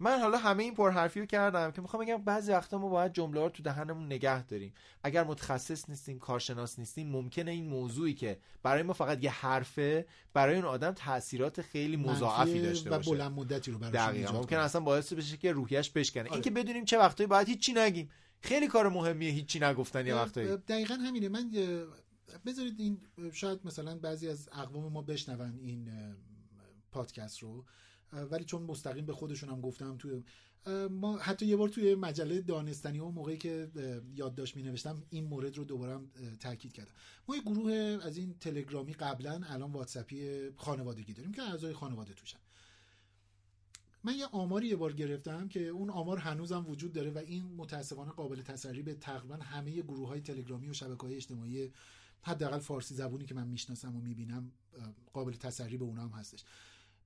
من 0.00 0.20
حالا 0.20 0.38
همه 0.38 0.62
این 0.62 0.74
پرحرفی 0.74 1.20
رو 1.20 1.26
کردم 1.26 1.70
که 1.70 1.80
می‌خوام 1.80 2.04
بگم 2.04 2.16
بعضی 2.16 2.52
وقتا 2.52 2.78
ما 2.78 2.88
باید 2.88 3.12
جمله 3.12 3.40
رو 3.40 3.48
تو 3.48 3.62
دهنمون 3.62 4.06
نگه 4.06 4.42
داریم 4.42 4.74
اگر 5.02 5.24
متخصص 5.24 5.88
نیستیم 5.88 6.18
کارشناس 6.18 6.78
نیستیم 6.78 7.10
ممکنه 7.10 7.50
این 7.50 7.68
موضوعی 7.68 8.14
که 8.14 8.38
برای 8.62 8.82
ما 8.82 8.92
فقط 8.92 9.24
یه 9.24 9.30
حرفه 9.30 10.06
برای 10.34 10.56
اون 10.56 10.64
آدم 10.64 10.92
تاثیرات 10.92 11.62
خیلی 11.62 11.96
مضاعفی 11.96 12.62
داشته 12.62 12.90
و 12.90 12.96
باشه 12.96 13.10
بلند 13.10 13.32
مدتی 13.32 13.70
رو 13.70 13.78
براش 13.78 13.94
دقیقا 13.94 14.32
ممکن. 14.32 14.56
اصلا 14.56 14.80
باعث 14.80 15.12
بشه 15.12 15.36
که 15.36 15.52
روحیش 15.52 15.90
بشکنه 15.90 16.22
آره. 16.22 16.32
اینکه 16.32 16.50
بدونیم 16.50 16.84
چه 16.84 16.97
وقتایی 16.98 17.26
باید 17.26 17.48
هیچی 17.48 17.72
نگیم. 17.72 18.10
خیلی 18.40 18.68
کار 18.68 18.88
مهمیه 18.88 19.30
هیچی 19.30 19.60
نگفتن 19.60 20.06
یه 20.06 20.14
وقتایی. 20.14 20.48
دقیقا 20.48 20.94
همینه. 20.94 21.28
من 21.28 21.50
بذارید 22.46 22.80
این 22.80 23.00
شاید 23.32 23.60
مثلا 23.64 23.98
بعضی 23.98 24.28
از 24.28 24.48
اقوام 24.52 24.92
ما 24.92 25.02
بشنون 25.02 25.58
این 25.62 25.90
پادکست 26.90 27.38
رو. 27.38 27.64
ولی 28.12 28.44
چون 28.44 28.62
مستقیم 28.62 29.06
به 29.06 29.12
خودشون 29.12 29.48
هم 29.48 29.60
گفتم 29.60 29.96
توی 29.96 30.22
ما 30.90 31.18
حتی 31.18 31.46
یه 31.46 31.56
بار 31.56 31.68
توی 31.68 31.94
مجله 31.94 32.40
دانستنی 32.40 32.98
ها 32.98 33.10
موقعی 33.10 33.36
که 33.36 33.70
یادداشت 34.14 34.56
می 34.56 34.62
نوشتم 34.62 35.02
این 35.10 35.24
مورد 35.24 35.56
رو 35.56 35.64
دوباره 35.64 35.94
هم 35.94 36.10
تاکید 36.40 36.72
کردم. 36.72 36.92
ما 37.28 37.36
یه 37.36 37.42
گروه 37.42 37.98
از 38.02 38.16
این 38.16 38.34
تلگرامی 38.40 38.92
قبلا 38.92 39.40
الان 39.46 39.72
واتساپی 39.72 40.50
خانوادگی 40.56 41.12
داریم 41.12 41.32
که 41.32 41.42
اعضای 41.42 41.72
خانواده 41.72 42.14
توشن. 42.14 42.38
من 44.08 44.16
یه 44.16 44.26
آماری 44.26 44.66
یه 44.66 44.76
بار 44.76 44.92
گرفتم 44.92 45.48
که 45.48 45.66
اون 45.66 45.90
آمار 45.90 46.18
هنوزم 46.18 46.66
وجود 46.68 46.92
داره 46.92 47.10
و 47.10 47.18
این 47.18 47.54
متاسفانه 47.56 48.10
قابل 48.10 48.42
تسری 48.42 48.82
به 48.82 48.94
تقریبا 48.94 49.36
همه 49.36 49.82
گروه 49.82 50.08
های 50.08 50.20
تلگرامی 50.20 50.68
و 50.68 50.72
شبکه 50.72 51.02
های 51.02 51.16
اجتماعی 51.16 51.72
حداقل 52.22 52.58
فارسی 52.58 52.94
زبونی 52.94 53.24
که 53.24 53.34
من 53.34 53.46
می‌شناسم 53.46 53.96
و 53.96 54.00
می‌بینم 54.00 54.52
قابل 55.12 55.32
تسری 55.32 55.76
به 55.76 55.84
اونا 55.84 56.02
هم 56.02 56.08
هستش. 56.08 56.44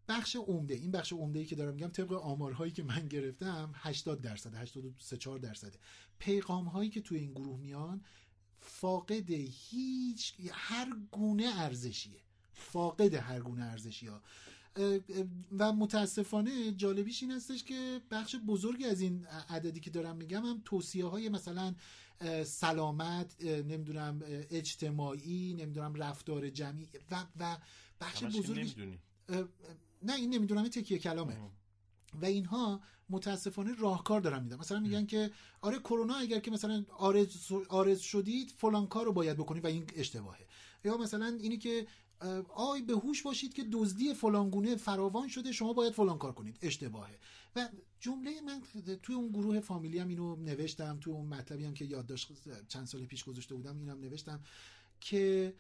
بخش 0.09 0.37
عمده 0.37 0.75
این 0.75 0.91
بخش 0.91 1.13
عمده 1.13 1.39
ای 1.39 1.47
که 1.47 1.57
دارم 1.57 1.75
میگم 1.75 1.89
طبق 1.89 2.13
آمارهایی 2.13 2.73
که 2.73 2.83
من 2.83 3.09
گرفتم 3.09 3.71
80 3.75 4.21
درصد 4.21 4.55
83 4.55 5.17
4 5.17 5.39
درصد 5.39 5.75
پیغام 6.19 6.65
هایی 6.65 6.91
که 6.91 7.01
توی 7.01 7.19
این 7.19 7.33
گروه 7.33 7.59
میان 7.59 8.05
فاقد 8.61 9.31
هیچ 9.31 10.35
هر 10.53 10.93
گونه 11.13 11.51
ارزشیه. 11.55 12.21
فاقد 12.53 13.15
هر 13.15 13.41
گونه 13.41 13.65
ارزشی 13.65 14.07
ها 14.07 14.23
و 15.59 15.73
متاسفانه 15.73 16.73
جالبیش 16.73 17.23
این 17.23 17.33
هستش 17.33 17.65
که 17.65 18.01
بخش 18.11 18.37
بزرگی 18.37 18.85
از 18.85 19.01
این 19.01 19.27
عددی 19.49 19.81
که 19.81 19.91
دارم 19.91 20.17
میگم 20.17 20.47
هم 20.47 20.63
توصیه 20.65 21.05
های 21.05 21.29
مثلا 21.29 21.75
سلامت 22.45 23.45
نمی‌دونم 23.45 24.21
اجتماعی 24.51 25.55
نمی‌دونم 25.55 25.95
رفتار 25.95 26.51
جمعی 26.51 26.89
و 27.11 27.25
و 27.39 27.57
بخش 28.01 28.25
بزرگی 28.25 28.99
نه 30.03 30.15
این 30.15 30.35
نمی‌دونم 30.35 30.63
این 30.63 30.71
تکیه 30.71 30.99
کلامه. 30.99 31.37
و 32.15 32.25
اینها 32.25 32.81
متاسفانه 33.11 33.75
راهکار 33.75 34.21
دارن 34.21 34.43
میدن. 34.43 34.57
مثلا 34.57 34.81
میگن 34.81 35.07
که 35.07 35.31
آره 35.61 35.79
کرونا 35.79 36.15
اگر 36.15 36.39
که 36.41 36.51
مثلا 36.51 36.85
آرز, 36.99 37.53
آرز 37.69 38.01
شدید 38.01 38.51
فلان 38.51 38.87
کار 38.87 39.05
رو 39.05 39.13
باید 39.13 39.37
بکنید 39.37 39.65
و 39.65 39.67
این 39.67 39.87
اشتباهه. 39.97 40.47
یا 40.85 40.97
مثلا 40.97 41.39
اینی 41.41 41.59
که 41.59 41.87
آی 42.55 42.83
به 42.83 42.93
هوش 42.93 43.23
باشید 43.23 43.55
که 43.55 43.65
دزدی 43.73 44.15
فلانگونه 44.15 44.77
فراوان 44.77 45.29
شده 45.29 45.53
شما 45.53 45.73
باید 45.73 45.93
فلان 45.93 46.19
کار 46.19 46.33
کنید. 46.33 46.59
اشتباهه. 46.63 47.19
و 47.57 47.69
جمله 48.01 48.41
من 48.41 48.63
توی 49.03 49.15
اون 49.15 49.29
گروه 49.29 49.61
فامیلی 49.61 49.99
هم 49.99 50.09
اینو 50.09 50.37
نوشتم 50.37 50.99
توی 51.01 51.13
اون 51.13 51.27
مطلبی 51.27 51.65
هم 51.65 51.75
که 51.75 51.85
یادداشت 51.85 52.33
چند 52.69 52.87
سال 52.87 53.07
پیش 53.07 53.25
گذاشته 53.25 53.55
بودم 53.55 53.79
اینم 53.79 54.01
نوشتم 54.01 54.41
که 55.01 55.55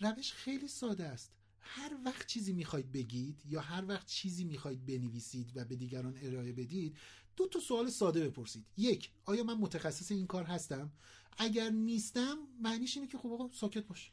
روش 0.00 0.32
خیلی 0.32 0.68
ساده 0.68 1.04
است. 1.04 1.32
هر 1.60 1.96
وقت 2.04 2.26
چیزی 2.26 2.52
می‌خواید 2.52 2.92
بگید 2.92 3.42
یا 3.46 3.60
هر 3.60 3.84
وقت 3.88 4.06
چیزی 4.06 4.44
می‌خواید 4.44 4.86
بنویسید 4.86 5.52
و 5.54 5.64
به 5.64 5.76
دیگران 5.76 6.18
ارائه 6.22 6.52
بدید 6.52 6.96
دو 7.36 7.48
تا 7.48 7.60
سوال 7.60 7.90
ساده 7.90 8.28
بپرسید. 8.28 8.66
یک 8.76 9.10
آیا 9.24 9.44
من 9.44 9.54
متخصص 9.54 10.10
این 10.12 10.26
کار 10.26 10.44
هستم؟ 10.44 10.92
اگر 11.38 11.70
نیستم 11.70 12.38
معنیش 12.60 12.96
اینه 12.96 13.08
که 13.08 13.18
خب 13.18 13.28
آقا 13.32 13.50
ساکت 13.52 13.86
باش. 13.86 14.12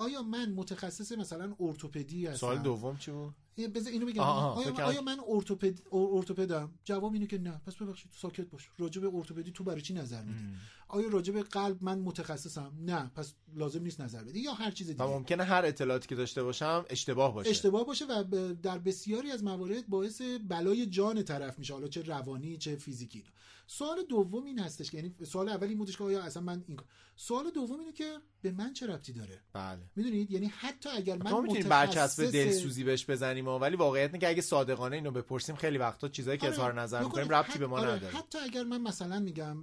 آیا 0.00 0.22
من 0.22 0.52
متخصص 0.52 1.12
مثلا 1.12 1.56
ارتوپدی 1.60 2.26
هستم؟ 2.26 2.36
سوال 2.38 2.58
دوم 2.58 2.96
چی 2.96 3.10
بود؟ 3.10 3.34
بذار 3.56 3.92
اینو 3.92 4.06
بگم. 4.06 4.20
آیا, 4.22 4.86
آیا 4.86 5.02
من 5.02 5.18
ارتوپد 5.28 5.80
ار- 5.92 6.08
ارتوپدم؟ 6.12 6.72
جواب 6.84 7.12
اینه 7.12 7.26
که 7.26 7.38
نه. 7.38 7.60
پس 7.66 7.76
ببخشید 7.76 8.10
ساکت 8.16 8.50
باش. 8.50 8.68
راجع 8.78 9.00
به 9.00 9.10
ارتوپدی 9.14 9.52
تو 9.52 9.64
برای 9.64 9.80
چی 9.80 9.94
نظر 9.94 10.22
میدی؟ 10.22 10.40
آیا 10.88 11.08
راجع 11.08 11.32
به 11.32 11.42
قلب 11.42 11.76
من 11.80 11.98
متخصصم؟ 11.98 12.72
نه. 12.80 13.10
پس 13.14 13.34
لازم 13.54 13.82
نیست 13.82 14.00
نظر 14.00 14.24
بدی. 14.24 14.40
یا 14.40 14.52
هر 14.52 14.70
چیز 14.70 14.88
و 14.90 14.92
دیگه 14.92 15.04
ممکنه 15.06 15.44
هر 15.44 15.64
اطلاعاتی 15.64 16.08
که 16.08 16.14
داشته 16.14 16.42
باشم 16.42 16.84
اشتباه 16.90 17.34
باشه. 17.34 17.50
اشتباه 17.50 17.86
باشه 17.86 18.04
و 18.04 18.24
در 18.62 18.78
بسیاری 18.78 19.30
از 19.30 19.44
موارد 19.44 19.88
باعث 19.88 20.22
بلای 20.48 20.86
جان 20.86 21.22
طرف 21.22 21.58
میشه. 21.58 21.72
حالا 21.74 21.88
چه 21.88 22.02
روانی 22.02 22.56
چه 22.56 22.76
فیزیکی 22.76 23.24
سوال 23.66 24.02
دوم 24.08 24.44
این 24.44 24.58
هستش 24.58 24.90
که 24.90 24.96
یعنی 24.96 25.14
سوال 25.24 25.48
اول 25.48 25.68
این 25.68 25.78
بودش 25.78 25.96
که 25.96 26.04
آیا 26.04 26.22
اصلا 26.22 26.42
من 26.42 26.64
این 26.66 26.80
سوال 27.16 27.50
دوم 27.50 27.80
اینه 27.80 27.92
که 27.92 28.18
به 28.42 28.52
من 28.52 28.72
چه 28.72 28.86
ربطی 28.86 29.12
داره؟ 29.12 29.40
بله. 29.52 29.80
می‌دونید؟ 29.96 30.30
یعنی 30.30 30.46
حتی 30.46 30.88
اگر 30.88 31.16
من 31.16 31.30
متخصص 31.32 31.66
برچسب 31.68 32.30
دلسوزی 32.30 32.84
بهش 32.84 33.04
بزنیم 33.40 33.48
و 33.48 33.58
ولی 33.58 33.76
واقعیت 33.76 34.10
اینه 34.10 34.18
که 34.18 34.28
اگه 34.28 34.42
صادقانه 34.42 34.96
اینو 34.96 35.10
بپرسیم 35.10 35.56
خیلی 35.56 35.78
وقتا 35.78 36.08
چیزایی 36.08 36.38
که 36.38 36.46
آره، 36.46 36.54
اظهار 36.54 36.80
نظر 36.80 36.98
بکنید. 36.98 37.18
می‌کنیم 37.18 37.38
ربطی 37.38 37.58
به 37.58 37.66
ما 37.66 37.78
آره، 37.78 37.90
نداره. 37.90 38.16
حتی 38.16 38.38
اگر 38.38 38.62
من 38.62 38.80
مثلا 38.80 39.20
میگم 39.20 39.56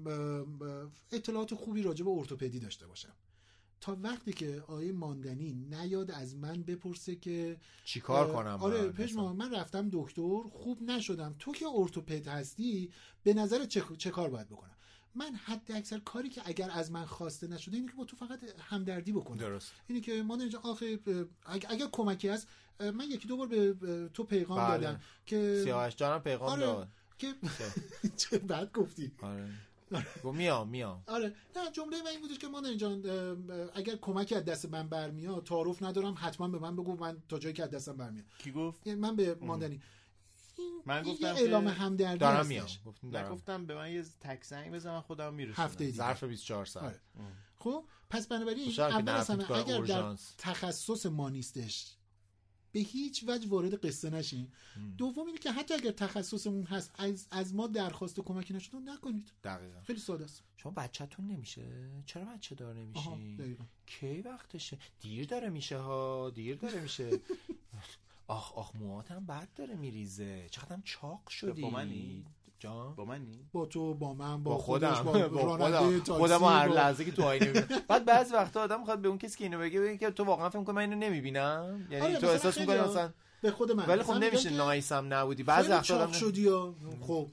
اطلاعات 1.12 1.56
خوبی 1.56 1.84
راجع 1.84 2.06
به 2.06 2.12
ارتوپدی 2.12 2.60
داشته 2.60 2.88
باشم. 2.88 3.14
تا 3.82 3.98
وقتی 4.04 4.34
که 4.34 4.64
آیه 4.68 4.92
ماندنی 4.92 5.54
نیاد 5.54 6.12
از 6.12 6.36
من 6.36 6.64
بپرسه 6.64 7.16
که 7.16 7.58
چیکار 7.84 8.34
کنم؟ 8.34 8.58
آره 8.62 8.82
من؟ 8.82 8.92
پژمان 8.92 9.36
من 9.36 9.56
رفتم 9.56 9.90
دکتر 9.92 10.44
خوب 10.52 10.82
نشدم. 10.82 11.36
تو 11.40 11.52
که 11.52 11.66
ارتوپد 11.76 12.28
هستی 12.28 12.92
به 13.24 13.34
نظر 13.34 13.66
چه, 13.66 13.84
چه 13.98 14.10
کار 14.10 14.30
باید 14.30 14.48
بکنم؟ 14.48 14.77
من 15.18 15.36
حد 15.36 15.72
اکثر 15.72 16.00
کاری 16.00 16.30
که 16.30 16.42
اگر 16.46 16.70
از 16.72 16.92
من 16.92 17.06
خواسته 17.06 17.48
نشده 17.48 17.76
اینه 17.78 17.88
که 17.90 17.98
با 17.98 18.06
تو 18.06 18.16
فقط 18.16 18.40
همدردی 18.60 19.12
بکنم. 19.12 19.38
درست. 19.38 19.74
اینی 19.88 20.02
که 20.02 20.24
ما 20.24 20.36
اینجا 20.36 20.60
آخه 20.64 21.00
اگر, 21.46 21.70
اگر 21.70 21.88
کمکی 21.92 22.28
هست 22.28 22.48
من 22.80 23.06
یکی 23.10 23.28
دو 23.28 23.38
بار 23.38 23.48
به 23.48 24.10
تو 24.14 24.24
پیغام 24.24 24.58
بله. 24.58 24.78
دادم 24.78 25.00
که 25.26 25.62
سیاوش 25.64 25.96
جانم 25.96 26.20
پیغام 26.20 26.50
آره. 26.50 26.62
داد. 26.66 26.88
که 27.18 27.34
چه؟ 28.18 28.38
بد 28.50 28.72
گفتی. 28.72 29.12
آره. 29.22 29.50
گفت 30.24 30.38
میام 30.38 30.70
میام. 30.70 31.04
آره. 31.08 31.36
نه 31.56 31.72
جمله 31.72 32.02
من 32.02 32.08
این 32.08 32.22
بودش 32.22 32.38
که 32.38 32.48
مادر 32.48 32.74
جان 32.74 33.04
اگر 33.76 33.96
کمکی 33.96 34.36
از 34.36 34.46
دست 34.46 34.66
من 34.66 34.88
برمیاد 34.88 35.44
تعارف 35.44 35.84
ندارم 35.84 36.16
حتما 36.18 36.48
به 36.48 36.60
من 36.60 36.76
بگو 36.76 36.96
من 36.96 37.18
تا 37.30 37.40
جایی 37.40 37.54
که 37.54 37.64
از 37.64 37.70
دستم 37.70 37.98
برمیاد. 37.98 38.26
کی 38.38 38.52
گفت؟ 38.52 38.88
یعنی 38.88 39.00
من 39.00 39.16
به 39.16 39.38
ماندنی 39.42 39.82
این 40.58 40.82
من 40.86 41.04
گفتم 41.04 41.26
یه 41.26 41.34
اعلام 41.34 41.68
همدردی 41.68 42.18
دارم. 42.18 42.48
میام. 42.48 42.68
گفتم 43.30 43.66
به 43.66 43.76
من 43.76 43.92
یه 43.92 44.04
تک 44.22 44.44
زنگ 44.44 44.74
بزن 44.74 44.92
من 44.92 45.02
خودم 45.02 45.34
میرسونم. 45.34 45.66
هفته 45.66 45.86
دیگه. 45.86 45.98
ظرف 45.98 46.24
24 46.24 46.66
ساعت. 46.66 46.86
آره. 46.86 47.02
خب 47.56 47.86
پس 48.10 48.28
بنابراین 48.28 48.80
اول 48.80 49.10
از 49.10 49.32
نرفتیم 49.32 49.56
همه 49.56 49.58
اگر 49.58 49.82
در. 49.82 50.16
تخصص 50.38 51.06
ما 51.06 51.30
نیستش 51.30 51.94
به 52.72 52.80
هیچ 52.80 53.24
وجه 53.28 53.50
وارد 53.50 53.86
قصه 53.86 54.10
نشین. 54.10 54.52
دوم 54.98 55.26
اینه 55.28 55.38
که 55.38 55.52
حتی 55.52 55.74
اگر 55.74 55.92
تخصصمون 55.92 56.64
هست 56.64 56.92
از, 56.96 57.28
از 57.32 57.56
ما 57.56 57.68
درخواست 57.68 58.20
کمکی 58.20 58.54
نشده 58.54 58.78
نکنید. 58.80 59.32
دقیقا. 59.44 59.82
خیلی 59.82 60.00
ساده 60.00 60.24
است. 60.24 60.44
شما 60.58 60.72
بچهتون 60.72 61.28
نمیشه؟ 61.28 61.92
چرا 62.06 62.26
بچه 62.26 62.56
دار 62.56 62.74
دقیقاً. 63.38 63.64
کی 63.86 64.22
وقتشه؟ 64.22 64.78
دیر 65.00 65.26
داره 65.26 65.50
میشه 65.50 65.78
ها 65.78 66.30
دیر 66.30 66.56
داره 66.56 66.82
میشه. 66.82 67.10
آخ 68.28 68.54
آخ 68.58 68.76
موهاتم 68.76 69.26
بد 69.26 69.48
داره 69.56 69.76
میریزه. 69.76 70.48
چقدرم 70.52 70.82
چاق 70.86 71.28
شدی. 71.30 71.62
با 71.62 71.70
منی؟ 71.70 72.26
جان؟ 72.60 72.96
با 72.96 73.06
منی؟ 73.06 73.50
با 73.54 73.66
تو 73.66 73.94
با 73.94 74.14
من 74.14 74.44
با, 74.44 74.52
با 74.52 74.58
خودم. 74.58 74.94
خودش، 74.94 75.22
با, 75.22 75.28
با 75.44 75.58
خودم. 75.58 76.04
خودم 76.18 76.44
هر 76.44 76.68
لحظه 76.68 77.06
که 77.06 77.12
تو 77.12 77.24
آینه 77.24 77.46
می‌بینم. 77.52 77.82
بعد 77.88 78.06
بعض 78.06 78.32
وقتا 78.32 78.62
آدم 78.62 78.80
می‌خواد 78.80 79.00
به 79.02 79.08
اون 79.08 79.18
کسی 79.18 79.38
که 79.38 79.44
اینو 79.44 79.60
بگه 79.60 79.80
بگه 79.82 79.98
که 79.98 80.12
تو 80.12 80.24
واقعا 80.24 80.50
فکر 80.50 80.60
می‌کنی 80.60 80.76
من 80.76 80.82
اینو 80.82 80.96
نمی‌بینم. 80.96 81.88
یعنی 81.92 82.06
آره، 82.06 82.18
تو 82.18 82.28
احساس 82.28 82.58
می‌کنی 82.58 82.80
مثلا 82.80 83.14
به 83.42 83.52
خود 83.52 83.72
من. 83.72 83.86
ولی 83.86 84.04
خب 84.04 84.14
نمیشه 84.14 84.50
نایسم 84.50 85.14
نبودی. 85.14 85.44
بعضی 85.44 85.70
وقتا 85.70 85.84
چاق 85.84 86.02
آدم 86.02 86.12
شدی 86.12 86.50
خب. 87.02 87.28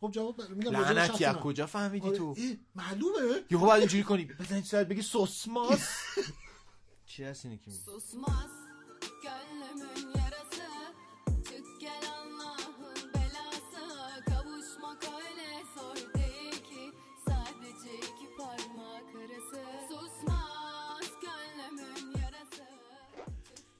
خب 0.00 0.10
جواب. 0.10 0.40
میگم 0.50 0.70
لعنتی 0.70 1.24
از. 1.24 1.36
کجا 1.36 1.66
فهمیدی 1.66 2.08
آره، 2.08 2.18
تو؟ 2.18 2.36
معلومه. 2.74 3.14
یهو 3.50 3.66
بعد 3.66 3.78
اینجوری 3.78 4.04
کنی. 4.04 4.24
بزنی 4.24 4.62
سرت 4.62 4.88
begi 4.92 5.02
sosmaz 5.04 5.80
چی 7.06 7.24
هست 7.24 7.44
اینی 7.44 7.58
که 7.58 7.70
میگی؟ 7.70 7.82
Susmaz 7.82 8.61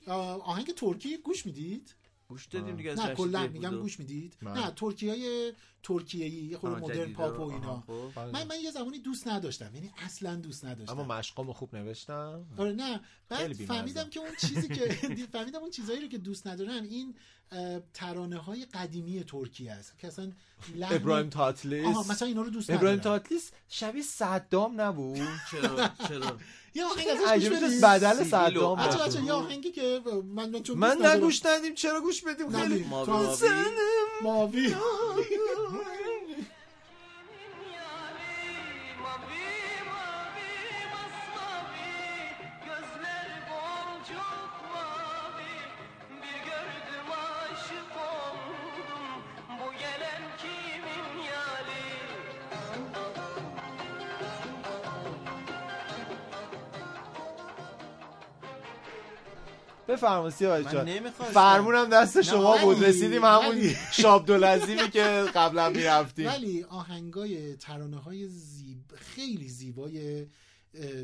آهنگ 0.06 0.74
ترکی 0.74 1.16
گوش 1.16 1.46
می‌دید؟ 1.46 1.94
گوش 2.28 2.46
دادیم 2.46 2.76
دیگه 2.76 2.90
از 2.90 3.00
نه 3.00 3.14
کلا 3.14 3.46
میگم 3.46 3.80
گوش 3.80 3.98
می‌دید. 3.98 4.36
نه 4.42 4.70
ترکی 4.70 5.08
های 5.08 5.52
ترکیه 5.82 6.28
یه 6.28 6.58
خورده 6.58 6.80
مدرن. 6.80 7.12
پاپ 7.12 7.40
و 7.40 7.42
اینا. 7.42 7.84
خب. 7.86 8.18
من 8.18 8.46
من 8.46 8.60
یه 8.62 8.70
زمانی 8.70 8.98
دوست 8.98 9.28
نداشتم 9.28 9.74
یعنی 9.74 9.90
اصلا 9.96 10.36
دوست 10.36 10.64
نداشتم. 10.64 10.98
اما 10.98 11.18
مشقامو 11.18 11.52
خوب 11.52 11.76
نوشتم. 11.76 12.46
آره 12.58 12.72
نه. 12.72 13.00
بعد. 13.28 13.52
فهمیدم 13.52 14.10
که 14.10 14.20
اون 14.20 14.30
چیزی 14.40 14.68
که 14.68 14.88
فهمیدم 15.32 15.60
اون 15.60 15.70
چیزایی 15.70 16.00
رو 16.00 16.08
که 16.08 16.18
دوست 16.18 16.46
ندارن 16.46 16.84
این 16.84 17.14
ترانه 17.94 18.38
های 18.38 18.64
قدیمی 18.64 19.24
ترکیه 19.24 19.72
است. 19.72 19.98
که 19.98 20.06
اصلا 20.06 20.32
لحن 20.74 20.94
ابراهیم 20.94 21.28
تاتلیس. 21.28 21.86
آها 21.86 22.12
مثلا 22.12 22.28
اینا 22.28 22.42
رو 22.42 22.50
دوست 22.50 22.70
ابراهیم 22.70 22.98
ندارم. 22.98 23.18
تاتلیس 23.18 23.50
شبیه 23.68 24.02
صدام 24.02 24.80
نبود. 24.80 25.28
چرا 25.50 25.88
چرا؟ 26.08 26.38
یه 26.74 26.84
آهنگ 26.84 27.08
ازش 27.08 27.48
گوش 27.48 27.58
بدید 27.58 27.80
بدل 27.80 28.24
صدام 28.24 28.78
بچه. 28.78 28.98
بچه 28.98 29.22
یه 29.22 29.32
آهنگی 29.32 29.70
که 29.70 30.00
من 30.34 30.50
من 30.50 30.62
چون 30.62 30.78
من. 30.78 31.06
نگوش 31.06 31.46
ندیم 31.46 31.74
چرا 31.74 32.00
گوش 32.00 32.22
بدیم؟ 32.22 32.50
خیلی. 32.50 32.86
ماوی. 34.22 34.74
بفرما 60.02 60.30
سیاوش 60.30 60.66
من 60.66 60.72
جان. 60.72 60.88
نمی‌خواستم. 60.88 61.34
فرمونم 61.34 61.88
دست 61.88 62.22
شما 62.22 62.52
ولی- 62.52 62.64
بود 62.64 62.84
رسیدیم 62.84 63.24
همون 63.24 63.48
ولی- 63.48 63.76
شاب 63.92 64.26
دولزیمی 64.26 64.90
که 64.90 65.02
قبلا 65.34 65.70
می‌رفتیم. 65.70 66.26
ولی 66.26 66.62
آهنگای 66.62 67.56
ترانه 67.56 67.96
های 67.96 68.28
زیب... 68.28 68.78
خیلی 68.94 69.48
زیبای 69.48 70.26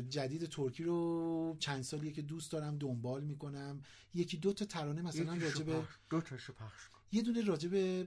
جدید 0.09 0.45
ترکی 0.49 0.83
رو 0.83 1.55
چند 1.59 1.83
سالیه 1.83 2.11
که 2.11 2.21
دوست 2.21 2.51
دارم 2.51 2.77
دنبال 2.77 3.23
می‌کنم. 3.23 3.81
یکی 4.13 4.37
دو 4.37 4.53
تا 4.53 4.65
ترانه 4.65 5.01
مثلا 5.01 5.33
راجب 5.41 5.65
دو 6.09 6.21
تاشو 6.21 6.53
پخش 6.53 6.81
یه 7.11 7.21
دونه 7.21 7.41
راجب 7.41 8.03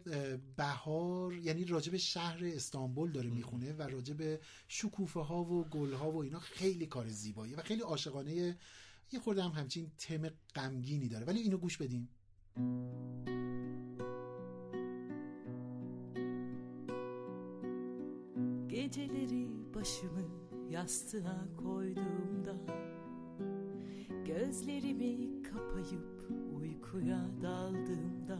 بهار 0.56 1.32
یعنی 1.34 1.64
راجب 1.64 1.96
شهر 1.96 2.38
استانبول 2.44 3.12
داره 3.12 3.30
می‌خونه 3.30 3.72
و 3.72 3.82
راجب 3.82 4.40
شکوفه 4.68 5.20
ها 5.20 5.44
و 5.44 5.64
گل 5.64 5.92
ها 5.92 6.10
و 6.10 6.22
اینا 6.22 6.40
خیلی 6.40 6.86
کار 6.86 7.08
زیباییه 7.08 7.56
و 7.56 7.62
خیلی 7.62 7.82
عاشقانه 7.82 8.56
یه 9.11 9.19
خورده 9.19 9.43
هم 9.43 9.51
همچین 9.51 9.91
تم 9.97 10.29
غمگینی 10.55 11.09
dاره 11.09 11.25
ولی 11.25 11.39
اینو 11.39 11.57
گوش 11.57 11.77
بدیم 11.77 12.09
Geceleri 18.67 19.47
başımı 19.75 20.21
yastığa 20.69 21.47
koyduğumda 21.57 22.55
Gözlerimi 24.25 25.43
kapayıp 25.43 26.29
uykuya 26.53 27.29
daldığımda 27.41 28.39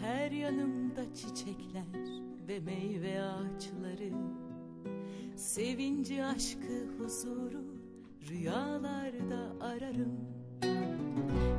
Her 0.00 0.30
yanımda 0.30 1.14
çiçekler 1.14 2.22
ve 2.48 2.60
meyve 2.60 3.22
ağaçları 3.22 4.12
Sevinci, 5.36 6.24
aşkı, 6.24 6.86
huzuru 6.98 7.77
rüyalarda 8.27 9.65
ararım. 9.65 10.19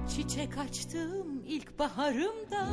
Çiçek 0.09 0.59
açtığım 0.59 1.43
ilk 1.47 1.79
baharımda. 1.79 2.69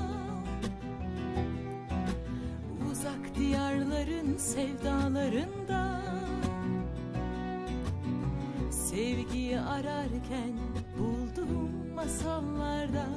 Uzak 2.92 3.36
diyarların 3.36 4.38
sevdalarında. 4.38 6.02
Sevgiyi 8.72 9.60
ararken 9.60 10.54
buldum 11.00 11.94
masallarda. 11.96 13.08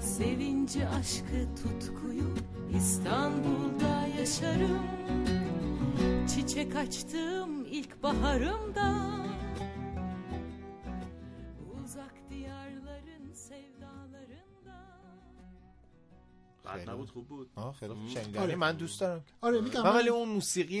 Sevinci, 0.00 0.88
aşkı, 0.88 1.48
tutkuyu 1.62 2.34
İstanbul'da 2.76 4.06
yaşarım. 4.18 4.86
Çiçek 6.34 6.76
açtığım 6.76 7.64
ilk 7.64 8.02
baharımda 8.02 9.20
بد 16.78 16.90
نبود 16.90 17.10
خوب 17.10 17.28
بود. 17.28 17.50
آه 17.54 17.74
خیلی 17.74 17.94
خوب. 17.94 18.36
آره. 18.38 18.56
من 18.56 18.72
دوست 18.72 19.00
دارم. 19.00 19.24
آره 19.40 19.60
میگم 19.60 19.82
من 19.82 19.96
ولی 19.96 20.08
اون 20.08 20.28
موسیقی 20.28 20.76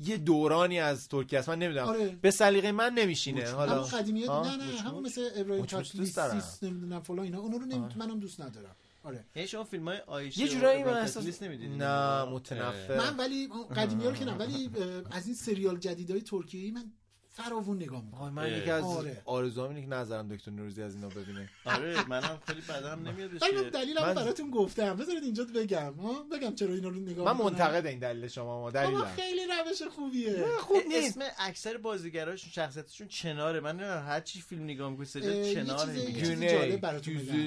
یه 0.00 0.16
دورانی 0.24 0.80
از 0.80 1.08
ترکیه 1.08 1.38
است. 1.38 1.48
من 1.48 1.58
نمی‌دونم. 1.58 1.86
آره. 1.86 2.18
به 2.22 2.30
سلیقه 2.30 2.72
من 2.72 2.92
نمیشینه. 2.92 3.44
همون 3.44 3.54
حالا 3.54 3.82
قدیمیات 3.82 4.30
آه، 4.30 4.56
نه 4.56 4.64
نه 4.64 4.80
همون. 4.80 5.02
مثل 5.02 5.30
ابراهیم. 5.36 5.64
تاتلیس 5.64 6.62
نمی‌دونم 6.62 7.00
فلان 7.00 7.24
اینا. 7.24 7.38
اون 7.40 7.52
رو 7.52 7.66
نمی... 7.66 7.86
منم 7.96 8.20
دوست 8.20 8.40
ندارم. 8.40 8.76
آره. 9.04 9.24
یعنی 9.36 9.48
شما 9.48 9.64
فیلم 9.64 9.88
های 9.88 9.98
آیشه 10.06 10.40
یه 10.40 10.48
جورایی 10.48 10.84
من 10.84 10.96
احساس 10.96 11.42
نه 11.42 12.24
متنفر. 12.24 12.98
من 12.98 13.16
ولی 13.16 13.48
قدیمی 13.76 14.04
ها 14.04 14.10
رو 14.10 14.16
که 14.16 14.24
نه 14.24 14.32
ولی 14.32 14.70
از 15.10 15.26
این 15.26 15.34
سریال 15.34 15.78
جدیدهای 15.78 16.20
ترکیه 16.22 16.72
من 16.72 16.92
فراوون 17.32 17.76
نگاه 17.76 18.04
می‌کنه. 18.04 18.20
آه، 18.20 18.30
من 18.30 18.58
یکی 18.58 18.70
از 18.70 18.84
آره. 18.84 19.22
آرزوام 19.24 19.68
اینه 19.68 19.80
که 19.82 19.86
نظرم 19.88 20.28
دکتر 20.28 20.50
نوروزی 20.50 20.82
از 20.82 20.94
اینا 20.94 21.08
ببینه. 21.08 21.48
آره 21.64 22.08
منم 22.08 22.38
خیلی 22.46 22.60
بدم 22.60 23.08
نمیادش 23.08 23.42
ولی 23.42 23.56
من 23.56 23.70
دلیلم 23.70 24.02
من- 24.02 24.14
براتون 24.14 24.50
گفتم. 24.50 24.96
بذارید 24.96 25.22
اینجا 25.22 25.44
بگم 25.54 25.94
ها؟ 25.94 26.22
بگم 26.32 26.54
چرا 26.54 26.74
اینا 26.74 26.88
رو 26.88 26.94
نگاه 27.00 27.26
من 27.26 27.32
می‌کنم. 27.32 27.46
منتقد 27.52 27.86
این 27.86 27.98
دلیل 27.98 28.28
شما 28.28 28.60
ما 28.60 28.70
دلیلم. 28.70 29.04
خیلی 29.04 29.40
روش 29.46 29.82
خوبیه. 29.82 30.44
خوب 30.60 30.82
نیست. 30.88 31.18
اسم 31.18 31.30
اکثر 31.38 31.76
بازیگراشون 31.76 32.50
شخصیتشون 32.52 33.08
چناره. 33.08 33.60
من 33.60 33.70
نمی‌دونم 33.76 34.04
هر 34.06 34.20
چی 34.20 34.40
فیلم 34.40 34.64
نگاه 34.64 34.90
می‌کنی 34.90 35.04
اه، 35.06 35.10
سریال 35.12 35.36
یه 35.36 35.54
چنار 35.54 35.86
چیز- 35.86 35.96
یه 35.96 36.06
میگه 36.06 36.20
چیز 36.20 36.30
گونه. 36.30 36.76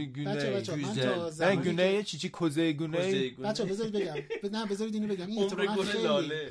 گونه، 0.05 1.55
گونه 1.55 2.03
چی 2.03 2.17
چی 2.17 2.29
کوزه 2.29 2.73
گونه 2.73 3.29
بچه 3.43 3.65
بذارید 3.65 3.93
بگم. 3.93 4.13
نه 4.51 4.65
بذارید 4.65 4.93
اینو 4.93 5.07
بگم. 5.07 5.27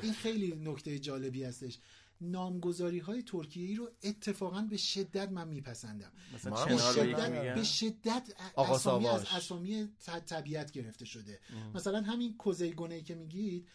این 0.01 0.13
خیلی 0.13 0.61
نکته 0.65 0.99
جالبی 0.99 1.43
هستش. 1.43 1.77
نامگذاری 2.21 2.99
های 2.99 3.23
ترکیه 3.23 3.67
ای 3.67 3.75
رو 3.75 3.89
اتفاقا 4.03 4.61
به 4.61 4.77
شدت 4.77 5.31
من 5.31 5.47
میپسندم 5.47 6.11
مثلا 6.33 6.65
به 6.65 6.77
شدت. 6.77 7.55
به 7.55 7.63
شدت 7.63 8.33
اسامی 8.57 9.07
از. 9.07 9.25
اسامی 9.25 9.89
طبیعت 10.25 10.71
گرفته 10.71 11.05
شده 11.05 11.39
مثلا 11.75 12.01
همین 12.01 12.37
کوزیگونه 12.37 13.01
که 13.01 13.15
میگید 13.15 13.67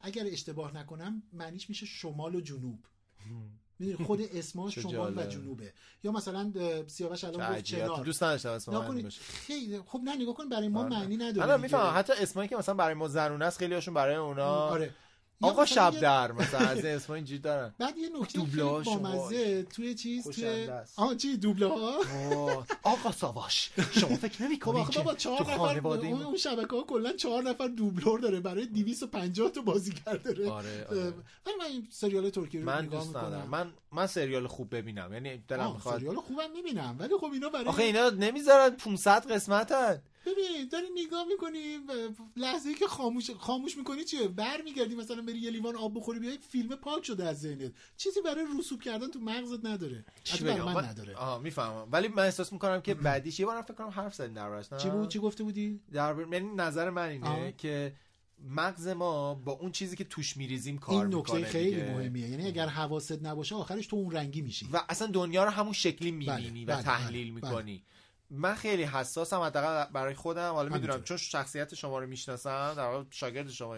اگر 0.00 0.26
اشتباه 0.26 0.76
نکنم 0.76 1.22
معنیش 1.32 1.68
میشه 1.68 1.86
شمال 1.86 2.34
و 2.34 2.40
جنوب 2.40 2.84
می‌دونی 3.78 4.04
خود 4.04 4.20
اسما 4.22 4.70
شمال 4.70 5.18
و. 5.18 5.26
جنوبه 5.26 5.72
یا 6.04 6.12
مثلا 6.12 6.52
سیاوش 6.86 7.24
الان 7.24 7.52
گفت. 7.52 7.64
چنار 7.64 8.04
دوست 8.04 8.22
نداشتم 8.22 9.08
خیلی 9.20 9.80
خب 9.80 10.00
نه 10.04 10.16
نگاه 10.16 10.34
کن 10.34 10.48
برای 10.48 10.68
ما 10.68 10.80
آره. 10.80 10.90
معنی 10.90 11.16
نداره 11.16 11.42
الان. 11.42 11.60
می‌فهمم 11.60 11.98
حتی 11.98 12.12
اسمایی 12.12 12.48
که 12.48 12.56
مثلا 12.56 12.74
برای 12.74 12.94
ما 12.94 13.08
زنونه 13.08 13.44
است 13.44 13.58
خیلی 13.58 13.74
هاشون 13.74 13.94
برای 13.94 14.14
اونا 14.14 14.46
آره 14.46 14.94
آقا 15.42 15.66
شب 15.66 16.00
در 16.00 16.32
مثلا 16.32 16.60
از 16.60 16.78
این 16.84 16.94
اسما 16.94 17.16
اینجوری 17.16 17.38
دارن. 17.38 17.74
بعد 17.78 17.98
یه 17.98 18.08
نکته 18.20 18.38
دوبلاژ 18.38 18.86
بامزه 18.86 19.62
توی 19.62 19.94
چیز 19.94 20.28
توی. 20.28 20.68
آها 20.96 21.14
چی؟ 21.14 21.36
دوبله 21.36 21.66
ها؟ 21.66 21.98
آقا 22.82 23.12
ساواش 23.12 23.70
شما 23.90 24.16
فکر 24.16 24.42
نمی 24.42 24.54
خب 24.54 24.60
کنید 24.60 24.80
آخه 24.80 24.92
که 24.92 24.98
بابا 24.98 25.14
چهار 25.14 25.40
نفر 25.40 25.56
خانواده 25.56 26.06
اون, 26.06 26.22
اون 26.22 26.36
شبکه 26.36 26.76
ها 26.76 26.82
کلا 26.82 27.12
چهار 27.12 27.42
نفر 27.42 27.68
دوبلور 27.68 28.20
داره. 28.20 28.40
برای 28.40 28.66
250 28.66 29.50
تا 29.50 29.60
بازیگر 29.60 30.16
داره. 30.16 30.50
آره، 30.50 30.86
آره. 30.90 31.12
من 31.46 31.64
این 31.70 31.88
سریال 31.90 32.30
ترکی 32.30 32.58
رو 32.58 32.64
من 32.64 32.86
دوست 32.86 33.08
ندارم. 33.08 33.48
من 33.50 33.72
من 33.92 34.06
سریال 34.06 34.46
خوب 34.46 34.76
ببینم. 34.76 35.12
یعنی 35.12 35.44
دلم 35.48 35.72
می‌خواد 35.72 35.98
سریال 35.98 36.16
خوبم 36.16 36.50
می‌بینم. 36.54 36.96
ولی 36.98 37.14
خب 37.20 37.30
اینا 37.32 37.48
برای 37.48 37.66
آخه 37.66 37.82
اینا 37.82 38.10
نمی‌ذارن 38.10 38.70
500 38.70 39.32
قسمتن. 39.32 40.02
ببین 40.26 40.68
داری 40.72 40.86
نگاه 41.06 41.24
می‌کنی 41.24 41.78
لحظه 42.36 42.68
ای 42.68 42.74
که 42.74 42.86
خاموش 42.86 43.30
خاموش 43.30 43.76
می‌کنی 43.76 44.04
چیه؟ 44.04 44.28
برمیگردی 44.28 44.94
مثلا 44.94 45.22
بری 45.22 45.38
یه 45.38 45.50
لیوان 45.50 45.76
آب 45.76 45.96
بخوری 45.96 46.18
بیای 46.18 46.38
فیلم 46.38 46.76
پاک 46.76 47.04
شده 47.04 47.24
از 47.24 47.40
ذهنت 47.40 47.72
چیزی 47.96 48.20
برای 48.20 48.46
رسوب 48.58 48.82
کردن 48.82 49.08
تو 49.08 49.18
مغزت 49.18 49.66
نداره. 49.66 50.04
چی 50.24 50.44
برای 50.44 50.60
بگم؟ 50.60 50.72
من 50.72 50.84
نداره. 50.84 51.16
آها 51.16 51.38
می‌فهمم. 51.38 51.88
ولی 51.92 52.08
من 52.08 52.22
احساس 52.22 52.52
می‌کنم 52.52 52.80
که 52.80 52.94
بعدیش 52.94 53.40
یه 53.40 53.46
بارم 53.46 53.62
فکر 53.62 53.74
کنم 53.74 53.88
حرف 53.88 54.20
دربارش 54.20 54.72
نه؟ 54.72 54.78
چی 54.78 54.90
بود؟ 54.90 55.08
چی 55.08 55.18
گفته 55.18 55.44
بودی؟ 55.44 55.80
در 55.92 56.16
یعنی 56.32 56.48
نظر 56.56 56.90
من 56.90 57.08
اینه 57.08 57.28
آها. 57.28 57.50
که 57.50 57.92
مغز 58.48 58.88
ما 58.88 59.34
با 59.34 59.52
اون 59.52 59.72
چیزی 59.72 59.96
که 59.96 60.04
توش 60.04 60.36
میریزیم 60.36 60.78
کار 60.78 61.06
این 61.06 61.14
نکته 61.14 61.44
خیلی 61.44 61.70
دیگه. 61.70 61.94
مهمیه. 61.94 62.28
یعنی 62.28 62.46
اگر 62.46 62.66
حواست 62.66 63.22
نباشه 63.22 63.54
آخرش 63.54 63.86
تو 63.86 63.96
اون 63.96 64.10
رنگی 64.10 64.42
میشی. 64.42 64.68
و 64.72 64.80
اصلا 64.88 65.06
دنیا 65.06 65.44
رو 65.44 65.50
همون 65.50 65.72
شکلی 65.72 66.10
می‌بینی 66.10 66.64
بله، 66.64 66.74
و 66.74 66.76
بله، 66.76 66.82
تحلیل 66.82 67.30
بله، 67.30 67.34
می‌کنی. 67.34 67.84
من 68.34 68.54
خیلی 68.54 68.82
حساسم 68.82 69.40
حداقل 69.40 69.92
برای 69.92 70.14
خودم. 70.14 70.52
حالا 70.52 70.74
می‌دونم. 70.74 71.02
چون 71.02 71.16
شخصیت 71.16 71.74
شما 71.74 71.98
رو 71.98 72.06
می‌شناسم 72.06 72.74
در 72.76 72.86
واقع 72.86 73.04
شاگرد 73.10 73.50
شما. 73.50 73.76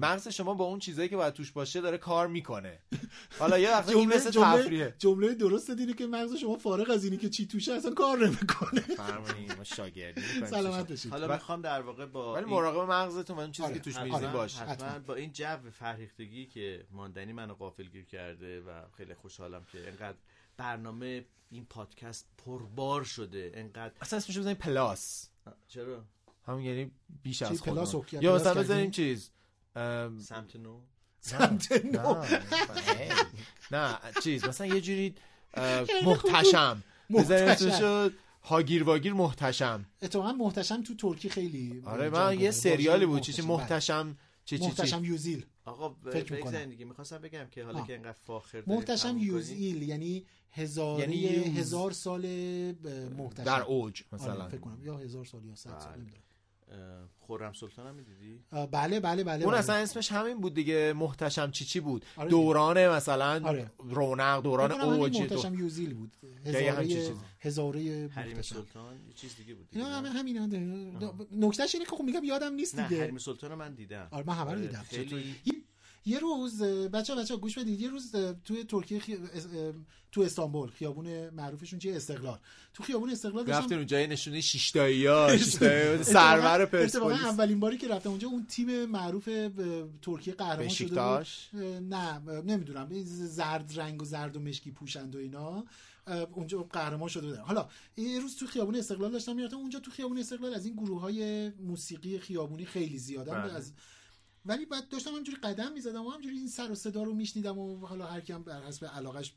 مغز 0.00 0.28
شما 0.28 0.54
با 0.54 0.64
اون 0.64 0.78
چیزایی 0.78 1.08
که 1.08 1.16
باید 1.16 1.34
توش 1.34 1.52
باشه 1.52 1.80
داره 1.80 1.98
کار 1.98 2.26
می‌کنه. 2.26 2.78
حالا 3.38 3.58
یه 3.58 3.70
وقت 3.70 3.88
این 3.88 4.08
مثل 4.08 4.30
جمله 4.30 4.62
تفریحه. 4.62 4.94
جمله 4.98 5.34
درست 5.34 5.70
اینه 5.70 5.92
که 5.92 6.06
مغز 6.06 6.36
شما 6.36 6.56
فارغ 6.56 6.90
از 6.90 7.04
اینی 7.04 7.16
که 7.16 7.28
چی 7.28 7.46
توشه 7.46 7.72
اصلا 7.72 7.94
کار 7.94 8.18
نمی‌کنه. 8.18 8.80
فرمایید 8.80 9.56
ما 9.56 9.64
شاگردی. 9.64 10.20
سلامت 10.50 10.88
باشید 10.88 11.10
حالا 11.10 11.32
می‌خوام 11.32 11.62
در 11.62 11.82
واقع 11.82 12.06
با 12.06 12.32
ولی 12.32 12.44
مراقب 12.44 12.90
مغزتون 12.90 13.36
و 13.36 13.40
اون 13.40 13.52
چیزی 13.52 13.68
آره، 13.68 13.74
که 13.74 13.80
توش 13.80 13.98
میریزین 13.98 14.32
باشه. 14.32 14.58
حتما. 14.58 14.98
با 14.98 15.14
این 15.14 15.32
جو 15.32 15.70
فرهیختگی 15.78 16.46
که 16.46 16.86
ماندنی 16.90 17.32
منو 17.32 17.54
غافلگیر 17.54 18.04
کرده 18.04 18.60
و 18.60 18.70
خیلی 18.96 19.14
خوشحالم 19.14 19.66
که 19.72 19.88
انقدر 19.88 20.16
برنامه 20.56 21.24
این 21.50 21.64
پادکست 21.64 22.26
پربار 22.46 23.04
شده. 23.04 23.52
انقدر 23.54 23.94
اصلا 24.00 24.16
اسمش 24.16 24.38
بزنیم 24.38 24.56
plus. 24.56 25.28
چرا؟ 25.68 26.04
همون 26.46 26.62
یعنی 26.62 26.90
بیش 27.22 27.42
از 27.42 27.62
plus 27.62 27.94
خودمون 27.94 28.22
یا 28.24 28.34
مثلا؟ 28.34 28.54
بزنیم 28.54 28.90
چیز 28.90 29.30
ام، 29.76 30.18
سمت 30.18 30.56
نو. 30.56 30.80
سمت 31.20 31.72
نو. 31.72 32.24
نه 32.24 32.38
نه 33.70 33.98
چیز 34.22 34.44
مثلا 34.44 34.66
یه 34.66 34.80
جوری 34.80 35.14
محتشم. 36.04 36.82
بزنیم. 37.10 37.48
اسمشو 37.48 38.10
هاگیر 38.42 38.82
واگیر 38.82 39.12
محتشم. 39.12 39.86
اتفاقا 40.02 40.32
محتشم 40.32 40.82
تو 40.82 40.94
ترکی 40.94 41.28
خیلی 41.28 41.82
آره 41.86 42.10
من 42.10 42.40
یه. 42.40 42.50
سریالی 42.50 43.06
بود. 43.06 43.20
چی 43.20 43.32
چی 43.32 43.42
بله. 43.42 43.50
محتشم 43.50 44.16
چی 44.44 44.58
چی 44.58 44.64
چی. 44.64 44.68
محتشم 44.68 45.04
یوزیل. 45.04 45.46
آقا 45.66 45.96
فکر 46.10 46.32
می‌کنم. 46.32 46.64
دیگه 46.64 46.84
می‌خواستم 46.84 47.18
بگم 47.18 47.46
که 47.50 47.64
حالا 47.64 47.78
آه. 47.78 47.86
که 47.86 47.94
انقدر 47.94 48.16
فاخر 48.26 48.60
داریم 48.60 48.78
محتشم. 48.78 49.18
یوزیل 49.18 49.82
یعنی 49.82 50.26
هزاره 50.50 51.00
یعنی. 51.00 51.26
هزار 51.58 51.90
سال 51.90 52.26
محتشم 53.18 53.44
در 53.44 53.62
اوج 53.62 54.02
آره، 54.12 54.22
مثلا 54.22 54.48
فکر 54.48 54.60
کنم 54.60 54.78
یا 54.82 54.96
هزار 54.96 55.24
سال 55.24 55.44
یا 55.44 55.54
صد 55.54 55.78
سال 55.78 55.92
بله. 55.92 55.96
نمی‌دونم. 55.96 56.22
خرم 57.28 57.52
سلطان 57.52 57.86
هم 57.86 57.94
می‌دیدی؟ 57.94 58.40
بله 58.52 59.00
بله 59.00 59.24
بله 59.24 59.42
اون 59.42 59.50
بله. 59.50 59.58
اصلا 59.58 59.74
اسمش 59.74 60.12
همین 60.12 60.40
بود 60.40 60.54
دیگه 60.54 60.92
محتشم 60.92 61.50
چی 61.50 61.64
چی 61.64 61.80
بود؟ 61.80 62.04
آره 62.16 62.30
دوران 62.30 62.88
مثلا 62.88 63.48
آره. 63.48 63.70
رونق 63.78 64.42
دوران 64.42 64.72
اوج 64.72 65.18
محتشم 65.20 65.54
یوزیل 65.54 65.94
بود. 65.94 66.16
هزاره. 66.46 67.14
هزاره 67.40 68.10
حریم 68.14 68.36
محتشم. 68.36 68.54
سلطان 68.54 68.94
یه 69.08 69.12
چیز 69.14 69.36
دیگه 69.36 69.54
بود 69.54 69.68
اینا 69.72 69.84
دیگه، 69.84 69.96
همه 69.96 70.08
نه؟ 70.08 70.18
همین 70.18 70.38
نکتهش 71.32 71.74
اینه 71.74 71.86
که 71.86 71.96
خب 71.96 72.04
میگم 72.04 72.24
یادم 72.24 72.54
نیست 72.54 72.78
نه 72.78 72.88
دیگه. 72.88 73.02
حریم 73.02 73.18
سلطان 73.18 73.50
رو 73.50 73.56
من 73.56 73.74
دیدم. 73.74 74.08
آره 74.10 74.24
من 74.26 74.34
همه 74.34 74.52
رو 74.52 74.60
دیدم. 74.60 74.82
خیلی 74.82 75.34
یه, 76.06 76.18
روز 76.18 76.62
بچه 76.62 77.14
بچه 77.14 77.36
گوش 77.36 77.58
بدید. 77.58 77.80
یه 77.80 77.90
روز 77.90 78.12
توی 78.44 78.64
ترکیه 78.64 79.00
خی... 79.00 79.18
تو 80.12 80.20
استانبول 80.20 80.70
خیابون 80.70 81.30
معروفشون 81.30 81.78
چیه؟ 81.78 81.96
استقلال. 81.96 82.38
تو 82.74 82.82
خیابون 82.82 83.10
استقلال 83.10 83.44
داشتم 83.44 83.62
رفتین 83.62 83.78
اونجا 83.78 84.00
یه 84.00 84.06
نشونه 84.06 84.40
شیشتایی 84.40 85.06
ها 85.06 85.36
شیشتایی 85.36 86.02
سرور 86.02 86.66
پرسپولیس. 86.66 87.24
اولین 87.24 87.60
باری 87.60 87.78
که 87.78 87.88
رفتم 87.88 88.10
اونجا 88.10 88.28
اون 88.28 88.46
تیم 88.46 88.86
معروف 88.86 89.28
ترکیه 90.02 90.34
قهرمان 90.34 90.68
شده 90.68 90.88
بود. 90.88 91.26
نه 91.82 92.18
نمی‌دونم. 92.42 92.88
زرد 93.04 93.72
رنگ 93.76 94.02
و 94.02 94.04
زرد 94.04 94.36
و 94.36 94.40
مشکی 94.40 94.70
پوشند 94.70 95.16
و 95.16 95.18
اینا. 95.18 95.64
اونجا 96.32 96.62
قهرمان 96.62 97.08
شده 97.08 97.26
بودن. 97.26 97.40
حالا 97.40 97.68
یه 97.96 98.20
روز 98.20 98.36
تو 98.36 98.46
خیابون 98.46 98.76
استقلال 98.76 99.12
داشتم 99.12 99.36
می‌رفتم. 99.36 99.56
اونجا 99.56 99.78
تو 99.78 99.90
خیابون 99.90 100.18
استقلال 100.18 100.54
از 100.54 100.66
این 100.66 100.74
گروه 100.74 101.00
های 101.00 101.50
موسیقی 101.50 102.18
خیابونی 102.18 102.64
خیلی 102.64 102.98
زیادن. 102.98 103.42
بله. 103.42 103.52
از 103.52 103.72
ولی 104.46 104.66
بعد 104.66 104.88
داشتم 104.88 105.10
همجوری 105.10 105.38
قدم 105.38 105.72
می‌زدم 105.72 106.06
و 106.06 106.10
همجوری 106.10 106.38
این 106.38 106.48
سر 106.48 106.70
و 106.70 106.74
صدا 106.74 107.02
رو 107.02 107.14
میشنیدم 107.14 107.58
و 107.58 107.86
حالا 107.86 108.06
هر 108.06 108.20
کیم 108.20 108.42
بر 108.42 108.62
حسب 108.62 108.86
علاقش 108.86 109.32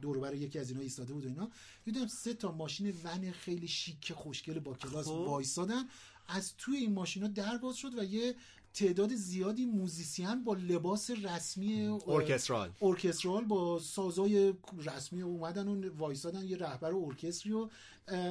دور 0.00 0.18
بر 0.18 0.34
یکی 0.34 0.58
از 0.58 0.70
اینا 0.70 0.82
ایستاده 0.82 1.12
بود 1.12 1.24
و 1.24 1.28
اینا 1.28 1.50
دیدم 1.84 2.06
سه 2.06 2.34
تا 2.34 2.52
ماشین 2.52 2.94
ون 3.04 3.30
خیلی 3.30 3.68
شیک 3.68 4.12
خوشگل 4.12 4.58
با 4.58 4.74
کلاس 4.74 5.06
خب. 5.06 5.12
وایسادن 5.12 5.84
از 6.28 6.56
توی 6.58 6.76
این 6.76 6.92
ماشینا 6.92 7.26
در 7.26 7.58
باز 7.58 7.76
شد 7.76 7.98
و 7.98 8.04
یه 8.04 8.34
تعداد 8.74 9.14
زیادی 9.14 9.66
موزیسین 9.66 10.44
با 10.44 10.54
لباس 10.54 11.10
رسمی 11.10 11.86
orchestral 12.06 12.72
orchestral 12.82 13.44
با 13.44 13.78
سازای 13.78 14.54
رسمی 14.78 15.22
اومدن 15.22 15.68
و 15.68 15.96
وایسادن 15.96 16.44
یه 16.44 16.56
رهبر 16.56 16.92
ارکستری 16.94 17.52
و 17.52 17.68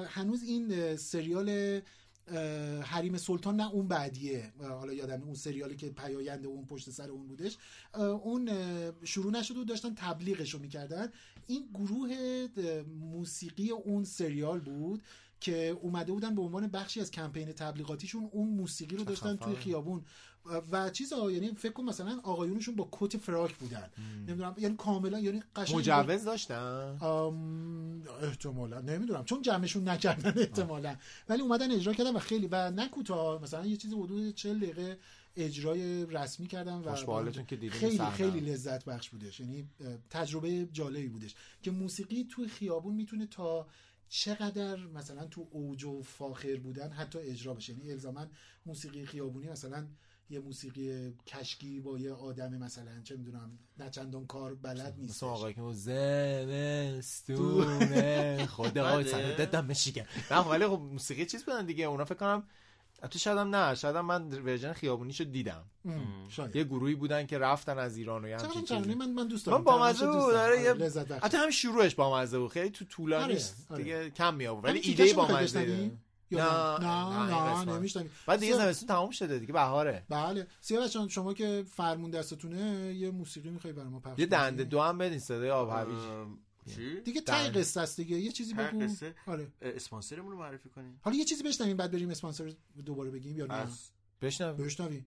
هنوز 0.05 0.43
این 0.43 0.95
سریال 0.95 1.81
حریم 2.83 3.17
سلطان 3.17 3.55
نه 3.55 3.71
اون 3.71 3.87
بعدیه. 3.87 4.53
حالا 4.59 4.93
یادم 4.93 5.23
اون 5.23 5.33
سریالی 5.33 5.75
که 5.75 5.89
پیاینده 5.89 6.47
اون 6.47 6.65
پشت 6.65 6.89
سر 6.89 7.09
اون 7.09 7.27
بودش. 7.27 7.57
اون 7.93 8.49
شروع 9.03 9.31
نشده 9.31 9.59
و 9.59 9.63
داشتن 9.63 9.93
تبلیغش 9.95 10.53
رو 10.53 10.59
می‌کردن. 10.59 11.11
این 11.47 11.69
گروه 11.73 12.09
موسیقی 12.99 13.69
اون 13.71 14.03
سریال 14.03 14.59
بود 14.59 15.03
که 15.39 15.77
اومده 15.81 16.11
بودن 16.11 16.35
به 16.35 16.41
عنوان 16.41 16.67
بخشی 16.67 17.01
از 17.01 17.11
کمپین 17.11 17.51
تبلیغاتیشون 17.51 18.29
اون 18.31 18.49
موسیقی 18.49 18.95
رو 18.95 19.03
داشتن 19.03 19.35
توی 19.35 19.55
خیابون. 19.55 20.03
و 20.71 20.89
چیزا 20.89 21.31
یعنی 21.31 21.51
فکر 21.53 21.71
کن 21.71 21.83
مثلا 21.83 22.19
آقایونشون 22.23 22.75
با 22.75 22.89
کت 22.91 23.17
فراک 23.17 23.55
بودن. 23.55 23.89
نمی‌دونم 24.27 24.55
یعنی 24.57 24.75
کاملا 24.75 25.19
یعنی 25.19 25.43
قشنگ 25.55 25.77
مجوز 25.77 26.23
داشتن؟ 26.23 26.97
احتمالا. 28.21 28.81
نمی‌دونم 28.81 29.25
چون 29.25 29.41
جمعشون 29.41 29.87
نکردن 29.87 30.41
احتمالا. 30.41 30.95
ولی 31.29 31.41
اومدن 31.41 31.71
اجرا 31.71 31.93
کردن 31.93 32.15
و 32.15 32.19
خیلی 32.19 32.47
و 32.51 32.71
نه 32.71 32.89
کوتاه 32.89 33.43
مثلا 33.43 33.65
یه 33.65 33.77
چیزی 33.77 33.95
حدود 33.95 34.35
40 34.35 34.59
دقیقه 34.59 34.97
اجرای 35.35 36.05
رسمی 36.05 36.47
کردن 36.47 36.73
و 36.73 36.95
که 37.43 37.69
خیلی. 37.69 37.99
خیلی 38.13 38.39
لذت 38.39 38.85
بخش 38.85 39.09
بودش. 39.09 39.39
یعنی 39.39 39.69
تجربه 40.09 40.65
جالبی 40.73 41.07
بودش. 41.07 41.35
که 41.61 41.71
موسیقی 41.71 42.27
توی 42.31 42.47
خیابون 42.47 42.95
می‌تونه 42.95 43.25
تا 43.27 43.67
چقدر 44.09 44.75
مثلا 44.75 45.25
تو 45.25 45.47
اوج 45.51 45.83
و 45.83 46.01
فاخر 46.01 46.55
بودن 46.55 46.89
حتی 46.89 47.19
اجرا 47.19 47.53
بشه. 47.53 47.73
یعنی 47.73 47.91
الزاما 47.91 48.25
موسیقی 48.65 49.05
خیابونی 49.05 49.49
مثلا 49.49 49.87
یه 50.29 50.39
موسیقی 50.39 51.13
کشکی 51.27 51.79
با 51.79 51.99
یه 51.99 52.11
آدم 52.13 52.57
مثلا 52.57 53.01
چه 53.03 53.15
می‌دونم 53.15 53.59
نه 53.79 53.89
چندان 53.89 54.25
کار 54.27 54.55
بلد 54.55 54.95
نیست 54.97 55.23
مثل 55.23 55.25
آقایی 55.25 55.53
که 55.55 55.61
اون 55.61 55.73
زمستونه 57.25 58.45
خدا 58.55 58.83
بله. 58.83 59.03
سنده 59.03 59.45
دم 59.45 59.65
میشیگن 59.65 60.05
نه 60.31 60.37
ولی 60.37 60.67
خب 60.67 60.79
موسیقی 60.79 61.25
چیز 61.25 61.43
بودن 61.43 61.65
دیگه. 61.65 61.85
اونا 61.85 62.05
فکر 62.05 62.15
کنم 62.15 62.43
تو 63.11 63.19
شاید 63.19 63.37
هم 63.37 63.55
نه 63.55 63.75
شاید 63.75 63.95
هم 63.95 64.05
من 64.05 64.27
ورژن 64.43 64.73
خیابونیشو 64.73 65.23
دیدم. 65.23 65.63
شاید. 66.29 66.55
یه 66.55 66.63
گروهی 66.63 66.95
بودن 66.95 67.25
که 67.25 67.37
رفتن 67.37 67.77
از 67.79 67.97
ایران 67.97 68.25
و 68.25 68.27
یه 68.27 68.35
چقدر 68.37 68.45
همچین 68.45 68.65
ترانه 68.65 68.83
چیزی. 68.85 68.95
من 68.95 69.11
من 69.11 69.27
دوست 69.27 69.47
من 69.47 69.51
دارم. 69.51 69.63
با 69.63 69.83
مزه 69.83 70.05
بود. 70.05 70.15
آره 70.15 70.39
آره، 70.39 70.61
یه 70.61 70.73
بخش. 70.73 71.23
حتی 71.23 71.37
همین 71.37 71.51
شروعش 71.51 71.95
با 71.95 72.17
مزه 72.17 72.39
بود. 72.39 72.51
خیلی 72.51 72.69
تو 72.69 72.85
طولانی 72.85 73.23
آره، 73.23 73.33
نیست 73.33 73.67
آره. 73.69 73.83
دیگه 73.83 74.09
کم 74.09 74.35
می 74.35 74.47
آورد 74.47 74.65
ولی 74.65 74.79
همین 74.79 74.99
ایده 74.99 75.13
با 75.13 75.27
مزه 75.27 75.91
نه؟ 76.43 76.79
نه 76.79 77.63
نه. 77.65 77.73
نمیشنوی. 77.77 78.09
بعد 78.27 78.39
دیگه 78.39 78.53
سیاه- 78.53 78.65
زمستون 78.65 78.87
تموم 78.87 79.11
شده 79.11 79.39
دیگه 79.39 79.53
بهاره. 79.53 80.05
بله. 80.09 80.47
سیاوش 80.61 80.93
جان 80.93 81.07
شما 81.07 81.33
که 81.33 81.63
فرمون 81.71 82.11
دستتونه 82.11 82.93
یه 82.93 83.11
موسیقی 83.11 83.49
می‌خوای 83.49 83.73
برای 83.73 83.89
ما 83.89 83.99
پخش 83.99 84.19
یه؟ 84.19 84.25
دنده 84.25 84.63
دو 84.63 84.81
هم 84.81 84.97
بدین 84.97 85.19
صدای 85.19 85.49
آب 85.51 85.69
هویج. 85.69 86.35
چی؟ 86.75 87.01
دیگه 87.01 87.21
تای. 87.21 87.49
قصه 87.49 87.81
است 87.81 87.97
دیگه. 87.97 88.17
یه 88.17 88.31
چیزی 88.31 88.53
بگو. 88.53 88.79
قصه؟ 88.79 89.15
آره. 89.27 89.47
اسپانسرمون 89.61 90.31
رو 90.31 90.37
معرفی 90.37 90.69
کنیم. 90.69 90.99
حالا 91.01 91.17
یه 91.17 91.25
چیزی 91.25 91.43
بشنویم 91.43 91.77
بعد 91.77 91.91
بریم 91.91 92.09
اسپانسر 92.09 92.53
دوباره 92.85 93.11
بگیم 93.11 93.37
یا 93.37 93.45
نه؟ 93.45 93.53
از 93.53 93.89
بشنو 94.21 94.53
بشنویم. 94.53 95.07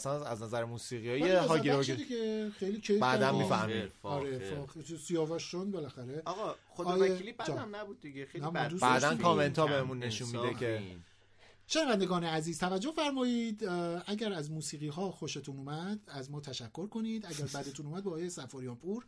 اصلا 0.00 0.24
از 0.24 0.42
نظر 0.42 0.64
موسیقی 0.64 1.10
ولی 1.10 1.20
های 1.22 1.32
لذت 1.32 1.46
هاگیر 1.48 1.80
خیلی 2.50 2.80
کیف 2.80 3.00
بعداً 3.00 3.26
کردیم. 3.26 3.42
می‌فهمیم. 3.42 3.88
آره. 4.02 4.38
فاخر. 4.38 4.80
سیاوش 4.96 5.50
چون 5.50 5.70
بالاخره 5.70 6.22
آقا 6.24 6.54
خود 6.68 6.86
آیه 6.86 7.12
وکیلی. 7.14 7.32
بدم 7.32 7.76
نبود 7.76 8.00
دیگه 8.00 8.26
خیلی. 8.26 8.46
بعداً. 8.82 9.16
کامنت 9.16 9.58
ها 9.58 9.66
بهمون 9.66 9.98
نشون 9.98 10.28
میده 10.28 10.54
که. 10.54 10.82
شنوندگان 11.66 12.24
عزیز 12.24 12.58
توجه 12.58 12.92
فرمایید 12.92 13.64
اگر 14.06 14.32
از 14.32 14.50
موسیقی 14.50 14.88
ها 14.88 15.10
خوشتون 15.10 15.56
اومد 15.56 16.00
از 16.08 16.30
ما 16.30 16.40
تشکر 16.40 16.86
کنید 16.86 17.26
اگر 17.26 17.44
بدتون 17.44 17.86
اومد 17.86 18.04
با 18.04 18.10
آقای 18.10 18.30
سفاریان 18.30 18.76
پور 18.76 19.04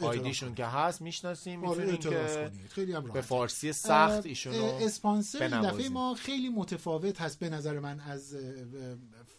آیدیشون. 0.00 0.54
که 0.54 0.66
هست 0.66 1.02
می‌شناسیم 1.02 1.64
آره 1.64 1.84
می‌تونیم 1.84 2.24
که 2.24 2.50
کنید 2.50 2.70
خیلی 2.70 2.92
هم 2.92 3.04
به 3.04 3.20
فارسی 3.20 3.72
سخت 3.72 4.26
اه، 4.26 4.84
اسپانسر 4.84 5.42
این 5.42 5.60
دفعه. 5.60 5.88
ما 5.88 6.14
خیلی 6.14 6.48
متفاوت 6.48 7.20
هست 7.20 7.38
به 7.38 7.48
نظر 7.48 7.78
من 7.78 8.00
از 8.00 8.36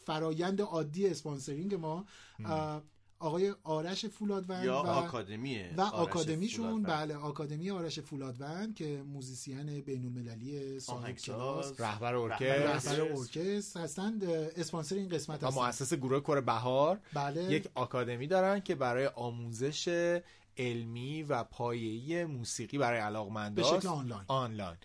فرایند 0.05 0.61
عادی 0.61 1.07
sponsoring 1.07 1.75
ما 1.75 2.05
آقای 3.23 3.55
آرش 3.63 4.05
فولادوند 4.05 4.65
یا 4.65 4.83
و 4.83 4.87
آکادمیه. 4.87 5.73
و 5.77 5.81
آکادمیشون. 5.81 6.83
بله 6.83 7.15
آکادمی 7.15 7.71
آرش 7.71 7.99
فولادوند 7.99 8.75
که 8.75 9.03
موزیسین 9.13 9.81
بین 9.81 10.05
المللی 10.05 10.79
کلاس. 11.25 11.81
رهبر 11.81 12.15
ارکستر. 12.15 12.95
رهبر 12.95 13.01
ارکستر 13.01 13.81
هستند. 13.81 14.23
اسپانسر 14.23 14.95
این 14.95 15.09
قسمت 15.09 15.43
و 15.43 15.47
هستند. 15.47 15.63
مؤسس 15.63 15.93
گروه 15.93 16.19
کر 16.19 16.41
بهار. 16.41 16.99
بله. 17.13 17.43
یک 17.43 17.69
آکادمی 17.75 18.27
دارن 18.27 18.59
که 18.59 18.75
برای 18.75 19.05
آموزش 19.05 19.87
علمی 20.57 21.23
و 21.23 21.43
پایه‌ای 21.43 22.25
موسیقی 22.25 22.77
برای 22.77 22.99
به 22.99 23.05
علاقمندان 23.05 23.79
شکل 23.79 23.87
آنلاین. 23.87 24.23
آنلاین. 24.27 24.77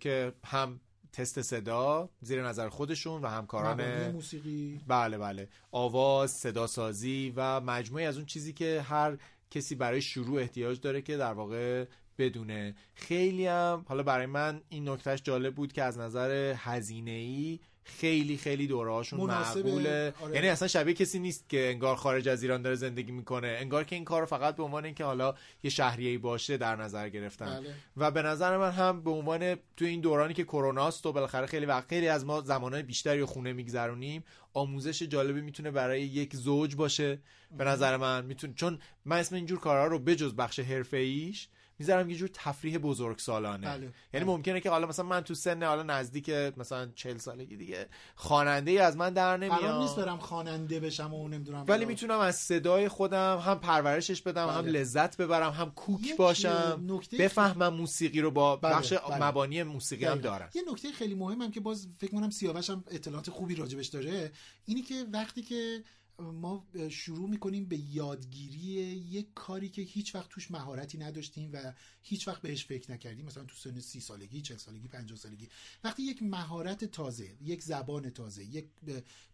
که 0.00 0.32
هم 0.44 0.80
تست 1.12 1.42
صدا 1.42 2.08
زیر 2.20 2.42
نظر 2.42 2.68
خودشون 2.68 3.22
و 3.22 3.26
همکاران 3.26 4.10
موسیقی. 4.10 4.80
بله 4.86 5.18
بله. 5.18 5.48
آواز 5.70 6.30
صدا 6.30 6.66
سازی 6.66 7.32
و 7.36 7.60
مجموعی 7.60 8.04
از 8.04 8.16
اون 8.16 8.26
چیزی 8.26 8.52
که 8.52 8.82
هر 8.88 9.18
کسی 9.50 9.74
برای 9.74 10.02
شروع 10.02 10.40
احتیاج 10.40 10.80
داره 10.80 11.02
که 11.02 11.16
در 11.16 11.32
واقع 11.32 11.84
بدونه. 12.18 12.74
خیلی 12.94 13.46
هم 13.46 13.84
حالا 13.88 14.02
برای 14.02 14.26
من 14.26 14.60
این 14.68 14.88
نکتهش 14.88 15.22
جالب 15.22 15.54
بود 15.54 15.72
که 15.72 15.82
از 15.82 15.98
نظر 15.98 16.54
هزینه 16.56 17.10
ای 17.10 17.60
خیلی 17.88 18.36
خیلی 18.36 18.66
دورهاشون 18.66 19.20
مناسبه. 19.20 19.62
معقوله 19.62 20.14
آره. 20.20 20.34
یعنی 20.34 20.48
اصلا 20.48 20.68
شبیه 20.68 20.94
کسی 20.94 21.18
نیست 21.18 21.48
که 21.48 21.70
انگار 21.70 21.96
خارج 21.96 22.28
از 22.28 22.42
ایران 22.42 22.62
داره 22.62 22.76
زندگی 22.76 23.12
می‌کنه 23.12 23.56
انگار 23.60 23.84
که 23.84 23.96
این 23.96 24.04
کار 24.04 24.20
رو 24.20 24.26
فقط 24.26 24.56
به 24.56 24.62
عنوان 24.62 24.84
اینکه 24.84 25.04
حالا 25.04 25.34
یه 25.62 25.70
شهریه 25.70 26.18
باشه 26.18 26.56
در 26.56 26.76
نظر 26.76 27.08
گرفتن 27.08 27.60
بله. 27.60 27.74
و 27.96 28.10
به 28.10 28.22
نظر 28.22 28.56
من 28.56 28.70
هم 28.70 29.02
به 29.02 29.10
عنوان 29.10 29.54
تو 29.54 29.84
این 29.84 30.00
دورانی 30.00 30.34
که 30.34 30.44
کروناست 30.44 31.06
و 31.06 31.12
بالاخره 31.12 31.46
خیلی 31.46 31.66
وقت 31.66 31.88
خیلی 31.88 32.08
از 32.08 32.24
ما 32.24 32.40
زمانهای 32.40 32.82
بیشتری 32.82 33.20
رو 33.20 33.26
خونه 33.26 33.52
میگذرونیم 33.52 34.24
آموزش 34.54 35.02
جالبی 35.02 35.40
می‌تونه 35.40 35.70
برای 35.70 36.02
یک 36.02 36.36
زوج 36.36 36.76
باشه 36.76 37.18
به 37.58 37.64
نظر 37.64 37.96
من 37.96 38.24
می‌تونه 38.24 38.52
چون 38.56 38.78
من 39.04 39.16
اسم 39.18 39.34
اینجور 39.34 39.58
کارها 39.58 39.86
رو 39.86 39.98
بجز 39.98 40.34
بخش 40.34 40.60
حرفه‌ایش 40.60 41.48
می‌ذارم 41.78 42.10
یه 42.10 42.16
جور 42.16 42.30
تفریح 42.32 42.78
بزرگ 42.78 43.18
سالانه 43.18 43.66
بله. 43.66 43.82
یعنی 43.82 43.92
بله. 44.12 44.24
ممکنه 44.24 44.60
که 44.60 44.70
حالا 44.70 44.86
مثلا 44.86 45.04
من 45.04 45.20
تو 45.20 45.34
سن 45.34 45.62
حالا 45.62 45.82
نزدیک 45.82 46.30
مثلا 46.30 46.88
40 46.94 47.18
سالگی 47.18 47.56
دیگه 47.56 47.86
خواننده 48.14 48.70
ای 48.70 48.78
از 48.78 48.96
من 48.96 49.12
در 49.12 49.36
قرار 49.36 49.78
نیست 49.78 49.92
نمیاد 49.92 50.06
برم 50.06 50.18
خواننده 50.18 50.80
بشم 50.80 51.14
و 51.14 51.28
نمی‌دونم 51.28 51.64
ولی 51.68 51.84
می‌تونم 51.84 52.18
از 52.18 52.36
صدای 52.36 52.88
خودم 52.88 53.38
هم 53.38 53.60
پرورشش 53.60 54.22
بدم 54.22 54.48
هم 54.48 54.62
بله. 54.62 54.80
لذت 54.80 55.16
ببرم 55.16 55.52
هم 55.52 55.70
کوک 55.70 56.16
باشم 56.16 56.84
نکته 56.88 57.16
بفهمم 57.16 57.74
موسیقی 57.74 58.20
رو 58.20 58.30
با 58.30 58.56
بله، 58.56 58.74
بخش 58.74 58.92
بله. 58.92 59.24
مبانی 59.24 59.62
موسیقی 59.62 60.04
هم 60.04 60.10
دقیقاً. 60.10 60.28
دارن 60.28 60.48
یه 60.54 60.62
نکته 60.72 60.92
خیلی 60.92 61.14
مهمم 61.14 61.50
که 61.50 61.60
باز 61.60 61.88
فکر 61.98 62.10
کنم 62.10 62.30
سیاوش 62.30 62.70
هم 62.70 62.84
اطلاعات 62.90 63.30
خوبی 63.30 63.54
راجبش 63.54 63.86
داره 63.86 64.32
اینی 64.66 64.82
که 64.82 65.06
وقتی 65.12 65.42
که 65.42 65.82
ما 66.18 66.66
شروع 66.90 67.28
می‌کنیم 67.28 67.64
به 67.64 67.78
یادگیری 67.78 68.58
یک 68.58 69.28
کاری 69.34 69.68
که 69.68 69.82
هیچ 69.82 70.14
وقت 70.14 70.30
توش 70.30 70.50
مهارتی 70.50 70.98
نداشتیم 70.98 71.50
و 71.52 71.72
هیچ 72.02 72.28
وقت 72.28 72.42
بهش 72.42 72.64
فکر 72.64 72.92
نکردیم. 72.92 73.26
مثلا 73.26 73.44
تو 73.44 73.54
سن 73.56 73.80
سی 73.80 74.00
سالگی 74.00 74.40
چل 74.40 74.56
سالگی 74.56 74.88
پنجاه 74.88 75.18
سالگی. 75.18 75.48
وقتی 75.84 76.02
یک 76.02 76.22
مهارت 76.22 76.84
تازه 76.84 77.36
یک 77.42 77.62
زبان 77.62 78.10
تازه 78.10 78.44
یک 78.44 78.68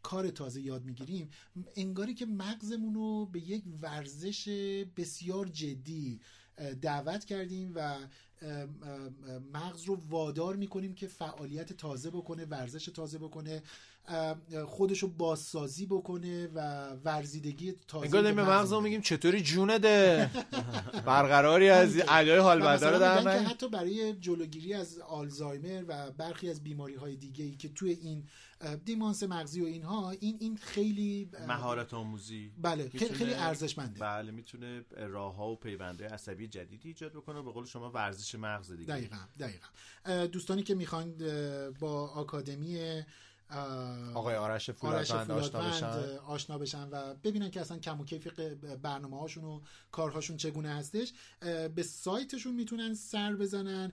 کار 0.02 0.30
تازه 0.30 0.60
یاد 0.60 0.84
می‌گیریم 0.84 1.30
انگاری 1.76 2.14
که 2.14 2.26
مغزمون 2.26 2.94
رو 2.94 3.26
به 3.26 3.40
یک 3.40 3.64
ورزش 3.82 4.48
بسیار 4.96 5.48
جدی 5.48 6.20
دعوت 6.82 7.24
کردیم 7.24 7.72
و 7.74 7.98
مغز 9.52 9.82
رو 9.82 10.02
وادار 10.08 10.56
می‌کنیم 10.56 10.94
که 10.94 11.06
فعالیت 11.06 11.72
تازه 11.72 12.10
بکنه 12.10 12.44
ورزش 12.44 12.84
تازه 12.84 13.18
بکنه. 13.18 13.62
اه، 14.08 14.64
خودش 14.66 14.98
رو 15.02 15.08
بازسازی 15.08 15.86
بکنه 15.86 16.46
و 16.54 16.88
ورزیدگی 17.04 17.74
تازه 17.88 18.04
انگار 18.04 18.22
داریم 18.22 18.36
به 18.36 18.44
مغزمون. 18.44 18.82
میگیم 18.82 19.00
چطوری 19.00 19.42
جونه 19.42 19.78
ده 19.78 20.30
برقراری 21.06 21.68
از. 21.68 22.02
ادای 22.08 22.38
حال 22.38 22.62
و 22.62 22.64
بدار 22.64 22.98
در 22.98 23.22
که؟ 23.22 23.48
حتی 23.48 23.68
برای 23.68 24.12
جلوگیری 24.12 24.74
از 24.74 24.98
آلزایمر 24.98 25.84
و 25.88 26.10
برخی 26.10 26.50
از 26.50 26.64
بیماری 26.64 26.94
های 26.94 27.16
دیگه 27.16 27.44
ای 27.44 27.56
که 27.56 27.68
توی 27.68 27.90
این 27.90 28.24
دیمانس 28.84 29.22
مغزی 29.22 29.60
و 29.60 29.64
اینها 29.64 30.10
این 30.10 30.36
این 30.40 30.56
خیلی 30.56 31.30
مهارت 31.48 31.94
آموزی 31.94 32.52
بله 32.62 32.76
خیلی 32.88 32.92
میتونه- 32.92 33.18
خیلی 33.18 33.34
ارزشمنده 33.34 34.00
بله 34.00 34.30
می‌تونه 34.30 34.84
راه 34.96 35.36
ها 35.36 35.50
و 35.50 35.56
پیونده 35.56 36.08
عصبی 36.08 36.48
جدیدی 36.48 36.88
ایجاد 36.88 37.12
بکنه 37.12 37.42
به 37.42 37.52
قول 37.52 37.64
شما 37.64 37.90
ورزش 37.90 38.34
مغز 38.34 38.72
دیگه 38.72 38.94
دقیقا 38.94 39.16
دقیقا 39.40 40.26
دوستانی 40.26 40.62
که 40.62 40.74
می‌خواین 40.74 41.14
با 41.80 42.08
آکادمی 42.08 43.02
آقای 44.14 44.34
آرش 44.36 44.70
فولادوند 44.70 45.30
آشنا 45.30 45.68
بشن. 45.68 45.86
آشنا 46.26 46.58
بشن 46.58 46.88
و 46.88 47.14
ببینن 47.14 47.50
که 47.50 47.60
اصلا 47.60 47.78
کم 47.78 48.00
و 48.00 48.04
کیف 48.04 48.40
برنامه 48.82 49.20
هاشون 49.20 49.44
و 49.44 49.60
کارهاشون 49.92 50.36
چگونه 50.36 50.68
هستش. 50.68 51.12
به 51.74 51.82
سایتشون 51.82 52.54
می‌تونن 52.54 52.94
سر 52.94 53.34
بزنن 53.36 53.92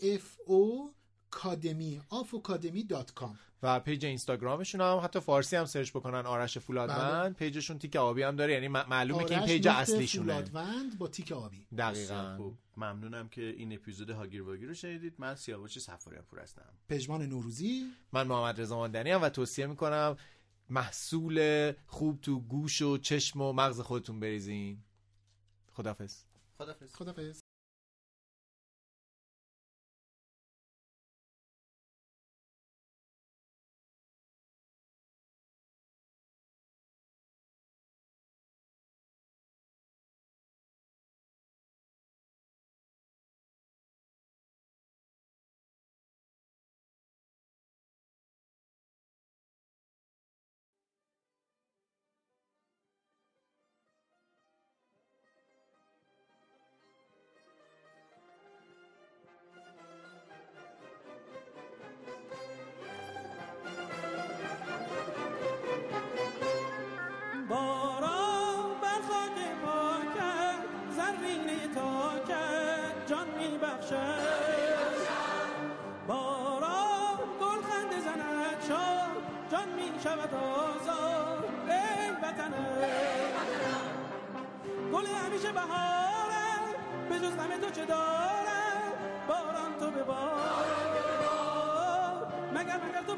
afocademy 0.00 2.00
afocademy.com 2.10 3.36
و 3.62 3.80
page 3.80 4.06
اینستاگرامشون 4.06 4.80
هم 4.80 5.00
حتی 5.04 5.20
فارسی 5.20 5.56
هم 5.56 5.64
سرچ 5.64 5.90
بکنن 5.90 6.26
آرش 6.26 6.58
فولادوند. 6.58 7.36
page 7.36 7.57
شون 7.57 7.78
تیک 7.78 7.96
آبی 7.96 8.22
هم 8.22 8.36
داره 8.36 8.52
یعنی 8.52 8.68
معلومه 8.68 9.24
که 9.24 9.38
این 9.38 9.46
پیج 9.46 9.68
اصلیشونه. 9.68 10.32
فولادوند 10.32 10.98
با 10.98 11.08
تیک 11.08 11.32
آبی. 11.32 11.66
دقیقا. 11.78 12.36
خوب. 12.36 12.58
ممنونم 12.76 13.28
که 13.28 13.42
این 13.42 13.72
اپیزود 13.72 14.10
هاگیر 14.10 14.42
واگیر 14.42 14.68
رو 14.68 14.74
شنیدید. 14.74 15.14
من 15.18 15.34
سیاوش 15.34 15.78
سفاریان 15.78 16.24
پور 16.24 16.38
هستم. 16.38 16.68
پژمان 16.88 17.22
نوروزی. 17.22 17.92
من 18.12 18.26
محمد 18.26 18.60
رضا 18.60 18.76
ماندنی 18.76 19.10
هم 19.10 19.22
و 19.22 19.28
توصیه 19.28 19.66
می‌کنم 19.66 20.16
محصول 20.70 21.72
خوب 21.86 22.20
تو 22.20 22.40
گوش 22.40 22.82
و 22.82 22.98
چشم 22.98 23.40
و 23.40 23.52
مغز 23.52 23.80
خودتون 23.80 24.20
بریزین. 24.20 24.78
خدافظ 25.72 26.22
خدافظ 26.58 26.94
خدافظ 26.94 27.40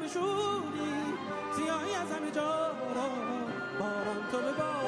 بشوری 0.07 0.93
سیاهی 1.55 1.95
از 1.95 2.11
همه 2.11 2.31
جا 2.31 2.67
را 2.95 3.09
باران 3.79 4.27
تو 4.31 4.37
به 4.37 4.51
بار 4.51 4.87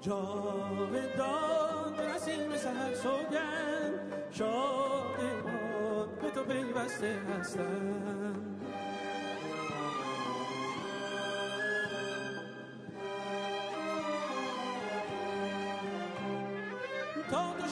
جاودان 0.00 1.94
نسیم 2.14 2.56
سهر 2.56 2.94
سوگند 2.94 4.12
شادمان 4.30 6.08
به 6.22 6.30
تو 6.30 6.44
پیوسته 6.44 7.18
هستم. 7.40 7.93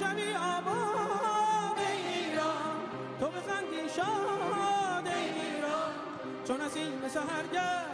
شوی 0.02 0.34
آباد 0.34 1.78
ایران. 1.78 2.76
تو 3.20 3.26
بخندی 3.26 3.88
شاد 3.96 5.06
ایران. 5.06 5.92
چون 6.46 6.60
نسیم 6.60 7.08
سهرگه 7.08 7.91